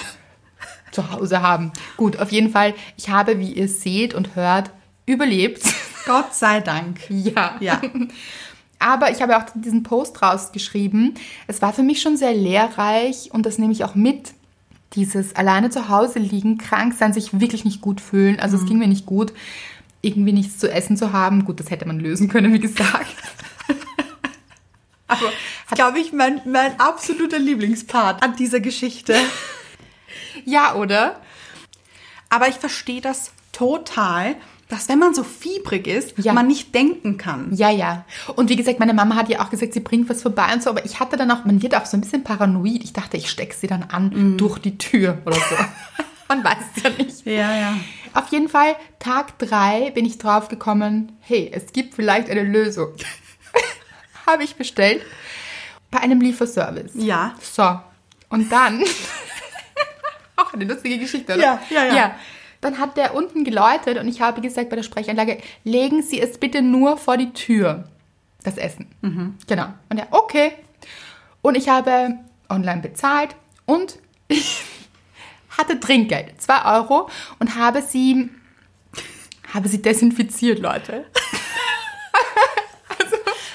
zu 0.91 1.11
Hause 1.11 1.41
haben. 1.41 1.71
Gut, 1.97 2.19
auf 2.19 2.31
jeden 2.31 2.51
Fall, 2.51 2.73
ich 2.97 3.09
habe, 3.09 3.39
wie 3.39 3.53
ihr 3.53 3.67
seht 3.67 4.13
und 4.13 4.35
hört, 4.35 4.71
überlebt. 5.05 5.63
Gott 6.05 6.33
sei 6.33 6.59
Dank. 6.61 6.99
Ja. 7.09 7.55
Ja. 7.59 7.81
Aber 8.79 9.11
ich 9.11 9.21
habe 9.21 9.37
auch 9.37 9.43
diesen 9.53 9.83
Post 9.83 10.21
rausgeschrieben. 10.21 11.15
Es 11.47 11.61
war 11.61 11.73
für 11.73 11.83
mich 11.83 12.01
schon 12.01 12.15
sehr 12.15 12.33
lehrreich 12.33 13.29
und 13.31 13.45
das 13.45 13.57
nehme 13.57 13.73
ich 13.73 13.83
auch 13.83 13.95
mit. 13.95 14.33
Dieses 14.93 15.35
alleine 15.35 15.69
zu 15.69 15.89
Hause 15.89 16.17
liegen, 16.17 16.57
krank 16.57 16.95
sein, 16.97 17.13
sich 17.13 17.39
wirklich 17.39 17.65
nicht 17.65 17.81
gut 17.81 18.01
fühlen. 18.01 18.39
Also 18.39 18.57
es 18.57 18.65
ging 18.65 18.79
mir 18.79 18.87
nicht 18.87 19.05
gut, 19.05 19.33
irgendwie 20.01 20.31
nichts 20.31 20.57
zu 20.57 20.71
essen 20.71 20.97
zu 20.97 21.13
haben. 21.13 21.45
Gut, 21.45 21.59
das 21.59 21.69
hätte 21.69 21.85
man 21.85 21.99
lösen 21.99 22.29
können, 22.29 22.53
wie 22.53 22.59
gesagt. 22.59 23.15
Aber 25.07 25.31
glaube 25.71 25.99
ich, 25.99 26.13
mein, 26.13 26.41
mein 26.45 26.79
absoluter 26.79 27.37
Lieblingspart 27.37 28.23
an 28.23 28.35
dieser 28.35 28.61
Geschichte. 28.61 29.15
Ja, 30.45 30.75
oder? 30.75 31.19
Aber 32.29 32.47
ich 32.47 32.55
verstehe 32.55 33.01
das 33.01 33.31
total, 33.51 34.35
dass 34.67 34.87
wenn 34.87 34.99
man 34.99 35.15
so 35.15 35.23
fiebrig 35.23 35.87
ist, 35.87 36.13
Ja. 36.19 36.31
man 36.33 36.45
nicht 36.47 36.75
denken 36.75 37.17
kann. 37.17 37.51
Ja, 37.55 37.71
ja. 37.71 38.05
Und 38.35 38.49
wie 38.49 38.55
gesagt, 38.55 38.79
meine 38.79 38.93
Mama 38.93 39.15
hat 39.15 39.27
ja 39.29 39.39
auch 39.41 39.49
gesagt, 39.49 39.73
sie 39.73 39.79
bringt 39.79 40.07
was 40.09 40.21
vorbei 40.21 40.53
und 40.53 40.61
so, 40.61 40.69
aber 40.69 40.85
ich 40.85 40.99
hatte 40.99 41.17
dann 41.17 41.31
auch, 41.31 41.43
man 41.45 41.61
wird 41.63 41.73
auch 41.75 41.85
so 41.87 41.97
ein 41.97 42.01
bisschen 42.01 42.23
paranoid. 42.23 42.83
Ich 42.83 42.93
dachte, 42.93 43.17
ich 43.17 43.29
stecke 43.31 43.55
sie 43.55 43.65
dann 43.67 43.83
an 43.83 44.37
durch 44.37 44.59
die 44.59 44.77
Tür 44.77 45.17
oder 45.25 45.35
so. 45.37 45.55
man 46.27 46.43
weiß 46.43 46.57
es 46.75 46.83
ja 46.83 46.89
nicht. 46.91 47.25
Ja, 47.25 47.57
ja. 47.57 47.77
Auf 48.13 48.27
jeden 48.29 48.47
Fall, 48.49 48.75
Tag 48.99 49.39
drei 49.39 49.89
bin 49.91 50.05
ich 50.05 50.19
drauf 50.19 50.49
gekommen, 50.49 51.13
hey, 51.21 51.49
es 51.51 51.73
gibt 51.73 51.95
vielleicht 51.95 52.29
eine 52.29 52.43
Lösung. 52.43 52.89
Habe 54.27 54.43
ich 54.43 54.55
bestellt 54.55 55.01
bei 55.89 55.99
einem 55.99 56.21
Lieferservice. 56.21 56.91
Ja. 56.93 57.33
So, 57.41 57.79
und 58.29 58.51
dann, 58.51 58.83
auch 60.39 60.53
eine 60.53 60.65
lustige 60.65 60.97
Geschichte, 60.97 61.33
oder? 61.33 61.41
Ja, 61.41 61.61
ja, 61.69 61.85
ja. 61.85 61.95
ja. 61.95 62.15
Dann 62.61 62.77
hat 62.77 62.97
der 62.97 63.15
unten 63.15 63.43
geläutet 63.43 63.97
und 63.97 64.07
ich 64.07 64.21
habe 64.21 64.41
gesagt 64.41 64.69
bei 64.69 64.75
der 64.75 64.83
Sprechanlage, 64.83 65.37
legen 65.63 66.01
Sie 66.01 66.19
es 66.19 66.37
bitte 66.37 66.61
nur 66.61 66.97
vor 66.97 67.15
die 67.15 67.31
Tür, 67.31 67.85
das 68.43 68.57
Essen. 68.57 68.87
Mhm. 69.01 69.37
Genau. 69.47 69.67
Und 69.89 69.97
er, 69.97 70.07
okay. 70.11 70.53
Und 71.41 71.55
ich 71.55 71.69
habe 71.69 72.17
online 72.49 72.81
bezahlt 72.81 73.35
und 73.65 73.99
ich 74.27 74.61
hatte 75.57 75.79
Trinkgeld, 75.79 76.41
2 76.41 76.77
Euro, 76.77 77.09
und 77.39 77.55
habe 77.55 77.81
sie, 77.81 78.29
habe 79.53 79.69
sie 79.69 79.81
desinfiziert, 79.81 80.59
Leute. 80.59 81.05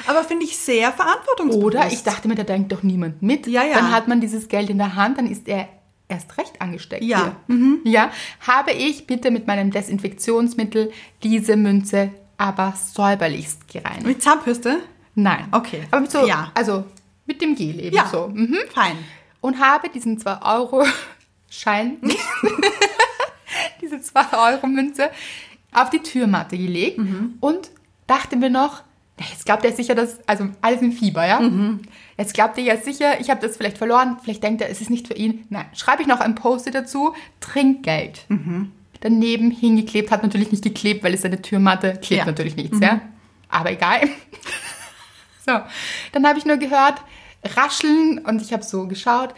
Aber 0.06 0.22
finde 0.22 0.44
ich 0.44 0.56
sehr 0.56 0.92
verantwortungsbewusst. 0.92 1.64
Oder 1.64 1.86
ich 1.86 2.02
dachte 2.02 2.28
mir, 2.28 2.34
da 2.34 2.42
denkt 2.42 2.72
doch 2.72 2.82
niemand 2.82 3.22
mit. 3.22 3.46
Ja, 3.46 3.64
ja. 3.64 3.74
Dann 3.74 3.90
hat 3.90 4.06
man 4.06 4.20
dieses 4.20 4.48
Geld 4.48 4.68
in 4.70 4.78
der 4.78 4.96
Hand, 4.96 5.18
dann 5.18 5.26
ist 5.26 5.48
er 5.48 5.68
erst 6.14 6.36
recht 6.38 6.60
angesteckt. 6.60 7.04
Ja. 7.04 7.36
Mhm. 7.46 7.80
Ja. 7.84 8.10
Habe 8.46 8.72
ich 8.72 9.06
bitte 9.06 9.30
mit 9.30 9.46
meinem 9.46 9.70
Desinfektionsmittel 9.70 10.90
diese 11.22 11.56
Münze 11.56 12.10
aber 12.36 12.74
säuberlichst 12.76 13.68
gereinigt? 13.68 14.06
Mit 14.06 14.22
Zahnbürste? 14.22 14.80
Nein. 15.14 15.46
Okay. 15.52 15.82
Aber 15.90 16.00
mit 16.00 16.10
so, 16.10 16.26
Ja. 16.26 16.50
also 16.54 16.84
mit 17.26 17.40
dem 17.40 17.54
Gel 17.54 17.78
eben 17.80 17.94
Ja. 17.94 18.06
so. 18.06 18.28
Mhm. 18.32 18.56
Fein. 18.72 18.96
Und 19.40 19.60
habe 19.60 19.88
diesen 19.88 20.18
2-Euro-Schein, 20.18 21.98
diese 23.80 23.96
2-Euro-Münze, 23.96 25.10
auf 25.72 25.90
die 25.90 25.98
Türmatte 26.00 26.56
gelegt 26.56 27.00
und 27.40 27.70
dachte 28.06 28.36
mir 28.36 28.50
noch, 28.50 28.82
jetzt 29.18 29.46
glaubt 29.46 29.64
er 29.64 29.72
sicher, 29.72 29.94
dass, 29.94 30.18
also 30.28 30.48
alles 30.60 30.82
im 30.82 30.92
Fieber, 30.92 31.26
ja? 31.26 31.40
Jetzt 32.18 32.34
glaubt 32.34 32.58
er 32.58 32.64
ja 32.64 32.76
sicher, 32.76 33.20
ich 33.20 33.30
habe 33.30 33.40
das 33.40 33.56
vielleicht 33.56 33.78
verloren, 33.78 34.16
vielleicht 34.22 34.42
denkt 34.42 34.60
er, 34.62 34.68
es 34.70 34.80
ist 34.80 34.90
nicht 34.90 35.06
für 35.06 35.14
ihn. 35.14 35.46
Nein, 35.50 35.66
schreibe 35.74 36.02
ich 36.02 36.08
noch 36.08 36.20
ein 36.20 36.34
Post 36.34 36.72
dazu, 36.74 37.14
Trinkgeld. 37.40 38.26
Daneben 39.00 39.50
hingeklebt, 39.50 40.10
hat 40.10 40.22
natürlich 40.22 40.50
nicht 40.50 40.64
geklebt, 40.64 41.04
weil 41.04 41.14
es 41.14 41.24
eine 41.24 41.40
Türmatte, 41.42 41.92
klebt 41.92 42.20
Ja. 42.20 42.24
natürlich 42.24 42.56
nichts, 42.56 42.78
ja? 42.80 43.00
Aber 43.48 43.70
egal. 43.70 44.00
so, 45.46 45.60
dann 46.12 46.26
habe 46.26 46.38
ich 46.38 46.44
nur 46.46 46.56
gehört, 46.56 47.00
rascheln 47.56 48.18
und 48.20 48.40
ich 48.40 48.52
habe 48.52 48.62
so 48.62 48.86
geschaut, 48.88 49.34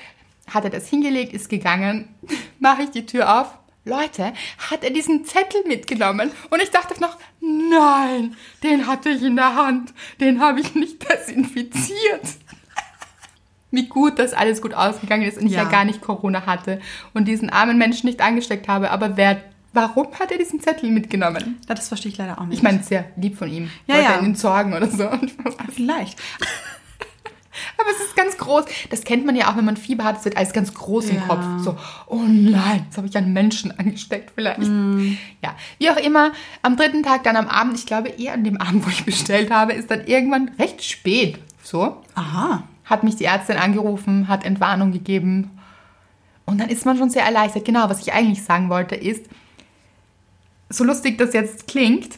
hat 0.48 0.64
er 0.64 0.70
das 0.70 0.88
hingelegt, 0.88 1.32
ist 1.32 1.48
gegangen, 1.48 2.08
mache 2.60 2.82
ich 2.82 2.90
die 2.90 3.04
Tür 3.06 3.40
auf. 3.40 3.58
Leute, 3.86 4.32
hat 4.70 4.82
er 4.82 4.90
diesen 4.90 5.24
Zettel 5.24 5.62
mitgenommen? 5.66 6.32
Und 6.50 6.60
ich 6.60 6.70
dachte 6.72 7.00
noch, 7.00 7.16
nein, 7.40 8.36
den 8.64 8.88
hatte 8.88 9.10
ich 9.10 9.22
in 9.22 9.36
der 9.36 9.54
Hand, 9.54 9.94
den 10.20 10.40
habe 10.40 10.60
ich 10.60 10.74
nicht 10.74 11.08
desinfiziert. 11.08 11.94
Wie 13.70 13.86
gut, 13.88 14.18
dass 14.18 14.32
alles 14.34 14.60
gut 14.60 14.74
ausgegangen 14.74 15.22
ist 15.22 15.38
und 15.38 15.46
ich 15.46 15.52
ja 15.52 15.62
Ja. 15.62 15.68
gar 15.68 15.84
nicht 15.84 16.00
Corona 16.00 16.46
hatte 16.46 16.80
und 17.14 17.26
diesen 17.28 17.48
armen 17.48 17.78
Menschen 17.78 18.06
nicht 18.08 18.20
angesteckt 18.20 18.66
habe. 18.66 18.90
Aber 18.90 19.16
wer, 19.16 19.40
warum 19.72 20.08
hat 20.18 20.32
er 20.32 20.38
diesen 20.38 20.60
Zettel 20.60 20.90
mitgenommen? 20.90 21.60
Das 21.68 21.86
verstehe 21.86 22.10
ich 22.10 22.18
leider 22.18 22.40
auch 22.40 22.46
nicht. 22.46 22.58
Ich 22.58 22.62
meine, 22.64 22.82
sehr 22.82 23.04
lieb 23.16 23.36
von 23.38 23.48
ihm. 23.48 23.70
Ja, 23.86 23.94
Wollte 23.96 24.10
ja. 24.10 24.18
ihn 24.18 24.24
entsorgen 24.26 24.74
oder 24.74 24.88
so. 24.88 25.08
vielleicht. 25.74 26.18
Aber 27.78 27.88
es 27.90 28.04
ist 28.04 28.16
ganz 28.16 28.36
groß. 28.36 28.64
Das 28.90 29.04
kennt 29.04 29.26
man 29.26 29.36
ja 29.36 29.50
auch, 29.50 29.56
wenn 29.56 29.64
man 29.64 29.76
Fieber 29.76 30.04
hat. 30.04 30.18
Es 30.18 30.24
wird 30.24 30.36
alles 30.36 30.52
ganz 30.52 30.72
groß 30.74 31.10
im 31.10 31.16
Ja. 31.16 31.22
Kopf. 31.22 31.44
So, 31.62 31.76
oh 32.06 32.22
nein, 32.26 32.84
jetzt 32.86 32.96
habe 32.96 33.06
ich 33.06 33.16
einen 33.16 33.32
Menschen 33.32 33.76
angesteckt 33.78 34.32
vielleicht. 34.34 34.60
Ja, 34.60 35.54
wie 35.78 35.90
auch 35.90 35.96
immer. 35.96 36.32
Am 36.62 36.76
dritten 36.76 37.02
Tag, 37.02 37.22
dann 37.24 37.36
am 37.36 37.48
Abend, 37.48 37.78
ich 37.78 37.86
glaube 37.86 38.08
eher 38.08 38.34
an 38.34 38.44
dem 38.44 38.60
Abend, 38.60 38.84
wo 38.86 38.90
ich 38.90 39.04
bestellt 39.04 39.50
habe, 39.50 39.72
ist 39.72 39.90
dann 39.90 40.06
irgendwann 40.06 40.50
recht 40.58 40.84
spät. 40.84 41.38
So, 41.62 41.96
Aha. 42.14 42.62
hat 42.84 43.02
mich 43.02 43.16
die 43.16 43.24
Ärztin 43.24 43.56
angerufen, 43.56 44.28
hat 44.28 44.44
Entwarnung 44.44 44.92
gegeben. 44.92 45.50
Und 46.44 46.60
dann 46.60 46.68
ist 46.68 46.86
man 46.86 46.96
schon 46.96 47.10
sehr 47.10 47.24
erleichtert. 47.24 47.64
Genau, 47.64 47.88
was 47.90 48.00
ich 48.00 48.12
eigentlich 48.12 48.44
sagen 48.44 48.68
wollte, 48.70 48.94
ist, 48.94 49.26
so 50.68 50.84
lustig 50.84 51.18
das 51.18 51.32
jetzt 51.32 51.66
klingt, 51.66 52.16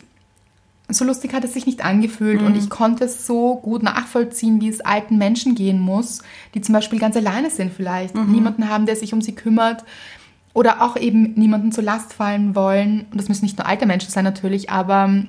so 0.91 1.05
lustig 1.05 1.35
hat 1.35 1.45
es 1.45 1.53
sich 1.53 1.67
nicht 1.67 1.85
angefühlt 1.85 2.41
und 2.41 2.57
ich 2.57 2.71
konnte 2.71 3.05
es 3.05 3.27
so 3.27 3.57
gut 3.57 3.83
nachvollziehen, 3.83 4.61
wie 4.61 4.69
es 4.69 4.81
alten 4.81 5.19
Menschen 5.19 5.55
gehen 5.55 5.81
muss, 5.81 6.23
die 6.55 6.63
zum 6.63 6.73
Beispiel 6.73 6.99
ganz 6.99 7.15
alleine 7.15 7.51
sind 7.51 7.73
vielleicht, 7.73 8.15
niemanden 8.15 8.69
haben, 8.71 8.87
der 8.87 8.97
sich 8.97 9.13
um 9.13 9.21
sie 9.21 9.35
kümmert 9.35 9.85
oder 10.55 10.83
auch 10.83 10.97
eben 10.97 11.35
niemanden 11.35 11.73
zur 11.73 11.85
Last 11.85 12.15
fallen 12.15 12.55
wollen. 12.55 13.07
Und 13.11 13.21
das 13.21 13.29
müssen 13.29 13.45
nicht 13.45 13.59
nur 13.59 13.67
alte 13.67 13.85
Menschen 13.85 14.11
sein 14.11 14.25
natürlich, 14.25 14.71
aber 14.71 15.25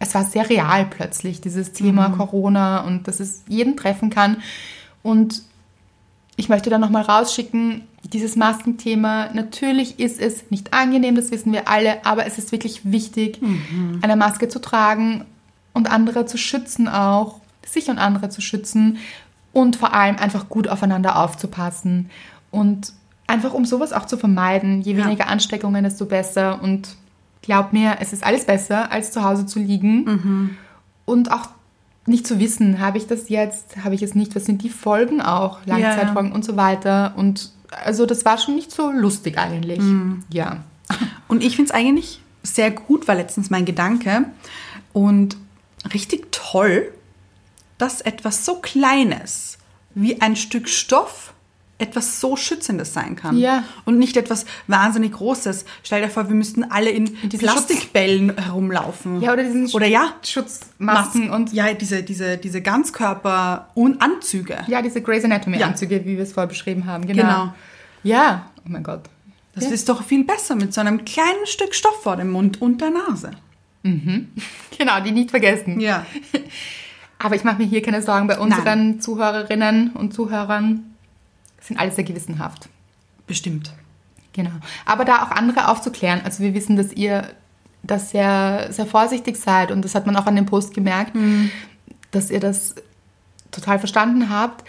es 0.00 0.14
war 0.14 0.24
sehr 0.24 0.50
real 0.50 0.86
plötzlich, 0.86 1.40
dieses 1.40 1.72
Thema 1.72 2.10
Corona 2.10 2.80
und 2.80 3.06
dass 3.06 3.20
es 3.20 3.44
jeden 3.48 3.76
treffen 3.76 4.10
kann. 4.10 4.38
Und 5.02 5.42
ich 6.36 6.48
möchte 6.48 6.70
da 6.70 6.78
nochmal 6.78 7.02
rausschicken, 7.02 7.82
dieses 8.12 8.36
Maskenthema, 8.36 9.30
natürlich 9.32 9.98
ist 9.98 10.20
es 10.20 10.50
nicht 10.50 10.72
angenehm, 10.74 11.14
das 11.16 11.30
wissen 11.30 11.52
wir 11.52 11.68
alle, 11.68 12.04
aber 12.04 12.26
es 12.26 12.38
ist 12.38 12.52
wirklich 12.52 12.90
wichtig, 12.90 13.40
eine 14.02 14.16
Maske 14.16 14.48
zu 14.48 14.60
tragen 14.60 15.24
und 15.72 15.90
andere 15.90 16.26
zu 16.26 16.36
schützen 16.36 16.88
auch, 16.88 17.40
sich 17.66 17.88
und 17.88 17.98
andere 17.98 18.28
zu 18.28 18.40
schützen 18.40 18.98
und 19.52 19.76
vor 19.76 19.94
allem 19.94 20.16
einfach 20.16 20.48
gut 20.48 20.68
aufeinander 20.68 21.18
aufzupassen 21.18 22.10
und 22.50 22.92
einfach 23.26 23.54
um 23.54 23.64
sowas 23.64 23.92
auch 23.92 24.04
zu 24.06 24.16
vermeiden. 24.18 24.82
Je 24.82 24.92
Ja. 24.94 25.06
weniger 25.06 25.28
Ansteckungen, 25.28 25.82
desto 25.82 26.04
besser 26.04 26.62
und 26.62 26.96
glaub 27.42 27.72
mir, 27.72 27.96
es 28.00 28.12
ist 28.12 28.22
alles 28.24 28.44
besser, 28.44 28.92
als 28.92 29.12
zu 29.12 29.24
Hause 29.24 29.46
zu 29.46 29.58
liegen 29.58 30.56
und 31.06 31.32
auch 31.32 31.48
nicht 32.06 32.26
zu 32.26 32.38
wissen, 32.38 32.80
habe 32.80 32.98
ich 32.98 33.06
das 33.06 33.30
jetzt, 33.30 33.82
habe 33.82 33.94
ich 33.94 34.02
es 34.02 34.14
nicht, 34.14 34.36
was 34.36 34.44
sind 34.44 34.62
die 34.62 34.68
Folgen 34.68 35.22
auch, 35.22 35.60
Langzeitfolgen 35.64 36.32
und 36.32 36.44
so 36.44 36.56
weiter. 36.58 37.14
Und 37.16 37.50
also 37.82 38.06
das 38.06 38.24
war 38.24 38.38
schon 38.38 38.54
nicht 38.54 38.70
so 38.70 38.90
lustig 38.90 39.38
eigentlich. 39.38 39.80
Ja. 40.30 40.64
Und 41.28 41.42
ich 41.42 41.56
finde 41.56 41.70
es 41.70 41.74
eigentlich 41.74 42.20
sehr 42.42 42.70
gut, 42.70 43.08
war 43.08 43.14
letztens 43.14 43.50
mein 43.50 43.64
Gedanke. 43.64 44.26
Und 44.92 45.36
richtig 45.92 46.30
toll, 46.30 46.92
dass 47.78 48.00
etwas 48.00 48.44
so 48.44 48.56
Kleines 48.56 49.58
wie 49.94 50.20
ein 50.20 50.36
Stück 50.36 50.68
Stoff 50.68 51.33
etwas 51.78 52.20
so 52.20 52.36
Schützendes 52.36 52.94
sein 52.94 53.16
kann. 53.16 53.36
Ja. 53.36 53.64
Und 53.84 53.98
nicht 53.98 54.16
etwas 54.16 54.46
wahnsinnig 54.68 55.12
Großes. 55.12 55.64
Stell 55.82 56.02
dir 56.02 56.08
vor, 56.08 56.28
wir 56.28 56.36
müssten 56.36 56.62
alle 56.64 56.90
in 56.90 57.16
diesen 57.22 57.40
Plastikbällen 57.40 58.36
herumlaufen. 58.38 59.20
Ja, 59.20 59.32
oder 59.32 59.42
diesen 59.42 59.68
Oder 59.70 59.86
ja, 59.86 60.14
Schutzmasken 60.22 61.30
und 61.30 61.52
ja, 61.52 61.72
diese, 61.74 62.02
diese, 62.04 62.38
diese 62.38 62.62
Ganzkörper-Anzüge. 62.62 64.64
ja, 64.68 64.82
diese 64.82 65.02
Grey's 65.02 65.24
Anatomy 65.24 65.58
Ja. 65.58 65.74
Wie 65.80 66.04
wir 66.16 66.20
es 66.20 66.32
vorher 66.32 66.48
beschrieben 66.48 66.86
haben. 66.86 67.06
Genau. 67.06 67.22
Genau. 67.22 67.54
Ja, 68.02 68.46
oh 68.58 68.68
mein 68.68 68.82
Gott. 68.82 69.02
Das 69.54 69.64
Ja. 69.64 69.70
ist 69.70 69.88
doch 69.88 70.02
viel 70.02 70.24
besser 70.24 70.56
mit 70.56 70.74
so 70.74 70.80
einem 70.80 71.04
kleinen 71.04 71.46
Stück 71.46 71.74
Stoff 71.74 72.02
vor 72.02 72.16
dem 72.16 72.30
Mund 72.30 72.60
und 72.60 72.80
der 72.80 72.90
Nase. 72.90 73.30
Genau, 74.78 75.00
die 75.04 75.12
nicht 75.12 75.30
vergessen. 75.30 75.78
Ja. 75.78 76.04
Aber 77.18 77.36
ich 77.36 77.44
mache 77.44 77.58
mir 77.58 77.66
hier 77.66 77.82
keine 77.82 78.02
Sorgen. 78.02 78.26
Bei 78.26 78.38
unseren 78.38 79.00
Zuhörerinnen 79.00 79.90
und 79.92 80.12
Zuhörern 80.14 80.93
sind 81.66 81.78
alle 81.78 81.90
sehr 81.92 82.04
gewissenhaft. 82.04 82.68
Bestimmt. 83.26 83.72
Genau. 84.32 84.50
Aber 84.84 85.04
da 85.04 85.22
auch 85.22 85.30
andere 85.30 85.68
aufzuklären. 85.68 86.20
Also 86.24 86.42
wir 86.42 86.54
wissen, 86.54 86.76
dass 86.76 86.92
ihr 86.92 87.28
das 87.82 88.10
sehr, 88.10 88.68
sehr 88.70 88.86
vorsichtig 88.86 89.36
seid 89.36 89.70
und 89.70 89.84
das 89.84 89.94
hat 89.94 90.06
man 90.06 90.16
auch 90.16 90.26
an 90.26 90.36
dem 90.36 90.46
Post 90.46 90.74
gemerkt, 90.74 91.12
dass 92.10 92.30
ihr 92.30 92.40
das 92.40 92.74
total 93.50 93.78
verstanden 93.78 94.30
habt. 94.30 94.64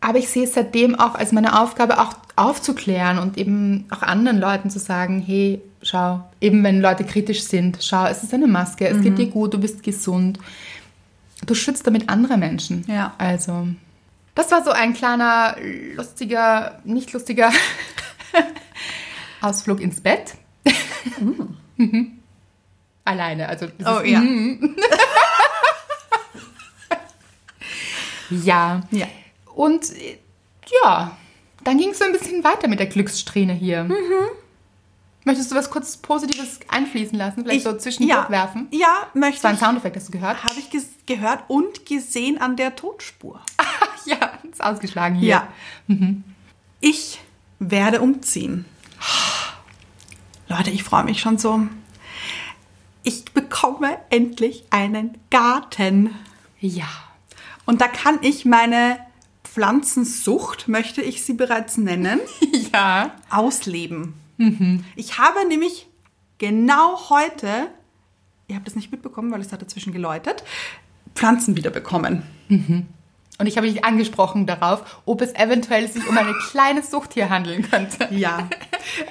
Aber 0.00 0.18
ich 0.18 0.28
sehe 0.28 0.44
es 0.44 0.54
seitdem 0.54 0.98
auch 0.98 1.14
als 1.14 1.32
meine 1.32 1.60
Aufgabe, 1.60 2.00
auch 2.00 2.14
aufzuklären 2.36 3.18
und 3.18 3.36
eben 3.36 3.86
auch 3.90 4.02
anderen 4.02 4.38
Leuten 4.38 4.70
zu 4.70 4.78
sagen, 4.78 5.20
hey, 5.20 5.60
schau, 5.82 6.24
eben 6.40 6.62
wenn 6.62 6.80
Leute 6.80 7.04
kritisch 7.04 7.42
sind, 7.42 7.78
schau, 7.80 8.06
es 8.06 8.22
ist 8.22 8.32
eine 8.32 8.46
Maske, 8.46 8.88
es 8.88 9.02
geht 9.02 9.18
dir 9.18 9.26
gut, 9.26 9.54
du 9.54 9.58
bist 9.58 9.82
gesund. 9.82 10.38
Du 11.46 11.54
schützt 11.54 11.86
damit 11.86 12.08
andere 12.08 12.36
Menschen. 12.36 12.84
Ja. 12.88 13.14
Also, 13.18 13.68
das 14.38 14.52
war 14.52 14.62
so 14.62 14.70
ein 14.70 14.94
kleiner, 14.94 15.56
lustiger, 15.96 16.80
nicht 16.84 17.12
lustiger 17.12 17.52
Ausflug 19.40 19.80
ins 19.80 20.00
Bett. 20.00 20.34
Mhm. 21.80 22.18
Alleine, 23.04 23.48
also 23.48 23.66
Oh 23.86 24.00
ja. 24.00 24.20
ja. 28.30 28.82
Ja. 28.90 29.06
Und 29.54 29.92
ja, 30.82 31.16
dann 31.62 31.78
ging 31.78 31.90
es 31.90 31.98
so 31.98 32.04
ein 32.04 32.10
bisschen 32.10 32.42
weiter 32.42 32.66
mit 32.66 32.80
der 32.80 32.88
Glückssträhne 32.88 33.52
hier. 33.52 33.84
Mhm. 33.84 33.94
Möchtest 35.24 35.52
du 35.52 35.54
was 35.54 35.70
kurz 35.70 35.96
Positives 35.98 36.58
einfließen 36.66 37.16
lassen? 37.16 37.44
Vielleicht 37.44 37.64
so 37.64 37.76
zwischendurch 37.76 38.24
ja, 38.24 38.28
werfen? 38.28 38.66
Ja, 38.72 39.06
möchte 39.14 39.36
Das 39.36 39.44
war 39.44 39.50
ein 39.50 39.54
ich. 39.54 39.60
Soundeffekt, 39.60 39.96
hast 39.96 40.08
du 40.08 40.12
gehört? 40.12 40.42
Habe 40.42 40.56
ich 40.58 40.68
gehört 41.06 41.44
und 41.46 41.86
gesehen 41.86 42.40
an 42.40 42.56
der 42.56 42.74
Totspur. 42.74 43.40
ja, 44.06 44.38
ist 44.50 44.62
ausgeschlagen 44.62 45.16
hier. 45.16 45.28
Ja. 45.88 45.96
Ich 46.80 47.20
werde 47.58 48.00
umziehen. 48.00 48.64
Leute, 50.48 50.70
ich 50.70 50.82
freue 50.82 51.04
mich 51.04 51.20
schon 51.20 51.38
so. 51.38 51.60
Ich 53.02 53.24
bekomme 53.26 53.96
endlich 54.10 54.64
einen 54.70 55.16
Garten. 55.30 56.14
Ja. 56.60 56.88
Und 57.66 57.80
da 57.80 57.88
kann 57.88 58.18
ich 58.22 58.44
meine 58.44 58.98
Pflanzensucht, 59.44 60.68
möchte 60.68 61.02
ich 61.02 61.22
sie 61.24 61.34
bereits 61.34 61.76
nennen, 61.76 62.20
Ja. 62.72 63.12
ausleben. 63.30 64.14
Ich 64.94 65.18
habe 65.18 65.46
nämlich 65.48 65.86
genau 66.38 67.10
heute, 67.10 67.68
ihr 68.46 68.54
habt 68.56 68.66
das 68.68 68.76
nicht 68.76 68.92
mitbekommen, 68.92 69.32
weil 69.32 69.40
es 69.40 69.52
hat 69.52 69.60
dazwischen 69.62 69.92
geläutet, 69.92 70.44
Pflanzen 71.14 71.56
wiederbekommen. 71.56 72.22
Und 73.40 73.46
ich 73.46 73.56
habe 73.56 73.68
dich 73.68 73.84
angesprochen 73.84 74.46
darauf, 74.46 75.00
ob 75.04 75.22
es 75.22 75.32
eventuell 75.34 75.86
sich 75.88 76.06
um 76.08 76.18
eine 76.18 76.34
kleine 76.50 76.82
Sucht 76.82 77.14
hier 77.14 77.30
handeln 77.30 77.68
könnte. 77.70 78.08
Ja. 78.10 78.48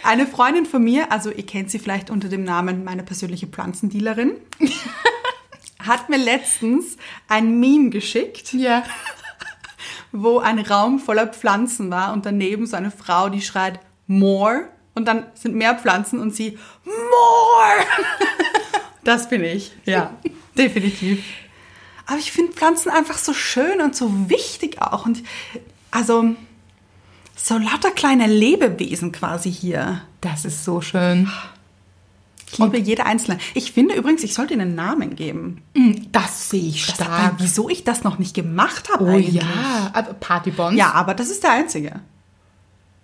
Eine 0.04 0.28
Freundin 0.28 0.66
von 0.66 0.84
mir, 0.84 1.12
also 1.14 1.32
ihr 1.32 1.46
kennt 1.46 1.72
sie 1.72 1.80
vielleicht 1.80 2.10
unter 2.10 2.28
dem 2.28 2.44
Namen 2.44 2.84
meine 2.84 3.04
persönliche 3.04 3.48
Pflanzendealerin, 3.48 4.34
hat 5.80 6.10
mir 6.10 6.18
letztens 6.18 6.98
ein 7.30 7.60
Meme 7.60 7.90
geschickt, 7.90 8.52
Ja. 8.54 8.84
wo 10.12 10.40
ein 10.40 10.60
Raum 10.60 11.00
voller 11.00 11.28
Pflanzen 11.28 11.90
war 11.92 12.12
und 12.12 12.26
daneben 12.26 12.66
so 12.68 12.76
eine 12.76 12.92
Frau, 12.92 13.30
die 13.30 13.42
schreit 13.42 13.80
More 14.08 14.68
und 14.96 15.08
dann 15.08 15.26
sind 15.36 15.56
mehr 15.56 15.76
Pflanzen 15.76 16.20
und 16.20 16.36
sie 16.36 16.58
More. 16.84 17.86
Das 19.04 19.30
bin 19.30 19.42
ich. 19.42 19.72
Ja, 19.86 20.12
definitiv. 20.58 21.24
Aber 22.08 22.18
ich 22.18 22.32
finde 22.32 22.54
Pflanzen 22.54 22.90
einfach 22.90 23.18
so 23.18 23.34
schön 23.34 23.82
und 23.82 23.96
so 23.96 24.30
wichtig 24.30 24.82
auch 24.82 25.06
und 25.06 25.22
also 25.92 26.24
so 27.36 27.58
lauter 27.58 27.92
kleine 27.92 28.28
Lebewesen 28.28 29.12
quasi 29.12 29.52
hier. 29.52 30.02
Das 30.22 30.44
ist 30.46 30.64
so 30.66 30.82
schön. 30.82 31.30
Ich 32.50 32.58
liebe 32.60 32.80
jede 32.80 33.06
einzelne. 33.06 33.40
Ich 33.54 33.74
finde 33.74 33.94
übrigens, 33.96 34.24
ich 34.24 34.34
sollte 34.34 34.54
ihnen 34.54 34.62
einen 34.62 34.76
Namen 34.76 35.16
geben. 35.18 35.62
Das 36.14 36.50
sehe 36.50 36.64
ich 36.70 36.86
stark. 36.86 37.36
wieso 37.40 37.68
ich 37.70 37.84
das 37.84 38.04
noch 38.06 38.20
nicht 38.20 38.34
gemacht 38.34 38.90
habe 38.92 39.04
Oh 39.04 39.10
eigentlich. 39.10 39.36
ja, 39.36 39.92
aber 39.94 40.14
Partybonds. 40.14 40.80
Ja, 40.80 40.94
aber 40.94 41.14
das 41.14 41.30
ist 41.30 41.44
der 41.44 41.52
einzige. 41.52 42.00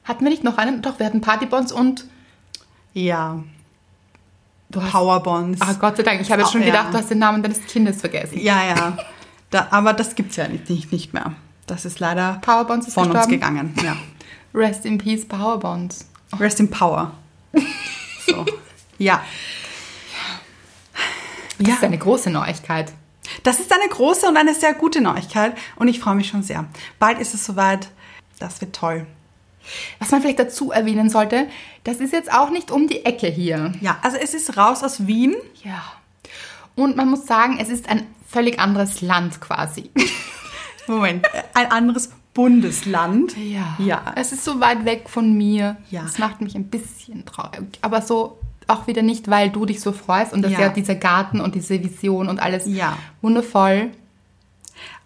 Hatten 0.06 0.24
wir 0.24 0.32
nicht 0.32 0.46
noch 0.46 0.58
einen? 0.58 0.82
Doch, 0.82 0.98
wir 1.00 1.06
hatten 1.06 1.20
Partybonds 1.22 1.72
und 1.74 2.06
Ja. 2.94 3.44
Powerbonds. 4.80 5.62
Ah, 5.62 5.74
Gott 5.74 5.98
sei 5.98 6.04
Dank, 6.04 6.22
ich 6.22 6.32
habe 6.32 6.42
jetzt 6.42 6.50
Oh, 6.50 6.54
schon 6.54 6.62
ja. 6.62 6.68
gedacht, 6.68 6.94
du 6.94 6.98
hast 6.98 7.10
den 7.10 7.20
Namen 7.20 7.42
deines 7.44 7.66
Kindes 7.66 8.02
vergessen. 8.02 8.40
Ja, 8.40 8.64
ja. 8.64 8.98
Da, 9.50 9.68
aber 9.72 9.94
das 9.94 10.16
gibt's 10.16 10.36
ja 10.36 10.48
nicht, 10.48 10.70
nicht, 10.70 10.92
nicht 10.92 11.14
mehr. 11.14 11.34
Das 11.68 11.86
ist 11.86 12.00
leider 12.00 12.40
Powerbonds 12.42 12.88
ist 12.88 12.94
von 12.96 13.04
uns 13.06 13.14
gestorben. 13.14 13.32
gegangen. 13.32 13.76
Ja. 13.84 13.96
Rest 14.54 14.86
in 14.86 14.98
Peace, 14.98 15.26
Powerbonds. 15.28 16.08
Rest 16.40 16.60
in 16.60 16.70
Power. 16.70 17.12
So. 18.26 18.46
Ja. 18.98 19.22
Das 21.60 21.68
Ja. 21.68 21.74
ist 21.76 21.84
eine 21.84 21.98
große 21.98 22.30
Neuigkeit. 22.30 22.94
Das 23.44 23.60
ist 23.60 23.72
eine 23.74 23.88
große 23.90 24.28
und 24.28 24.38
eine 24.38 24.54
sehr 24.54 24.74
gute 24.74 25.02
Neuigkeit 25.02 25.56
und 25.76 25.88
ich 25.90 26.00
freue 26.00 26.16
mich 26.16 26.28
schon 26.30 26.42
sehr. 26.44 26.66
Bald 27.00 27.20
ist 27.20 27.34
es 27.34 27.46
soweit. 27.46 27.90
Das 28.40 28.62
wird 28.62 28.74
toll. 28.76 29.06
Was 30.00 30.12
man 30.12 30.22
vielleicht 30.22 30.40
dazu 30.40 30.72
erwähnen 30.72 31.10
sollte, 31.10 31.48
das 31.84 31.98
ist 31.98 32.14
jetzt 32.14 32.32
auch 32.34 32.50
nicht 32.50 32.72
um 32.72 32.88
die 32.88 33.06
Ecke 33.06 33.28
hier. 33.28 33.74
Ja, 33.82 33.98
also 34.02 34.18
es 34.18 34.34
ist 34.34 34.58
raus 34.58 34.84
aus 34.84 35.08
Wien. 35.08 35.36
Ja. 35.64 35.82
Und 36.76 36.96
man 36.96 37.10
muss 37.10 37.26
sagen, 37.26 37.58
es 37.60 37.70
ist 37.70 37.88
ein 37.90 38.08
völlig 38.28 38.60
anderes 38.60 39.02
Land 39.02 39.40
quasi. 39.42 39.90
Moment, 40.88 41.26
ein 41.54 41.72
anderes 41.72 42.10
Bundesland. 42.34 43.38
Ja. 43.38 43.76
Ja. 43.78 44.14
Es 44.16 44.32
ist 44.32 44.44
so 44.44 44.60
weit 44.60 44.86
weg 44.86 45.08
von 45.10 45.34
mir. 45.38 45.78
Ja. 45.92 46.02
Das 46.02 46.18
macht 46.18 46.42
mich 46.42 46.56
ein 46.56 46.70
bisschen 46.70 47.26
traurig. 47.26 47.78
Aber 47.82 48.02
so 48.02 48.40
auch 48.68 48.88
wieder 48.88 49.02
nicht, 49.02 49.30
weil 49.30 49.50
du 49.50 49.66
dich 49.66 49.82
so 49.82 49.92
freust 49.92 50.34
und 50.34 50.42
das 50.42 50.52
Ja. 50.54 50.62
ja, 50.62 50.70
dieser 50.70 50.96
Garten 50.96 51.42
und 51.42 51.54
diese 51.56 51.82
Vision 51.84 52.28
und 52.30 52.42
alles 52.42 52.64
Ja. 52.66 52.98
wundervoll. 53.22 53.92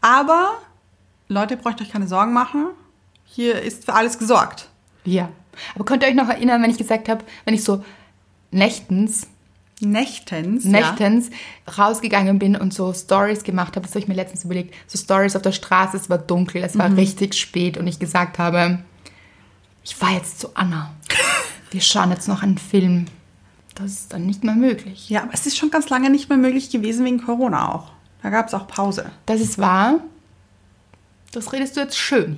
Aber, 0.01 0.51
Leute, 1.27 1.57
braucht 1.57 1.81
euch 1.81 1.91
keine 1.91 2.07
Sorgen 2.07 2.33
machen. 2.33 2.67
Hier 3.37 3.61
ist 3.61 3.85
für 3.85 3.93
alles 3.93 4.17
gesorgt. 4.17 4.67
Ja. 5.05 5.29
Aber 5.75 5.85
könnt 5.85 6.01
ihr 6.01 6.09
euch 6.09 6.15
noch 6.15 6.27
erinnern, 6.27 6.63
wenn 6.63 6.71
ich 6.71 6.77
gesagt 6.79 7.07
habe, 7.07 7.23
wenn 7.45 7.53
ich 7.53 7.63
so 7.63 7.85
nächtens, 8.49 9.27
Nächtens. 9.79 10.65
nächtens 10.65 11.29
rausgegangen 11.77 12.39
bin 12.39 12.55
und 12.55 12.73
so 12.73 12.91
Stories 12.95 13.43
gemacht 13.43 13.75
habe, 13.75 13.81
das 13.85 13.91
habe 13.91 13.99
ich 13.99 14.07
mir 14.07 14.15
letztens 14.15 14.43
überlegt, 14.43 14.73
so 14.87 14.97
Stories 14.97 15.35
auf 15.35 15.43
der 15.43 15.51
Straße, 15.51 15.95
es 15.97 16.09
war 16.09 16.17
dunkel, 16.17 16.63
es 16.63 16.79
war 16.79 16.97
richtig 16.97 17.35
spät 17.35 17.77
und 17.77 17.85
ich 17.85 17.99
gesagt 17.99 18.39
habe, 18.39 18.79
ich 19.83 19.95
fahre 19.95 20.15
jetzt 20.15 20.39
zu 20.39 20.55
Anna. 20.55 20.95
Wir 21.69 21.81
schauen 21.81 22.09
jetzt 22.09 22.27
noch 22.27 22.41
einen 22.41 22.57
Film. 22.57 23.05
Das 23.75 23.91
ist 23.91 24.13
dann 24.13 24.25
nicht 24.25 24.43
mehr 24.43 24.55
möglich. 24.55 25.11
Ja, 25.11 25.21
aber 25.21 25.33
es 25.35 25.45
ist 25.45 25.59
schon 25.59 25.69
ganz 25.69 25.89
lange 25.89 26.09
nicht 26.09 26.27
mehr 26.27 26.39
möglich 26.39 26.71
gewesen 26.71 27.05
wegen 27.05 27.23
Corona 27.23 27.71
auch. 27.71 27.91
Da 28.23 28.31
gab 28.31 28.47
es 28.47 28.55
auch 28.55 28.65
Pause. 28.67 29.11
Das 29.27 29.41
ist 29.41 29.59
wahr. 29.59 29.99
Das 31.31 31.51
redest 31.53 31.75
du 31.75 31.81
jetzt 31.81 31.97
schön. 31.97 32.37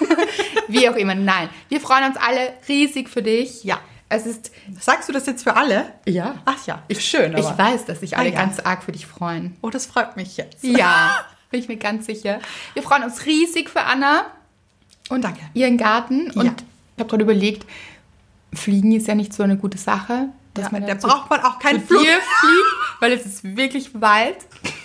Wie 0.68 0.88
auch 0.88 0.96
immer. 0.96 1.14
Nein, 1.14 1.48
wir 1.68 1.80
freuen 1.80 2.04
uns 2.04 2.16
alle 2.16 2.54
riesig 2.68 3.08
für 3.08 3.22
dich. 3.22 3.64
Ja. 3.64 3.78
Es 4.08 4.24
ist, 4.26 4.52
Sagst 4.80 5.08
du 5.08 5.12
das 5.12 5.26
jetzt 5.26 5.42
für 5.42 5.56
alle? 5.56 5.92
ja. 6.06 6.36
Ach 6.44 6.64
ja, 6.66 6.82
ist 6.88 7.02
schön. 7.02 7.34
Aber. 7.34 7.50
Ich 7.50 7.58
weiß, 7.58 7.86
dass 7.86 8.00
sich 8.00 8.16
alle 8.16 8.28
Ah, 8.28 8.32
ja. 8.32 8.38
ganz 8.40 8.60
arg 8.60 8.84
für 8.84 8.92
dich 8.92 9.06
freuen. 9.06 9.56
Oh, 9.62 9.70
das 9.70 9.86
freut 9.86 10.16
mich 10.16 10.36
jetzt. 10.36 10.62
Ja, 10.62 11.24
bin 11.50 11.58
ich 11.60 11.68
mir 11.68 11.76
ganz 11.76 12.06
sicher. 12.06 12.38
Wir 12.74 12.82
freuen 12.84 13.02
uns 13.02 13.26
riesig 13.26 13.68
für 13.68 13.82
Anna 13.82 14.26
und 15.08 15.22
Danke. 15.24 15.40
ihren 15.54 15.76
Garten. 15.76 16.30
Und 16.32 16.44
Ja. 16.44 16.52
ich 16.96 17.00
habe 17.00 17.08
gerade 17.10 17.22
überlegt, 17.24 17.66
Fliegen 18.54 18.92
ist 18.92 19.08
ja 19.08 19.14
nicht 19.16 19.32
so 19.34 19.42
eine 19.42 19.56
gute 19.56 19.78
Sache. 19.78 20.28
Dass 20.54 20.66
Ja, 20.66 20.70
man 20.72 20.86
da 20.86 20.94
braucht 20.94 21.28
man 21.28 21.40
auch 21.40 21.58
keinen 21.58 21.84
Flug. 21.84 22.00
dir 22.02 22.12
fliegt, 22.20 23.00
weil 23.00 23.12
es 23.12 23.26
ist 23.26 23.56
wirklich 23.56 24.00
weit. 24.00 24.38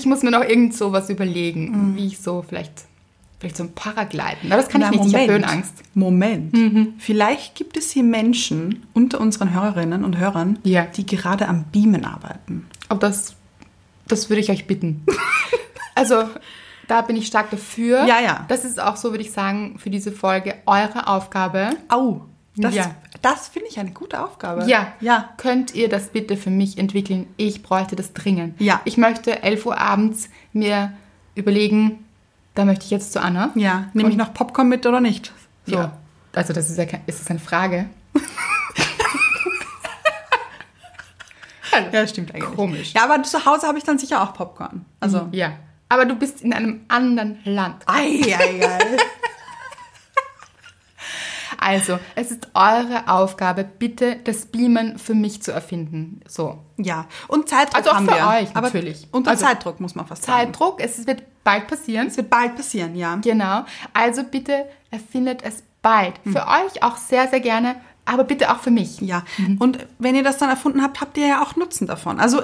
Ich 0.00 0.06
muss 0.06 0.22
mir 0.22 0.30
noch 0.30 0.42
irgend 0.42 0.74
so 0.74 0.92
was 0.92 1.10
überlegen, 1.10 1.94
wie 1.94 2.06
ich 2.06 2.20
so 2.20 2.42
vielleicht, 2.48 2.72
vielleicht 3.38 3.58
so 3.58 3.64
ein 3.64 3.72
Paragliden. 3.74 4.50
Aber 4.50 4.56
das 4.62 4.70
kann 4.70 4.80
Na, 4.80 4.90
ich 4.90 4.98
nicht, 4.98 5.08
ich 5.08 5.14
habe 5.14 5.32
Höhenangst. 5.32 5.74
Moment. 5.92 6.54
Mhm. 6.54 6.94
Vielleicht 6.98 7.54
gibt 7.54 7.76
es 7.76 7.90
hier 7.90 8.02
Menschen 8.02 8.86
unter 8.94 9.20
unseren 9.20 9.52
Hörerinnen 9.52 10.02
und 10.02 10.16
Hörern, 10.16 10.58
Ja. 10.64 10.86
die 10.86 11.04
gerade 11.04 11.48
am 11.48 11.64
Beamen 11.64 12.06
arbeiten. 12.06 12.66
Aber 12.88 13.00
das, 13.00 13.34
das 14.08 14.30
würde 14.30 14.40
ich 14.40 14.50
euch 14.50 14.66
bitten. 14.66 15.04
Also, 15.96 16.24
da 16.88 17.02
bin 17.02 17.16
ich 17.16 17.26
stark 17.26 17.50
dafür. 17.50 18.06
Ja, 18.06 18.20
ja. 18.22 18.46
Das 18.48 18.64
ist 18.64 18.80
auch 18.80 18.96
so, 18.96 19.10
würde 19.10 19.22
ich 19.22 19.32
sagen, 19.32 19.78
für 19.78 19.90
diese 19.90 20.12
Folge 20.12 20.54
eure 20.64 21.08
Aufgabe. 21.08 21.70
Au, 21.88 22.22
das, 22.56 22.74
Ja. 22.74 22.94
Das 23.22 23.48
finde 23.48 23.68
ich 23.68 23.78
eine 23.78 23.90
gute 23.92 24.22
Aufgabe. 24.24 24.64
Ja. 24.66 24.92
Ja. 25.00 25.30
Könnt 25.36 25.74
ihr 25.74 25.88
das 25.88 26.08
bitte 26.08 26.36
für 26.36 26.50
mich 26.50 26.78
entwickeln? 26.78 27.26
Ich 27.36 27.62
bräuchte 27.62 27.96
das 27.96 28.12
dringend. 28.12 28.60
Ja. 28.60 28.80
Ich 28.84 28.96
möchte 28.96 29.42
11 29.42 29.66
Uhr 29.66 29.78
abends 29.78 30.28
mir 30.52 30.92
überlegen, 31.34 32.04
da 32.54 32.64
möchte 32.64 32.84
ich 32.84 32.90
jetzt 32.90 33.12
zu 33.12 33.20
Anna. 33.22 33.50
Ja, 33.54 33.88
nehme 33.92 34.08
ich 34.10 34.16
noch 34.16 34.34
Popcorn 34.34 34.68
mit 34.68 34.86
oder 34.86 35.00
nicht? 35.00 35.32
So. 35.66 35.76
Ja. 35.76 35.96
Also, 36.34 36.52
das 36.52 36.70
ist 36.70 36.78
ja 36.78 36.86
kein, 36.86 37.02
ist 37.06 37.20
das 37.20 37.28
eine 37.30 37.38
Frage? 37.40 37.88
Ja, 41.92 42.06
stimmt 42.06 42.34
eigentlich. 42.34 42.54
Komisch. 42.56 42.92
Ja, 42.94 43.04
aber 43.04 43.22
zu 43.22 43.44
Hause 43.46 43.66
habe 43.68 43.78
ich 43.78 43.84
dann 43.84 43.96
sicher 43.98 44.22
auch 44.22 44.34
Popcorn. 44.34 44.84
Also, 44.98 45.28
Ja. 45.32 45.52
Aber 45.88 46.04
du 46.04 46.14
bist 46.14 46.42
in 46.42 46.52
einem 46.52 46.80
anderen 46.88 47.38
Land. 47.44 47.82
ei, 47.86 48.20
ei, 48.24 48.64
ei. 48.64 48.78
Also, 51.62 51.98
es 52.14 52.30
ist 52.30 52.48
eure 52.54 53.06
Aufgabe, 53.06 53.64
bitte 53.64 54.16
das 54.24 54.46
Beamen 54.46 54.98
für 54.98 55.14
mich 55.14 55.42
zu 55.42 55.52
erfinden. 55.52 56.22
So. 56.26 56.58
ja, 56.78 57.06
und 57.28 57.50
Zeitdruck 57.50 57.76
Also 57.76 57.90
auch 57.90 57.94
haben 57.96 58.08
für 58.08 58.14
wir. 58.14 58.26
euch 58.42 58.56
aber 58.56 58.62
natürlich. 58.68 59.06
Unter 59.12 59.32
Also 59.32 59.44
Zeitdruck 59.44 59.78
muss 59.78 59.94
man 59.94 60.06
fast 60.06 60.24
sagen. 60.24 60.46
Zeitdruck, 60.46 60.80
es 60.80 61.06
wird 61.06 61.22
bald 61.44 61.66
passieren. 61.68 62.06
Es 62.06 62.16
wird 62.16 62.30
bald 62.30 62.56
passieren, 62.56 62.94
ja. 62.96 63.16
Genau. 63.16 63.64
Also 63.92 64.24
bitte 64.24 64.64
erfindet 64.90 65.42
es 65.42 65.62
bald. 65.82 66.14
Für 66.24 66.46
euch 66.46 66.82
auch 66.82 66.96
sehr, 66.96 67.28
sehr 67.28 67.40
gerne, 67.40 67.76
aber 68.06 68.24
bitte 68.24 68.50
auch 68.50 68.60
für 68.60 68.70
mich. 68.70 68.98
Hm. 69.00 69.06
Ja, 69.06 69.22
und 69.58 69.86
wenn 69.98 70.14
ihr 70.14 70.24
das 70.24 70.38
dann 70.38 70.48
erfunden 70.48 70.82
habt, 70.82 71.00
habt 71.02 71.18
ihr 71.18 71.26
ja 71.26 71.42
auch 71.42 71.56
Nutzen 71.56 71.86
davon. 71.86 72.20
Also, 72.20 72.42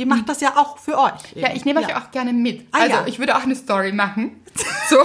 ihr 0.00 0.06
macht 0.06 0.28
das 0.28 0.40
ja 0.40 0.56
auch 0.56 0.78
für 0.78 0.98
euch. 0.98 1.34
Ja, 1.36 1.52
ich 1.54 1.64
nehme 1.64 1.80
euch 1.80 1.94
auch 1.94 2.10
gerne 2.10 2.32
mit. 2.32 2.66
Ah, 2.72 2.78
also 2.80 2.94
ja. 2.96 3.06
ich 3.06 3.18
würde 3.18 3.36
auch 3.36 3.42
eine 3.44 3.54
Story 3.54 3.92
machen. 3.92 4.32
So. 4.88 4.96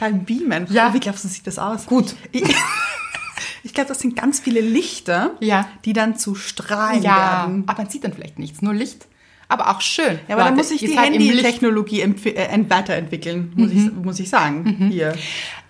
Beim 0.00 0.24
Beamen. 0.24 0.66
Ja. 0.70 0.88
Oh, 0.90 0.94
wie 0.94 0.98
glaubst 1.00 1.22
du, 1.24 1.28
sieht 1.28 1.46
das 1.46 1.58
aus? 1.60 1.86
Gut. 1.86 2.16
Ich, 2.32 2.42
ich 3.62 3.72
glaube, 3.72 3.88
das 3.88 4.00
sind 4.00 4.16
ganz 4.16 4.40
viele 4.40 4.60
Lichter, 4.60 5.32
Ja. 5.38 5.68
die 5.84 5.92
dann 5.92 6.16
zu 6.16 6.34
Strahlen 6.34 7.02
Ja, 7.02 7.44
werden. 7.44 7.64
aber 7.68 7.82
man 7.82 7.90
sieht 7.90 8.02
dann 8.02 8.12
vielleicht 8.12 8.38
nichts, 8.40 8.60
nur 8.62 8.74
Licht. 8.74 9.06
Aber 9.50 9.70
auch 9.70 9.80
schön. 9.80 10.18
Ja, 10.28 10.34
aber 10.36 10.44
da 10.44 10.50
muss 10.50 10.70
ich 10.72 10.80
die. 10.80 10.98
Handytechnologie 10.98 12.00
äh, 12.02 12.34
ent- 12.50 12.68
weiterentwickeln, 12.68 13.52
muss, 13.54 13.70
ich, 13.70 13.92
muss 13.92 14.18
ich 14.20 14.28
sagen. 14.28 14.88
Hier. 14.90 15.14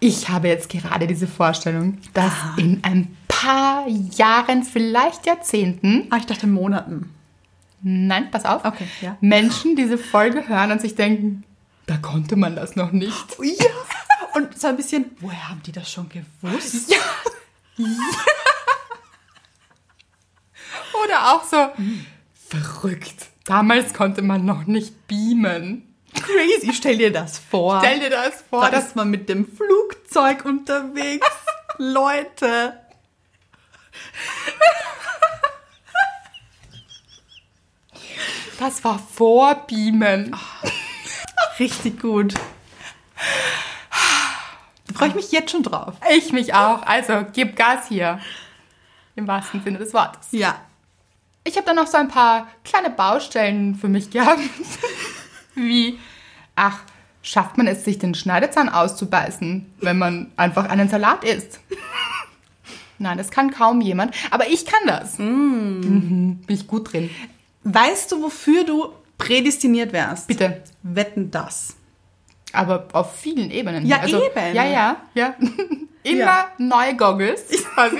Ich 0.01 0.31
habe 0.31 0.49
jetzt 0.49 0.69
gerade 0.71 1.07
diese 1.07 1.27
Vorstellung, 1.29 1.99
dass 2.15 2.33
in 2.57 2.81
ein 2.83 3.15
paar 3.29 3.87
Jahren, 4.17 4.63
vielleicht 4.65 5.27
Jahrzehnten, 5.27 6.07
Ah, 6.11 6.17
ich 6.17 6.27
dachte 6.27 6.47
Monaten. 6.47 7.11
Nein, 7.83 8.31
pass 8.31 8.45
auf, 8.45 8.65
Okay, 8.65 8.87
ja. 9.01 9.17
Menschen 9.21 9.77
diese 9.77 9.99
Folge 9.99 10.49
hören 10.49 10.73
und 10.73 10.81
sich 10.81 10.95
denken, 10.95 11.45
da 11.87 11.97
konnte 11.97 12.37
man 12.37 12.55
das 12.57 12.77
noch 12.77 12.93
nicht. 12.93 13.37
Ja. 13.43 13.67
Und 14.35 14.59
so 14.59 14.69
ein 14.69 14.77
bisschen, 14.77 15.07
woher 15.21 15.49
haben 15.49 15.63
die 15.65 15.73
das 15.73 15.91
schon 15.91 16.09
gewusst? 16.09 16.95
Oder 21.05 21.35
auch 21.35 21.45
so, 21.45 21.71
verrückt. 22.49 23.27
Damals 23.45 23.95
konnte 23.95 24.21
man 24.23 24.45
noch 24.45 24.67
nicht 24.67 25.07
beamen. 25.09 25.85
Crazy, 26.15 26.73
stell 26.75 26.99
dir 26.99 27.13
das 27.13 27.39
vor. 27.39 27.81
Stell 27.83 28.01
dir 28.01 28.11
das 28.11 28.43
vor, 28.51 28.63
da 28.63 28.71
dass 28.71 28.95
man 28.95 29.11
mit 29.11 29.29
dem 29.29 29.47
Flugzeug 29.47 30.45
unterwegs. 30.45 31.27
Leute. 31.79 32.81
Das 38.59 38.85
war 38.85 38.99
vor 38.99 39.55
Beamen. 39.67 40.37
Richtig 41.59 42.01
gut. 42.01 42.35
Da 44.87 44.95
freue 44.95 45.09
ich 45.09 45.15
mich 45.15 45.33
jetzt 45.33 45.51
schon 45.51 45.63
drauf. 45.63 45.95
Ich 46.17 46.33
mich 46.33 46.55
auch. 46.55 46.83
Also, 46.83 47.25
gib 47.33 47.57
Gas 47.57 47.89
hier. 47.89 48.21
Im 49.17 49.27
wahrsten 49.27 49.63
Sinne 49.63 49.79
des 49.79 49.95
Wortes. 49.95 50.29
Ja. 50.33 50.61
Ich 51.45 51.57
habe 51.57 51.67
dann 51.67 51.77
noch 51.77 51.87
so 51.87 51.97
ein 51.97 52.09
paar 52.09 52.49
kleine 52.65 52.91
Baustellen 52.91 53.75
für 53.75 53.89
mich 53.89 54.11
gehabt. 54.11 54.41
Wie, 55.55 55.99
ach, 56.55 56.81
schafft 57.23 57.57
man 57.57 57.67
es, 57.67 57.85
sich 57.85 57.99
den 57.99 58.15
Schneidezahn 58.15 58.69
auszubeißen, 58.69 59.73
wenn 59.81 59.99
man 59.99 60.33
einfach 60.37 60.69
einen 60.69 60.89
Salat 60.89 61.25
isst? 61.25 61.61
Nein, 62.99 63.19
das 63.19 63.31
kann 63.31 63.51
kaum 63.51 63.81
jemand. 63.81 64.15
Aber 64.31 64.49
ich 64.49 64.67
kann 64.67 64.87
das. 64.87 65.19
Mhm, 65.19 66.43
bin 66.47 66.57
ich 66.57 66.67
gut 66.67 66.93
drin. 66.93 67.11
Weißt 67.71 68.11
du, 68.13 68.23
wofür 68.23 68.65
du 68.65 68.93
prädestiniert 69.19 69.93
wärst? 69.93 70.27
Bitte. 70.27 70.63
Wetten 70.83 71.31
das. 71.31 71.77
Aber 72.53 72.89
auf 72.93 73.15
vielen 73.17 73.51
Ebenen. 73.51 73.85
Ja, 73.87 74.07
eben. 74.07 74.55
Ja, 74.55 74.65
ja, 74.65 74.97
ja. 75.15 75.35
Immer 76.03 76.19
Ja. 76.19 76.53
neue 76.57 76.97
Goggles. 76.97 77.45
quasi. 77.75 77.99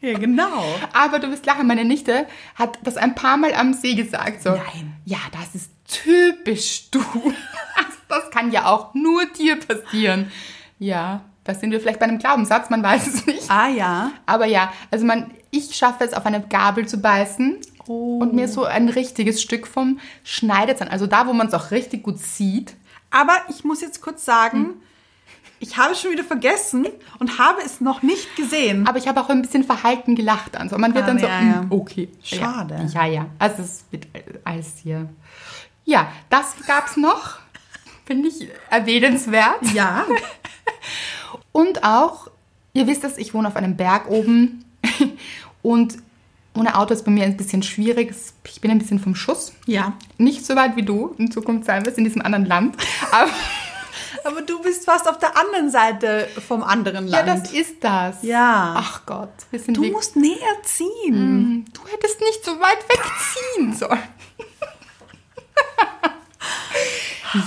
Ja, 0.00 0.18
genau. 0.18 0.64
Aber 0.92 1.18
du 1.20 1.30
wirst 1.30 1.46
lachen, 1.46 1.66
meine 1.66 1.84
Nichte 1.84 2.26
hat 2.56 2.78
das 2.82 2.96
ein 2.96 3.14
paar 3.14 3.36
Mal 3.36 3.54
am 3.54 3.72
See 3.72 3.94
gesagt. 3.94 4.42
So, 4.42 4.50
Nein. 4.50 4.96
Ja, 5.04 5.18
das 5.32 5.54
ist 5.54 5.70
typisch 5.86 6.90
du. 6.90 6.98
Also, 6.98 7.96
das 8.08 8.30
kann 8.30 8.50
ja 8.50 8.66
auch 8.66 8.94
nur 8.94 9.24
dir 9.26 9.58
passieren. 9.60 10.30
Ja, 10.78 11.22
da 11.44 11.54
sind 11.54 11.70
wir 11.70 11.80
vielleicht 11.80 12.00
bei 12.00 12.06
einem 12.06 12.18
Glaubenssatz, 12.18 12.68
man 12.70 12.82
weiß 12.82 13.06
es 13.06 13.26
nicht. 13.26 13.50
Ah 13.50 13.68
ja. 13.68 14.10
Aber 14.26 14.46
ja, 14.46 14.72
also 14.90 15.06
man, 15.06 15.30
ich 15.50 15.74
schaffe 15.76 16.02
es, 16.04 16.12
auf 16.14 16.26
eine 16.26 16.40
Gabel 16.42 16.88
zu 16.88 16.98
beißen 16.98 17.58
Oh. 17.86 18.18
und 18.18 18.32
mir 18.34 18.48
so 18.48 18.64
ein 18.64 18.88
richtiges 18.88 19.42
Stück 19.42 19.66
vom 19.66 19.98
Schneidezahn, 20.24 20.88
also 20.88 21.06
da, 21.06 21.26
wo 21.26 21.32
man 21.32 21.48
es 21.48 21.54
auch 21.54 21.70
richtig 21.70 22.02
gut 22.02 22.18
sieht. 22.18 22.74
Aber 23.10 23.34
ich 23.48 23.64
muss 23.64 23.80
jetzt 23.80 24.00
kurz 24.00 24.24
sagen, 24.24 24.74
ich 25.60 25.76
habe 25.76 25.92
es 25.92 26.00
schon 26.00 26.10
wieder 26.10 26.24
vergessen 26.24 26.86
und 27.18 27.38
habe 27.38 27.62
es 27.64 27.80
noch 27.80 28.02
nicht 28.02 28.34
gesehen. 28.36 28.86
Aber 28.88 28.98
ich 28.98 29.06
habe 29.08 29.20
auch 29.20 29.28
ein 29.30 29.40
bisschen 29.42 29.64
verhalten 29.64 30.14
gelacht. 30.14 30.56
Also 30.56 30.76
man 30.78 30.94
wird 30.94 31.04
Ah, 31.04 31.06
dann 31.06 31.18
so, 31.18 31.26
ja, 31.26 31.40
mm, 31.40 31.50
ja. 31.52 31.66
okay. 31.70 32.08
Schade. 32.22 32.86
Ja, 32.92 33.06
ja. 33.06 33.12
ja. 33.12 33.26
Also 33.38 33.62
es 33.62 33.84
wird 33.90 34.06
alles 34.44 34.74
hier. 34.82 35.08
Ja, 35.84 36.10
das 36.28 36.54
gab 36.66 36.88
es 36.88 36.96
noch. 36.96 37.38
Finde 38.04 38.28
ich 38.28 38.48
erwähnenswert. 38.68 39.62
Ja. 39.72 40.04
Und 41.52 41.84
auch, 41.84 42.28
ihr 42.72 42.86
wisst 42.86 43.04
es, 43.04 43.16
ich 43.16 43.32
wohne 43.32 43.48
auf 43.48 43.56
einem 43.56 43.76
Berg 43.76 44.10
oben. 44.10 44.64
Und 45.62 45.96
ohne 46.56 46.76
Auto 46.76 46.94
ist 46.94 47.04
bei 47.04 47.10
mir 47.10 47.24
ein 47.24 47.36
bisschen 47.36 47.62
schwierig. 47.62 48.14
Ich 48.46 48.60
bin 48.60 48.70
ein 48.70 48.78
bisschen 48.78 48.98
vom 49.00 49.14
Schuss. 49.14 49.52
Ja. 49.66 49.94
Nicht 50.18 50.44
so 50.46 50.54
weit 50.56 50.76
wie 50.76 50.82
du 50.82 51.14
in 51.18 51.30
Zukunft 51.30 51.64
sein 51.66 51.84
wirst, 51.84 51.98
in 51.98 52.04
diesem 52.04 52.22
anderen 52.22 52.46
Land. 52.46 52.76
Aber 53.10 53.30
Aber 54.26 54.40
du 54.42 54.62
bist 54.62 54.84
fast 54.86 55.06
auf 55.08 55.18
der 55.18 55.36
anderen 55.36 55.68
Seite 55.70 56.28
vom 56.48 56.62
anderen 56.62 57.08
ja, 57.08 57.20
Land. 57.20 57.44
das 57.44 57.52
ist 57.52 57.82
das. 57.84 58.22
Ja. 58.22 58.74
Ach 58.78 59.02
Gott, 59.04 59.28
wir 59.50 59.58
sind 59.60 59.76
du 59.76 59.82
wirklich- 59.82 59.92
musst 59.94 60.16
näher 60.16 60.56
ziehen. 60.62 61.66
Du 61.74 61.80
hättest 61.92 62.20
nicht 62.20 62.44
so 62.44 62.52
weit 62.52 62.78
wegziehen 62.88 63.74
sollen. 63.78 63.98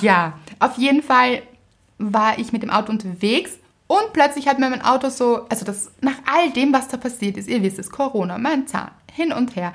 ja, 0.01 0.33
auf 0.59 0.77
jeden 0.77 1.01
Fall 1.03 1.43
war 1.97 2.37
ich 2.37 2.51
mit 2.51 2.61
dem 2.63 2.69
Auto 2.69 2.91
unterwegs 2.91 3.51
und 3.87 4.13
plötzlich 4.13 4.47
hat 4.47 4.59
mir 4.59 4.69
mein 4.69 4.81
Auto 4.83 5.09
so, 5.09 5.45
also 5.49 5.65
das 5.65 5.91
nach 6.01 6.17
all 6.31 6.51
dem, 6.51 6.73
was 6.73 6.87
da 6.89 6.97
passiert 6.97 7.37
ist, 7.37 7.47
ihr 7.47 7.63
wisst 7.63 7.79
es, 7.79 7.89
Corona, 7.89 8.37
mein 8.37 8.67
Zahn, 8.67 8.91
hin 9.17 9.33
und 9.33 9.55
her. 9.55 9.73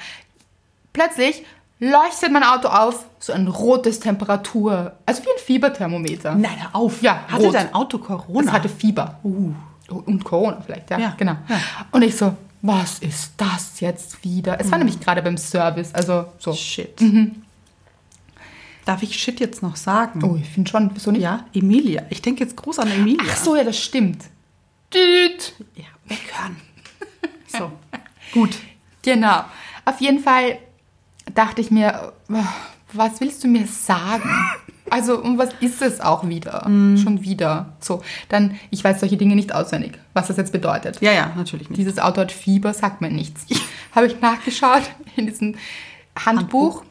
Plötzlich 0.93 1.45
leuchtet 1.81 2.31
mein 2.33 2.45
Auto 2.45 2.69
auf, 2.69 3.05
so 3.19 3.33
ein 3.33 3.49
rotes 3.49 3.99
Temperatur, 4.01 4.93
also 5.05 5.23
wie 5.25 5.29
ein 5.29 5.45
Fieberthermometer. 5.45 6.35
Nein, 6.37 6.63
hör 6.63 6.77
auf. 6.77 7.03
Ja, 7.03 7.25
Hatte 7.29 7.45
rot. 7.45 7.55
dein 7.55 7.75
Auto 7.75 7.99
Corona? 7.99 8.47
Es 8.47 8.53
hatte 8.53 8.69
Fieber. 8.69 9.19
Uh. 9.25 9.53
Und 9.89 10.25
Corona 10.25 10.63
vielleicht, 10.65 10.91
ja. 10.91 10.99
Ja, 10.99 11.15
genau. 11.19 11.37
ja. 11.49 11.61
Und 11.91 12.03
ich 12.03 12.17
so, 12.17 12.35
was 12.63 13.01
ist 13.01 13.33
das 13.37 13.81
jetzt 13.81 14.25
wieder? 14.25 14.59
Es 14.61 14.71
war 14.71 14.79
nämlich 14.79 14.99
gerade 15.01 15.21
beim 15.21 15.37
Service, 15.37 15.93
also 15.93 16.27
so. 16.39 16.53
Shit. 16.55 17.03
Darf 18.85 19.03
ich 19.03 19.19
Shit 19.19 19.41
jetzt 19.41 19.63
noch 19.63 19.77
sagen? 19.77 20.23
Oh, 20.25 20.37
ich 20.41 20.49
finde 20.49 20.71
schon, 20.71 20.91
wieso 20.95 21.11
nicht? 21.11 21.23
Ja, 21.23 21.45
Emilia. 21.53 22.05
Ich 22.11 22.23
denke 22.23 22.45
jetzt 22.45 22.57
groß 22.57 22.79
an 22.79 22.91
Emilia. 22.91 23.25
Ach 23.31 23.37
so, 23.37 23.57
ja, 23.57 23.65
das 23.65 23.79
stimmt. 23.79 24.23
Düt. 24.95 25.55
Ja, 25.75 25.85
weghören. 26.07 26.57
So, 27.49 27.71
gut. 28.33 28.57
Genau. 29.03 29.45
Auf 29.85 30.01
jeden 30.01 30.21
Fall 30.21 30.59
dachte 31.35 31.61
ich 31.61 31.71
mir, 31.71 32.13
was 32.93 33.21
willst 33.21 33.45
du 33.45 33.49
mir 33.49 33.67
sagen? 33.67 34.31
Also, 34.91 35.23
und 35.23 35.39
was 35.39 35.49
ist 35.61 35.81
es 35.81 36.03
auch 36.03 36.29
wieder? 36.29 36.65
Schon 36.65 37.23
wieder. 37.23 37.73
So, 37.81 38.03
dann, 38.29 38.59
ich 38.69 38.85
weiß 38.85 39.01
solche 39.01 39.17
Dinge 39.17 39.35
nicht 39.35 39.55
auswendig, 39.55 39.99
was 40.13 40.27
das 40.27 40.37
jetzt 40.37 40.53
bedeutet. 40.53 41.01
Ja, 41.01 41.13
ja, 41.13 41.33
natürlich 41.35 41.71
nicht. 41.71 41.79
Dieses 41.79 41.99
Auto 41.99 42.21
hat 42.21 42.31
Fieber, 42.31 42.75
sagt 42.75 43.01
mir 43.01 43.11
nichts. 43.11 43.47
Habe 43.95 44.09
ich 44.09 44.21
nachgeschaut, 44.21 44.83
in 45.17 45.29
diesem 45.29 45.55
Handbuch 46.15 46.85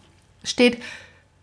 steht, 0.43 0.82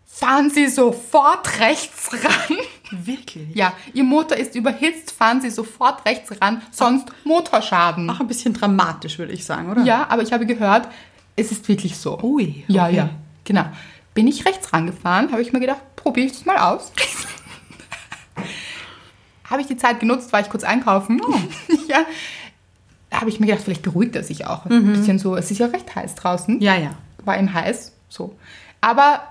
fahren 0.05 0.49
Sie 0.49 0.67
sofort 0.67 1.61
rechts 1.61 2.11
ran. 2.11 2.57
Wirklich? 2.91 3.55
Ja, 3.55 3.73
Ihr 3.93 4.03
Motor 4.03 4.37
ist 4.37 4.55
überhitzt, 4.55 5.11
fahren 5.11 5.41
Sie 5.41 5.49
sofort 5.49 6.05
rechts 6.05 6.31
ran, 6.41 6.61
sonst 6.71 7.07
Motorschaden. 7.23 8.09
Auch 8.09 8.19
ein 8.19 8.27
bisschen 8.27 8.53
dramatisch, 8.53 9.17
würde 9.19 9.33
ich 9.33 9.45
sagen, 9.45 9.69
oder? 9.71 9.83
Ja, 9.83 10.07
aber 10.09 10.21
ich 10.23 10.33
habe 10.33 10.45
gehört, 10.45 10.87
es 11.35 11.51
ist 11.51 11.67
wirklich 11.67 11.97
so. 11.97 12.19
Ui, 12.21 12.63
Ja, 12.67 12.87
okay. 12.87 12.95
ja, 12.95 13.09
genau. 13.43 13.65
Bin 14.13 14.27
ich 14.27 14.45
rechts 14.45 14.73
rangefahren, 14.73 15.31
habe 15.31 15.41
ich 15.41 15.53
mir 15.53 15.59
gedacht, 15.59 15.81
probiere 15.95 16.27
ich 16.27 16.33
das 16.33 16.45
mal 16.45 16.57
aus. 16.57 16.91
habe 19.49 19.61
ich 19.61 19.67
die 19.67 19.77
Zeit 19.77 19.99
genutzt, 19.99 20.33
war 20.33 20.41
ich 20.41 20.49
kurz 20.49 20.63
einkaufen. 20.63 21.21
Oh. 21.25 21.39
ja. 21.87 21.99
Habe 23.11 23.29
ich 23.29 23.39
mir 23.39 23.47
gedacht, 23.47 23.63
vielleicht 23.63 23.81
beruhigt 23.81 24.15
er 24.15 24.23
sich 24.23 24.45
auch. 24.45 24.65
Ein 24.65 24.93
bisschen 24.93 25.17
so, 25.17 25.35
es 25.35 25.49
ist 25.49 25.57
ja 25.57 25.67
recht 25.67 25.95
heiß 25.95 26.15
draußen. 26.15 26.55
Mhm. 26.55 26.61
Ja, 26.61 26.75
ja. 26.75 26.91
War 27.25 27.39
ihm 27.39 27.51
heiß, 27.53 27.93
so. 28.07 28.35
Aber 28.81 29.21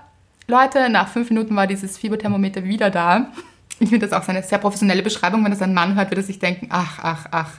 Leute, 0.47 0.89
nach 0.89 1.07
fünf 1.07 1.29
Minuten 1.29 1.55
war 1.55 1.65
dieses 1.67 1.97
Fieberthermometer 1.97 2.63
wieder 2.65 2.89
da. 2.89 3.31
Ich 3.79 3.89
finde 3.89 4.07
das 4.07 4.13
auch 4.13 4.23
so 4.23 4.31
eine 4.31 4.43
sehr 4.43 4.57
professionelle 4.57 5.01
Beschreibung. 5.01 5.43
Wenn 5.43 5.51
das 5.51 5.61
ein 5.61 5.73
Mann 5.73 5.95
hört, 5.95 6.11
wird 6.11 6.19
er 6.19 6.23
sich 6.23 6.39
denken, 6.39 6.67
ach, 6.69 6.99
ach, 7.01 7.25
ach, 7.31 7.51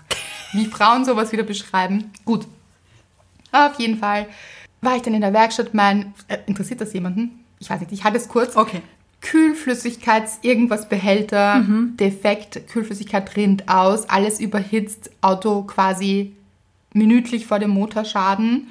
wie 0.53 0.67
Frauen 0.67 1.05
sowas 1.05 1.33
wieder 1.33 1.43
beschreiben. 1.43 2.11
Gut. 2.25 2.47
Auf 3.53 3.79
jeden 3.79 3.99
Fall 3.99 4.27
war 4.81 4.97
ich 4.97 5.03
dann 5.03 5.15
in 5.15 5.23
der 5.23 5.33
Werkstatt. 5.33 5.75
Mein, 5.75 6.15
äh, 6.29 6.39
interessiert 6.47 6.81
das 6.81 6.93
jemanden? 6.93 7.45
Ich 7.59 7.71
weiß 7.71 7.81
nicht, 7.81 7.93
ich 7.93 8.05
hatte 8.05 8.17
es 8.17 8.29
kurz. 8.29 8.57
Okay. 8.57 8.83
Kühlflüssigkeits, 9.21 10.39
irgendwas 10.41 10.89
Behälter, 10.89 11.63
defekt, 12.01 12.69
Kühlflüssigkeit 12.69 13.37
rinnt 13.37 13.69
aus, 13.69 14.09
alles 14.09 14.41
überhitzt, 14.41 15.11
Auto 15.21 15.63
quasi 15.65 16.35
minütlich 16.95 17.47
vor 17.47 17.59
dem 17.59 17.71
Motorschaden. 17.71 18.69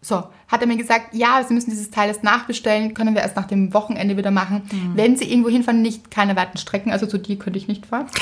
So, 0.00 0.22
hat 0.48 0.60
er 0.62 0.66
mir 0.66 0.76
gesagt, 0.76 1.14
ja, 1.14 1.42
Sie 1.46 1.52
müssen 1.54 1.70
dieses 1.70 1.90
Teil 1.90 2.08
erst 2.08 2.24
nachbestellen, 2.24 2.94
können 2.94 3.14
wir 3.14 3.22
erst 3.22 3.36
nach 3.36 3.46
dem 3.46 3.72
Wochenende 3.74 4.16
wieder 4.16 4.30
machen. 4.30 4.62
Wenn 4.94 5.16
Sie 5.16 5.30
irgendwo 5.30 5.50
hinfahren, 5.50 5.82
nicht 5.82 6.10
keine 6.10 6.36
weiten 6.36 6.58
Strecken, 6.58 6.90
also 6.90 7.06
zu 7.06 7.18
dir 7.18 7.38
könnte 7.38 7.58
ich 7.58 7.68
nicht 7.68 7.86
fahren. 7.86 8.06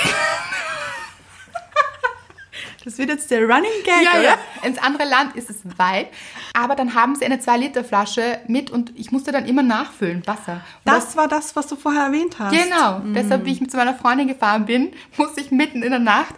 Das 2.84 2.98
wird 2.98 3.08
jetzt 3.08 3.32
der 3.32 3.40
Running 3.42 3.64
Gag, 3.84 4.04
Ja, 4.04 4.12
oder? 4.12 4.22
ja. 4.22 4.38
Ins 4.62 4.78
andere 4.78 5.08
Land 5.08 5.34
ist 5.34 5.50
es 5.50 5.56
weit. 5.76 6.06
Aber 6.54 6.76
dann 6.76 6.94
haben 6.94 7.16
sie 7.16 7.24
eine 7.24 7.38
2-Liter-Flasche 7.38 8.38
mit 8.46 8.70
und 8.70 8.92
ich 8.94 9.10
musste 9.10 9.32
dann 9.32 9.44
immer 9.44 9.64
nachfüllen, 9.64 10.24
Wasser. 10.24 10.52
Und 10.52 10.62
Das 10.84 11.16
war 11.16 11.26
das, 11.26 11.56
was 11.56 11.66
du 11.66 11.74
vorher 11.74 12.04
erwähnt 12.04 12.38
hast. 12.38 12.52
Genau. 12.56 13.00
Deshalb, 13.12 13.44
wie 13.44 13.50
ich 13.50 13.60
mit 13.60 13.72
zu 13.72 13.76
meiner 13.76 13.94
Freundin 13.96 14.28
gefahren 14.28 14.66
bin, 14.66 14.92
musste 15.16 15.40
ich 15.40 15.50
mitten 15.50 15.82
in 15.82 15.90
der 15.90 15.98
Nacht 15.98 16.36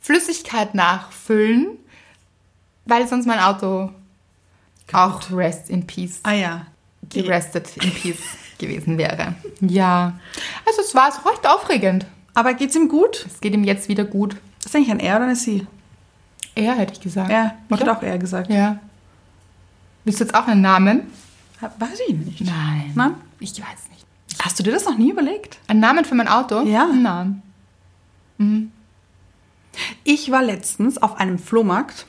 Flüssigkeit 0.00 0.72
nachfüllen, 0.76 1.66
weil 2.84 3.08
sonst 3.08 3.26
mein 3.26 3.40
Auto 3.40 3.90
auch 4.92 5.30
rest 5.30 5.70
in 5.70 5.86
peace, 5.86 6.20
Ah 6.22 6.32
ja. 6.32 6.66
gerestet 7.10 7.76
in 7.76 7.92
peace 7.94 8.18
gewesen 8.58 8.98
wäre. 8.98 9.34
Ja. 9.60 10.18
Also 10.66 10.80
es 10.82 10.94
war 10.94 11.06
recht 11.30 11.46
aufregend. 11.46 12.06
Aber 12.34 12.54
geht's 12.54 12.76
ihm 12.76 12.88
gut? 12.88 13.26
Es 13.26 13.40
geht 13.40 13.54
ihm 13.54 13.64
jetzt 13.64 13.88
wieder 13.88 14.04
gut. 14.04 14.36
Ist 14.64 14.74
eigentlich 14.74 14.90
ein 14.90 15.00
Er 15.00 15.16
oder 15.16 15.24
eine 15.26 15.36
Sie? 15.36 15.66
Er 16.54 16.74
hätte 16.74 16.92
ich 16.92 17.00
gesagt. 17.00 17.30
Ja, 17.30 17.54
ich 17.70 17.80
hätte 17.80 17.96
auch 17.96 18.02
Er 18.02 18.18
gesagt. 18.18 18.50
Ja. 18.50 18.78
Willst 20.04 20.20
du 20.20 20.24
jetzt 20.24 20.34
auch 20.34 20.46
einen 20.46 20.60
Namen? 20.60 21.02
Weiß 21.78 21.98
ich 22.08 22.14
nicht. 22.16 22.40
Nein. 22.40 22.92
Nein? 22.94 23.14
Ich 23.40 23.52
weiß 23.60 23.88
nicht. 23.90 24.06
Hast 24.40 24.58
du 24.58 24.62
dir 24.62 24.72
das 24.72 24.84
noch 24.84 24.96
nie 24.98 25.10
überlegt? 25.10 25.58
Ein 25.66 25.80
Namen 25.80 26.04
für 26.04 26.14
mein 26.14 26.28
Auto? 26.28 26.62
Ja. 26.62 26.86
Nein. 26.86 27.42
Ich 30.04 30.30
war 30.30 30.42
letztens 30.42 30.98
auf 30.98 31.16
einem 31.16 31.38
Flohmarkt, 31.38 32.06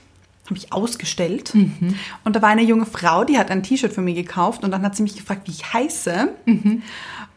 habe 0.50 0.58
ich 0.58 0.74
ausgestellt. 0.74 1.54
Mhm. 1.56 1.96
Und 2.24 2.36
da 2.36 2.42
war 2.42 2.50
eine 2.50 2.64
junge 2.64 2.86
Frau, 2.86 3.24
die 3.24 3.38
hat 3.38 3.52
ein 3.52 3.64
T-Shirt 3.64 3.94
für 3.94 4.02
mich 4.02 4.16
gekauft. 4.16 4.64
Und 4.64 4.72
dann 4.72 4.82
hat 4.84 4.96
sie 4.96 5.04
mich 5.04 5.16
gefragt, 5.16 5.48
wie 5.48 5.52
ich 5.52 5.74
heiße. 5.74 6.30
Mhm. 6.46 6.82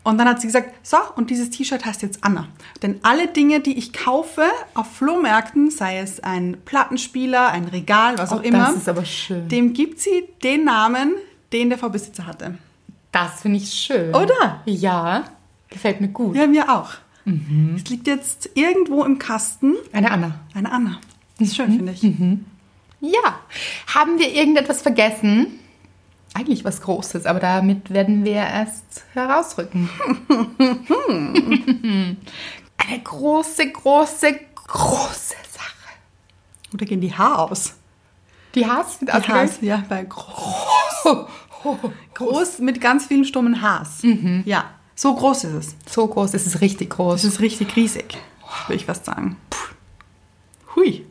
Und 0.04 0.18
dann 0.18 0.26
hat 0.28 0.40
sie 0.40 0.48
gesagt, 0.48 0.74
so, 0.84 0.96
und 1.14 1.30
dieses 1.30 1.50
T-Shirt 1.50 1.84
heißt 1.84 2.02
jetzt 2.02 2.24
Anna. 2.24 2.48
Denn 2.82 2.98
alle 3.02 3.28
Dinge, 3.28 3.60
die 3.60 3.78
ich 3.78 3.92
kaufe 3.92 4.42
auf 4.74 4.90
Flohmärkten, 4.96 5.70
sei 5.70 5.98
es 5.98 6.18
ein 6.20 6.56
Plattenspieler, 6.64 7.48
ein 7.52 7.66
Regal, 7.66 8.18
was 8.18 8.32
Oh, 8.32 8.36
auch 8.36 8.42
immer, 8.42 8.66
das 8.66 8.76
ist 8.76 8.88
aber 8.88 9.04
schön. 9.04 9.48
dem 9.48 9.72
gibt 9.74 10.00
sie 10.00 10.24
den 10.42 10.64
Namen, 10.64 11.12
den 11.52 11.68
der 11.68 11.78
Vorbesitzer 11.78 12.26
hatte. 12.26 12.58
Das 13.12 13.42
finde 13.42 13.58
ich 13.58 13.72
schön. 13.72 14.12
Oder? 14.14 14.62
Ja. 14.64 15.24
Gefällt 15.68 16.00
mir 16.00 16.08
gut. 16.08 16.34
Ja, 16.34 16.46
mir 16.48 16.68
auch. 16.74 16.94
Mhm. 17.24 17.74
Es 17.76 17.88
liegt 17.88 18.08
jetzt 18.08 18.50
irgendwo 18.54 19.04
im 19.04 19.18
Kasten 19.20 19.74
Eine 19.92 20.10
Anna. 20.10 20.34
eine 20.54 20.72
Anna. 20.72 20.98
Das 21.38 21.48
ist 21.48 21.56
schön, 21.56 21.70
Mhm. 21.70 21.76
finde 21.76 21.92
ich. 21.92 22.02
Ja. 23.02 23.40
Haben 23.92 24.18
wir 24.18 24.32
irgendetwas 24.32 24.80
vergessen? 24.80 25.58
Eigentlich 26.34 26.64
was 26.64 26.80
Großes, 26.80 27.26
aber 27.26 27.40
damit 27.40 27.90
werden 27.90 28.24
wir 28.24 28.36
erst 28.36 29.04
herausrücken. 29.12 29.90
Eine 32.78 33.00
große, 33.04 33.70
große, 33.70 34.40
große 34.66 35.34
Sache. 35.50 35.92
Oder 36.72 36.86
gehen 36.86 37.00
die 37.02 37.12
Haar 37.12 37.50
aus? 37.50 37.74
Die 38.54 38.64
Haars 38.66 38.98
sind 38.98 39.08
Die 39.08 39.12
Haars, 39.12 39.58
ja, 39.60 39.82
bei 39.88 40.04
groß. 40.04 41.26
Groß 42.14 42.58
mit 42.60 42.80
ganz 42.80 43.06
vielen 43.06 43.24
stummen 43.24 43.60
Haars. 43.60 44.02
Ja. 44.44 44.70
So 44.94 45.14
groß 45.14 45.44
ist 45.44 45.52
es. 45.54 45.76
So 45.92 46.06
groß, 46.06 46.34
es 46.34 46.46
ist 46.46 46.60
richtig 46.60 46.90
Es 46.90 46.96
groß. 46.96 47.24
ist 47.24 47.40
richtig 47.40 47.74
riesig, 47.76 48.16
würde 48.68 48.76
ich 48.76 48.86
fast 48.86 49.04
sagen. 49.06 49.36
Puh. 49.50 49.74
Hui. 50.76 51.04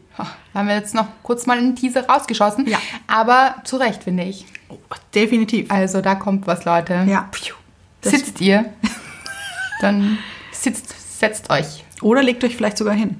Da 0.53 0.59
haben 0.59 0.67
wir 0.67 0.75
jetzt 0.75 0.93
noch 0.93 1.07
kurz 1.23 1.45
mal 1.45 1.57
einen 1.57 1.75
Teaser 1.75 2.05
rausgeschossen. 2.07 2.67
Ja. 2.67 2.77
Aber 3.07 3.55
zu 3.63 3.77
Recht, 3.77 4.03
finde 4.03 4.23
ich. 4.23 4.45
Oh, 4.69 4.77
definitiv. 5.15 5.71
Also 5.71 6.01
da 6.01 6.15
kommt 6.15 6.47
was, 6.47 6.65
Leute. 6.65 7.05
Ja. 7.07 7.29
Sitzt 8.01 8.41
ihr, 8.41 8.65
dann 9.81 10.17
sitzt, 10.51 11.19
setzt 11.19 11.49
euch. 11.49 11.83
Oder 12.01 12.23
legt 12.23 12.43
euch 12.43 12.55
vielleicht 12.55 12.77
sogar 12.77 12.95
hin. 12.95 13.19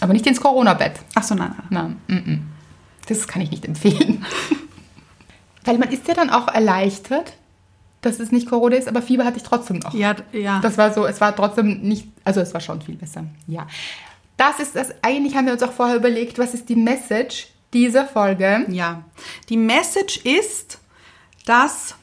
Aber 0.00 0.12
nicht 0.12 0.26
ins 0.26 0.40
Corona-Bett. 0.40 1.00
Ach 1.14 1.22
so, 1.22 1.34
nein, 1.34 1.54
nein. 1.70 1.96
Nein, 2.08 2.24
mm, 2.24 2.30
mm. 2.30 2.42
das 3.06 3.28
kann 3.28 3.42
ich 3.42 3.50
nicht 3.50 3.64
empfehlen. 3.64 4.24
Weil 5.64 5.78
man 5.78 5.90
ist 5.90 6.08
ja 6.08 6.14
dann 6.14 6.30
auch 6.30 6.48
erleichtert, 6.48 7.34
dass 8.00 8.20
es 8.20 8.32
nicht 8.32 8.48
Corona 8.48 8.76
ist, 8.76 8.88
aber 8.88 9.02
Fieber 9.02 9.24
hatte 9.24 9.38
ich 9.38 9.42
trotzdem 9.42 9.78
noch. 9.78 9.94
Ja, 9.94 10.14
ja. 10.32 10.60
Das 10.60 10.76
war 10.76 10.92
so, 10.92 11.06
es 11.06 11.20
war 11.20 11.34
trotzdem 11.34 11.80
nicht, 11.80 12.08
also 12.24 12.40
es 12.40 12.52
war 12.52 12.60
schon 12.60 12.82
viel 12.82 12.96
besser. 12.96 13.24
Ja. 13.46 13.66
Das 14.36 14.58
ist 14.58 14.74
das, 14.74 14.92
eigentlich 15.02 15.36
haben 15.36 15.46
wir 15.46 15.52
uns 15.52 15.62
auch 15.62 15.72
vorher 15.72 15.96
überlegt, 15.96 16.38
was 16.38 16.54
ist 16.54 16.68
die 16.68 16.76
Message 16.76 17.48
dieser 17.72 18.06
Folge? 18.06 18.66
Ja, 18.68 19.04
die 19.48 19.56
Message 19.56 20.18
ist, 20.18 20.78
dass 21.46 21.94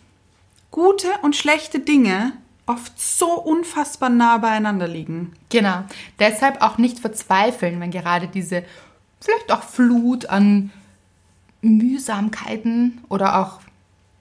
gute 0.70 1.08
und 1.22 1.36
schlechte 1.36 1.80
Dinge 1.80 2.34
oft 2.66 3.00
so 3.00 3.34
unfassbar 3.34 4.10
nah 4.10 4.38
beieinander 4.38 4.88
liegen. 4.88 5.34
Genau. 5.50 5.84
Deshalb 6.20 6.62
auch 6.62 6.78
nicht 6.78 7.00
verzweifeln, 7.00 7.80
wenn 7.80 7.92
gerade 7.92 8.28
diese 8.28 8.64
vielleicht 9.20 9.52
auch 9.52 9.64
Flut 9.64 10.28
an 10.28 10.72
Mühsamkeiten 11.62 13.04
oder 13.10 13.40
auch 13.40 13.60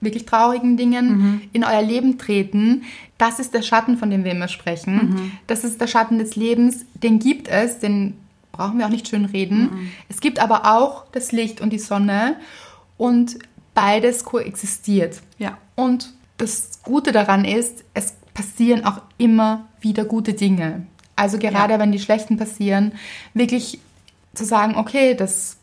wirklich 0.01 0.25
traurigen 0.25 0.77
Dingen 0.77 1.41
in 1.53 1.63
euer 1.63 1.81
Leben 1.81 2.17
treten. 2.17 2.83
Das 3.17 3.39
ist 3.39 3.53
der 3.53 3.61
Schatten, 3.61 3.97
von 3.97 4.09
dem 4.09 4.23
wir 4.23 4.31
immer 4.31 4.47
sprechen. 4.47 5.31
Das 5.47 5.63
ist 5.63 5.79
der 5.79 5.87
Schatten 5.87 6.17
des 6.17 6.35
Lebens. 6.35 6.85
Den 6.95 7.19
gibt 7.19 7.47
es, 7.47 7.79
den 7.79 8.17
brauchen 8.51 8.79
wir 8.79 8.85
auch 8.85 8.91
nicht 8.91 9.07
schön 9.07 9.25
reden. 9.25 9.91
Es 10.09 10.19
gibt 10.19 10.39
aber 10.39 10.65
auch 10.75 11.05
das 11.11 11.31
Licht 11.31 11.61
und 11.61 11.71
die 11.71 11.79
Sonne 11.79 12.35
und 12.97 13.37
beides 13.73 14.25
koexistiert. 14.25 15.21
Ja. 15.37 15.57
Und 15.75 16.13
das 16.37 16.81
Gute 16.83 17.11
daran 17.11 17.45
ist, 17.45 17.83
es 17.93 18.15
passieren 18.33 18.83
auch 18.85 19.01
immer 19.17 19.67
wieder 19.79 20.03
gute 20.05 20.33
Dinge. 20.33 20.85
Also 21.15 21.37
gerade 21.37 21.73
Ja. 21.73 21.79
wenn 21.79 21.91
die 21.91 21.99
schlechten 21.99 22.37
passieren, 22.37 22.93
wirklich 23.33 23.79
zu 24.33 24.45
sagen, 24.45 24.75
okay, 24.75 25.13
das 25.13 25.57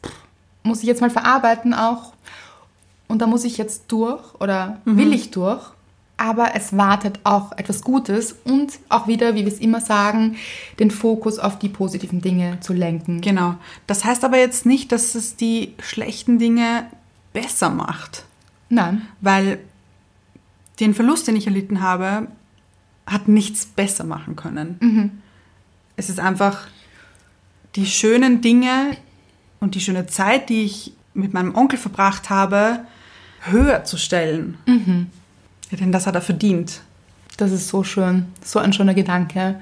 muss 0.63 0.81
ich 0.81 0.87
jetzt 0.87 1.01
mal 1.01 1.11
verarbeiten 1.11 1.75
auch 1.75 2.13
und 3.09 3.21
da 3.23 3.27
muss 3.27 3.45
ich 3.45 3.59
jetzt 3.59 3.85
durch 3.89 4.35
oder 4.39 4.81
will 4.85 5.13
ich 5.13 5.31
durch. 5.31 5.63
Aber 6.21 6.57
es 6.57 6.77
wartet 6.77 7.21
auch 7.23 7.53
etwas 7.57 7.83
Gutes 7.83 8.35
und 8.45 8.81
auch 8.89 9.07
wieder, 9.07 9.37
wie 9.37 9.45
wir 9.45 9.53
es 9.53 9.61
immer 9.61 9.81
sagen, 9.81 10.37
den 10.81 10.91
Fokus 10.91 11.39
auf 11.39 11.61
die 11.61 11.69
positiven 11.69 12.21
Dinge 12.21 12.59
zu 12.61 12.73
lenken. 12.73 13.21
Genau. 13.21 13.55
Das 13.87 14.05
heißt 14.05 14.25
aber 14.25 14.37
jetzt 14.37 14.67
nicht, 14.67 14.91
dass 14.91 15.15
es 15.15 15.37
die 15.37 15.75
schlechten 15.81 16.41
Dinge 16.41 16.87
besser 17.33 17.71
macht. 17.71 18.25
Nein, 18.69 19.03
Weil 19.21 19.61
den 20.81 20.93
Verlust, 20.93 21.27
den 21.27 21.37
ich 21.37 21.47
erlitten 21.47 21.81
habe, 21.81 22.29
hat 23.07 23.29
nichts 23.29 23.65
besser 23.65 24.05
machen 24.05 24.37
können. 24.37 25.23
Es 25.97 26.11
ist 26.11 26.21
einfach 26.21 26.67
die 27.77 27.87
schönen 27.87 28.41
Dinge 28.41 28.97
und 29.61 29.75
die 29.75 29.81
schöne 29.81 30.07
Zeit, 30.07 30.49
die 30.49 30.65
ich 30.65 30.93
mit 31.15 31.33
meinem 31.33 31.55
Onkel 31.55 31.79
verbracht 31.79 32.29
habe, 32.31 32.81
höher 33.43 33.85
zu 33.85 33.97
stellen. 33.97 34.59
Ja, 35.71 35.77
denn 35.79 35.93
das 35.93 36.07
hat 36.07 36.15
er 36.15 36.23
verdient. 36.23 36.81
Das 37.37 37.53
ist 37.53 37.69
so 37.69 37.85
schön, 37.85 38.27
so 38.45 38.59
ein 38.59 38.73
schöner 38.73 38.95
Gedanke. 38.95 39.61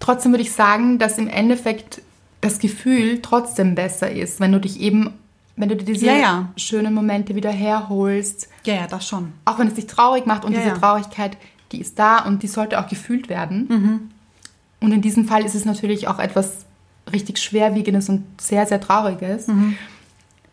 Trotzdem 0.00 0.32
würde 0.32 0.42
ich 0.42 0.52
sagen, 0.52 0.98
dass 0.98 1.18
im 1.18 1.28
Endeffekt 1.28 2.02
das 2.40 2.58
Gefühl 2.58 3.20
trotzdem 3.22 3.74
besser 3.74 4.10
ist, 4.10 4.38
wenn 4.38 4.52
du 4.52 4.60
dich 4.60 4.78
eben, 4.80 5.10
wenn 5.56 5.68
du 5.70 5.76
dir 5.76 5.84
diese 5.86 6.06
Ja, 6.06 6.14
ja. 6.16 6.48
schönen 6.56 6.92
Momente 6.94 7.34
wieder 7.34 7.50
herholst, 7.50 8.48
Ja, 8.64 8.74
ja, 8.74 8.86
das 8.86 9.08
schon. 9.08 9.32
auch 9.46 9.58
wenn 9.58 9.68
es 9.68 9.74
dich 9.74 9.86
traurig 9.86 10.26
macht 10.26 10.44
und 10.44 10.52
Ja, 10.52 10.60
diese. 10.62 10.74
Traurigkeit, 10.78 11.36
die 11.72 11.80
ist 11.80 11.98
da 11.98 12.18
und 12.18 12.42
die 12.42 12.48
sollte 12.48 12.78
auch 12.78 12.86
gefühlt 12.88 13.28
werden. 13.28 13.66
Mhm. 13.68 14.00
Und 14.80 14.92
in 14.92 15.00
diesem 15.00 15.24
Fall 15.26 15.44
ist 15.44 15.54
es 15.54 15.64
natürlich 15.64 16.06
auch 16.06 16.18
etwas 16.18 16.66
richtig 17.12 17.38
schwerwiegendes 17.38 18.08
und 18.10 18.24
sehr, 18.40 18.66
sehr 18.66 18.80
trauriges. 18.80 19.46
Mhm. 19.48 19.76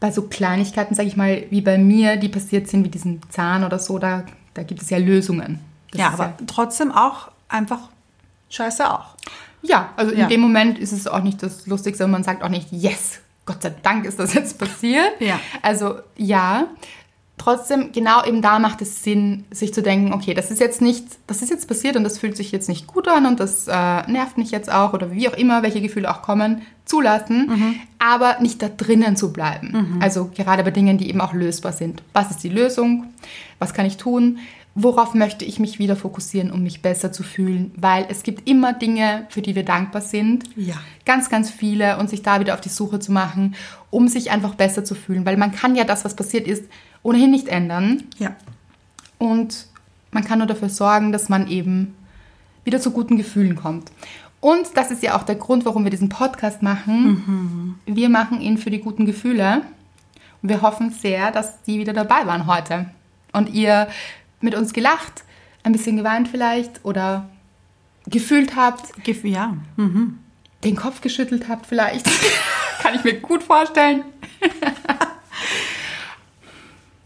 Bei 0.01 0.11
so 0.11 0.23
Kleinigkeiten, 0.23 0.95
sage 0.95 1.07
ich 1.07 1.15
mal, 1.15 1.45
wie 1.49 1.61
bei 1.61 1.77
mir, 1.77 2.17
die 2.17 2.27
passiert 2.27 2.67
sind, 2.67 2.83
wie 2.83 2.89
diesen 2.89 3.21
Zahn 3.29 3.63
oder 3.63 3.79
so, 3.79 3.97
da, 3.99 4.25
da 4.53 4.63
gibt 4.63 4.81
es 4.81 4.89
ja 4.89 4.97
Lösungen. 4.97 5.59
Das 5.91 6.01
ja, 6.01 6.09
aber 6.09 6.33
trotzdem 6.47 6.91
auch 6.91 7.29
einfach 7.47 7.79
scheiße 8.49 8.89
auch. 8.91 9.15
Ja, 9.61 9.91
also 9.95 10.11
in 10.11 10.19
Ja. 10.19 10.27
dem 10.27 10.41
Moment 10.41 10.77
ist 10.79 10.91
es 10.91 11.07
auch 11.07 11.21
nicht 11.23 11.41
das 11.43 11.67
Lustigste 11.67 12.03
und 12.03 12.11
man 12.11 12.23
sagt 12.23 12.43
auch 12.43 12.49
nicht, 12.49 12.67
yes, 12.71 13.19
Gott 13.45 13.61
sei 13.61 13.73
Dank 13.83 14.05
ist 14.05 14.19
das 14.19 14.33
jetzt 14.33 14.57
passiert. 14.57 15.19
Ja. 15.19 15.39
Also 15.61 15.99
ja, 16.17 16.65
trotzdem, 17.41 17.91
genau 17.91 18.23
eben 18.23 18.41
da 18.41 18.59
macht 18.59 18.81
es 18.81 19.03
Sinn, 19.03 19.45
sich 19.51 19.73
zu 19.73 19.81
denken, 19.81 20.13
okay, 20.13 20.33
das 20.33 20.51
ist 20.51 20.59
jetzt 20.59 20.81
nicht, 20.81 21.05
das 21.27 21.41
ist 21.41 21.49
jetzt 21.49 21.67
passiert 21.67 21.95
und 21.95 22.03
das 22.03 22.19
fühlt 22.19 22.37
sich 22.37 22.51
jetzt 22.51 22.69
nicht 22.69 22.87
gut 22.87 23.07
an 23.07 23.25
und 23.25 23.39
das 23.39 23.67
äh, 23.67 23.71
nervt 24.11 24.37
mich 24.37 24.51
jetzt 24.51 24.71
auch 24.71 24.93
oder 24.93 25.11
wie 25.11 25.27
auch 25.27 25.33
immer, 25.33 25.63
welche 25.63 25.81
Gefühle 25.81 26.09
auch 26.09 26.21
kommen, 26.21 26.61
zulassen, 26.85 27.79
aber 27.99 28.37
nicht 28.41 28.61
da 28.61 28.67
drinnen 28.69 29.15
zu 29.15 29.31
bleiben. 29.31 29.97
Also 30.01 30.29
gerade 30.35 30.63
bei 30.63 30.71
Dingen, 30.71 30.97
die 30.97 31.09
eben 31.09 31.21
auch 31.21 31.33
lösbar 31.33 31.71
sind. 31.71 32.03
Was 32.13 32.31
ist 32.31 32.43
die 32.43 32.49
Lösung? 32.49 33.05
Was 33.59 33.73
kann 33.73 33.85
ich 33.85 33.97
tun? 33.97 34.39
Worauf 34.73 35.13
möchte 35.13 35.43
ich 35.43 35.59
mich 35.59 35.79
wieder 35.79 35.97
fokussieren, 35.97 36.49
um 36.51 36.63
mich 36.63 36.81
besser 36.81 37.11
zu 37.11 37.23
fühlen? 37.23 37.71
Weil 37.75 38.05
es 38.09 38.23
gibt 38.23 38.47
immer 38.49 38.71
Dinge, 38.71 39.25
für 39.29 39.41
die 39.41 39.53
wir 39.53 39.65
dankbar 39.65 40.01
sind. 40.01 40.45
Ja. 40.55 40.75
Ganz, 41.05 41.29
ganz 41.29 41.49
viele 41.49 41.97
und 41.97 42.09
sich 42.09 42.21
da 42.21 42.39
wieder 42.39 42.53
auf 42.53 42.61
die 42.61 42.69
Suche 42.69 42.99
zu 42.99 43.11
machen, 43.11 43.55
um 43.89 44.07
sich 44.07 44.31
einfach 44.31 44.55
besser 44.55 44.85
zu 44.85 44.95
fühlen. 44.95 45.25
Weil 45.25 45.35
man 45.35 45.51
kann 45.51 45.75
ja 45.75 45.83
das, 45.83 46.05
was 46.05 46.15
passiert 46.15 46.47
ist, 46.47 46.63
ohnehin 47.03 47.31
nicht 47.31 47.47
ändern. 47.47 48.03
Ja. 48.19 48.35
Und 49.17 49.67
man 50.11 50.23
kann 50.23 50.39
nur 50.39 50.47
dafür 50.47 50.69
sorgen, 50.69 51.11
dass 51.11 51.29
man 51.29 51.47
eben 51.47 51.95
wieder 52.63 52.79
zu 52.79 52.91
guten 52.91 53.17
Gefühlen 53.17 53.55
kommt. 53.55 53.91
Und 54.39 54.75
das 54.75 54.89
ist 54.91 55.03
ja 55.03 55.15
auch 55.15 55.23
der 55.23 55.35
Grund, 55.35 55.65
warum 55.65 55.83
wir 55.83 55.91
diesen 55.91 56.09
Podcast 56.09 56.63
machen. 56.63 57.77
Wir 57.85 58.09
machen 58.09 58.41
ihn 58.41 58.57
für 58.57 58.71
die 58.71 58.79
guten 58.79 59.05
Gefühle. 59.05 59.61
Und 60.41 60.49
wir 60.49 60.61
hoffen 60.63 60.89
sehr, 60.91 61.31
dass 61.31 61.61
die 61.63 61.77
wieder 61.79 61.93
dabei 61.93 62.25
waren 62.25 62.47
heute. 62.47 62.89
Und 63.33 63.49
ihr 63.53 63.87
mit 64.39 64.55
uns 64.55 64.73
gelacht, 64.73 65.23
ein 65.63 65.71
bisschen 65.71 65.95
geweint 65.97 66.27
vielleicht 66.27 66.83
oder 66.83 67.29
gefühlt 68.07 68.55
habt, 68.55 68.91
Ja. 69.23 69.55
den 70.63 70.75
Kopf 70.75 71.01
geschüttelt 71.01 71.47
habt 71.47 71.67
vielleicht. 71.67 72.07
Kann 72.81 72.95
ich 72.95 73.03
mir 73.03 73.19
gut 73.19 73.43
vorstellen. 73.43 74.03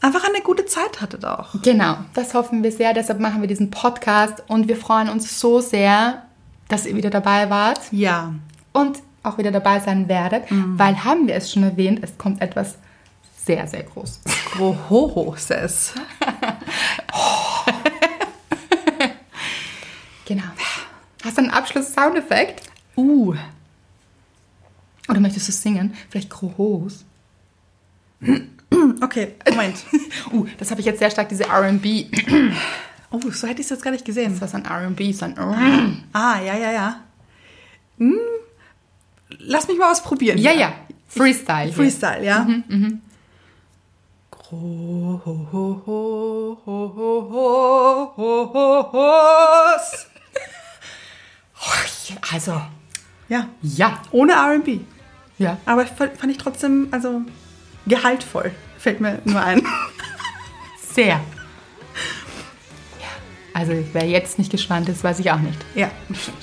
Einfach 0.01 0.23
eine 0.27 0.41
gute 0.43 0.65
Zeit 0.65 1.01
hattet 1.01 1.25
auch. 1.25 1.55
Genau, 1.63 1.97
das 2.13 2.33
hoffen 2.33 2.63
wir 2.63 2.71
sehr. 2.71 2.93
Deshalb 2.93 3.19
machen 3.19 3.41
wir 3.41 3.47
diesen 3.47 3.71
Podcast 3.71 4.43
und 4.47 4.67
wir 4.67 4.75
freuen 4.77 5.09
uns 5.09 5.39
so 5.39 5.61
sehr, 5.61 6.23
dass 6.67 6.85
ihr 6.85 6.95
wieder 6.95 7.09
dabei 7.09 7.49
wart 7.49 7.79
Ja. 7.91 8.33
und 8.73 8.99
auch 9.23 9.37
wieder 9.39 9.51
dabei 9.51 9.79
sein 9.79 10.07
werdet, 10.07 10.43
weil 10.51 11.03
haben 11.03 11.27
wir 11.27 11.33
es 11.35 11.51
schon 11.51 11.63
erwähnt, 11.63 11.99
es 12.03 12.15
kommt 12.17 12.41
etwas 12.43 12.75
sehr, 13.43 13.65
sehr 13.67 13.83
Großes. 13.83 14.21
Großes. 14.57 15.93
Genau. 20.25 20.43
Hast 21.23 21.37
du 21.37 21.41
einen 21.43 21.51
Abschluss-Soundeffekt? 21.51 22.63
Uh. 22.97 23.35
Oder 25.07 25.19
möchtest 25.19 25.47
du 25.47 25.51
singen? 25.51 25.93
Vielleicht 26.09 26.31
groß. 26.31 27.05
Okay, 29.03 29.35
Moment. 29.49 29.77
Uh, 30.31 30.45
das 30.57 30.71
habe 30.71 30.79
ich 30.79 30.85
jetzt 30.87 30.99
sehr 30.99 31.11
stark, 31.11 31.29
diese 31.29 31.45
R&B. 31.45 32.05
Oh, 33.11 33.19
so 33.31 33.47
hätte 33.47 33.61
ich 33.61 33.67
es 33.67 33.69
jetzt 33.69 33.83
gar 33.83 33.91
nicht 33.91 34.03
gesehen. 34.03 34.31
Das 34.31 34.41
war 34.41 34.47
so 34.47 34.57
ein 34.57 34.65
R&B, 34.65 35.11
so 35.13 35.25
ein... 35.25 35.35
Ah, 36.13 36.39
ja, 36.41 36.55
ja, 36.57 36.71
ja. 36.71 36.99
Hm. 37.97 38.17
Lass 39.39 39.67
mich 39.67 39.77
mal 39.77 39.89
was 39.91 40.03
probieren. 40.03 40.37
Ja, 40.37 40.51
ja. 40.51 40.73
Freestyle. 41.07 41.65
hier. 41.65 41.73
Freestyle, 41.73 42.25
ja. 42.25 42.39
Mhm, 42.43 43.01
Groß. 44.31 45.21
Also, 52.31 52.61
Ja, 53.29 53.47
ja. 53.61 54.01
ohne 54.11 54.33
R&B. 54.33 54.79
Ja. 55.37 55.57
Aber 55.65 55.85
fand 55.85 56.29
ich 56.29 56.37
trotzdem, 56.37 56.87
also, 56.91 57.21
gehaltvoll. 57.87 58.51
Fällt 58.85 59.01
mir 59.01 59.19
nur 59.25 59.41
ein. 59.41 59.63
Sehr. 60.93 61.07
Ja. 61.07 61.21
Also, 63.51 63.73
wer 63.93 64.05
jetzt 64.05 64.37
nicht 64.37 64.51
gespannt 64.51 64.87
ist, 64.89 65.03
weiß 65.03 65.17
ich 65.17 65.31
auch 65.31 65.39
nicht. 65.39 65.57
Ja, 65.73 65.89
stimmt. 66.13 66.37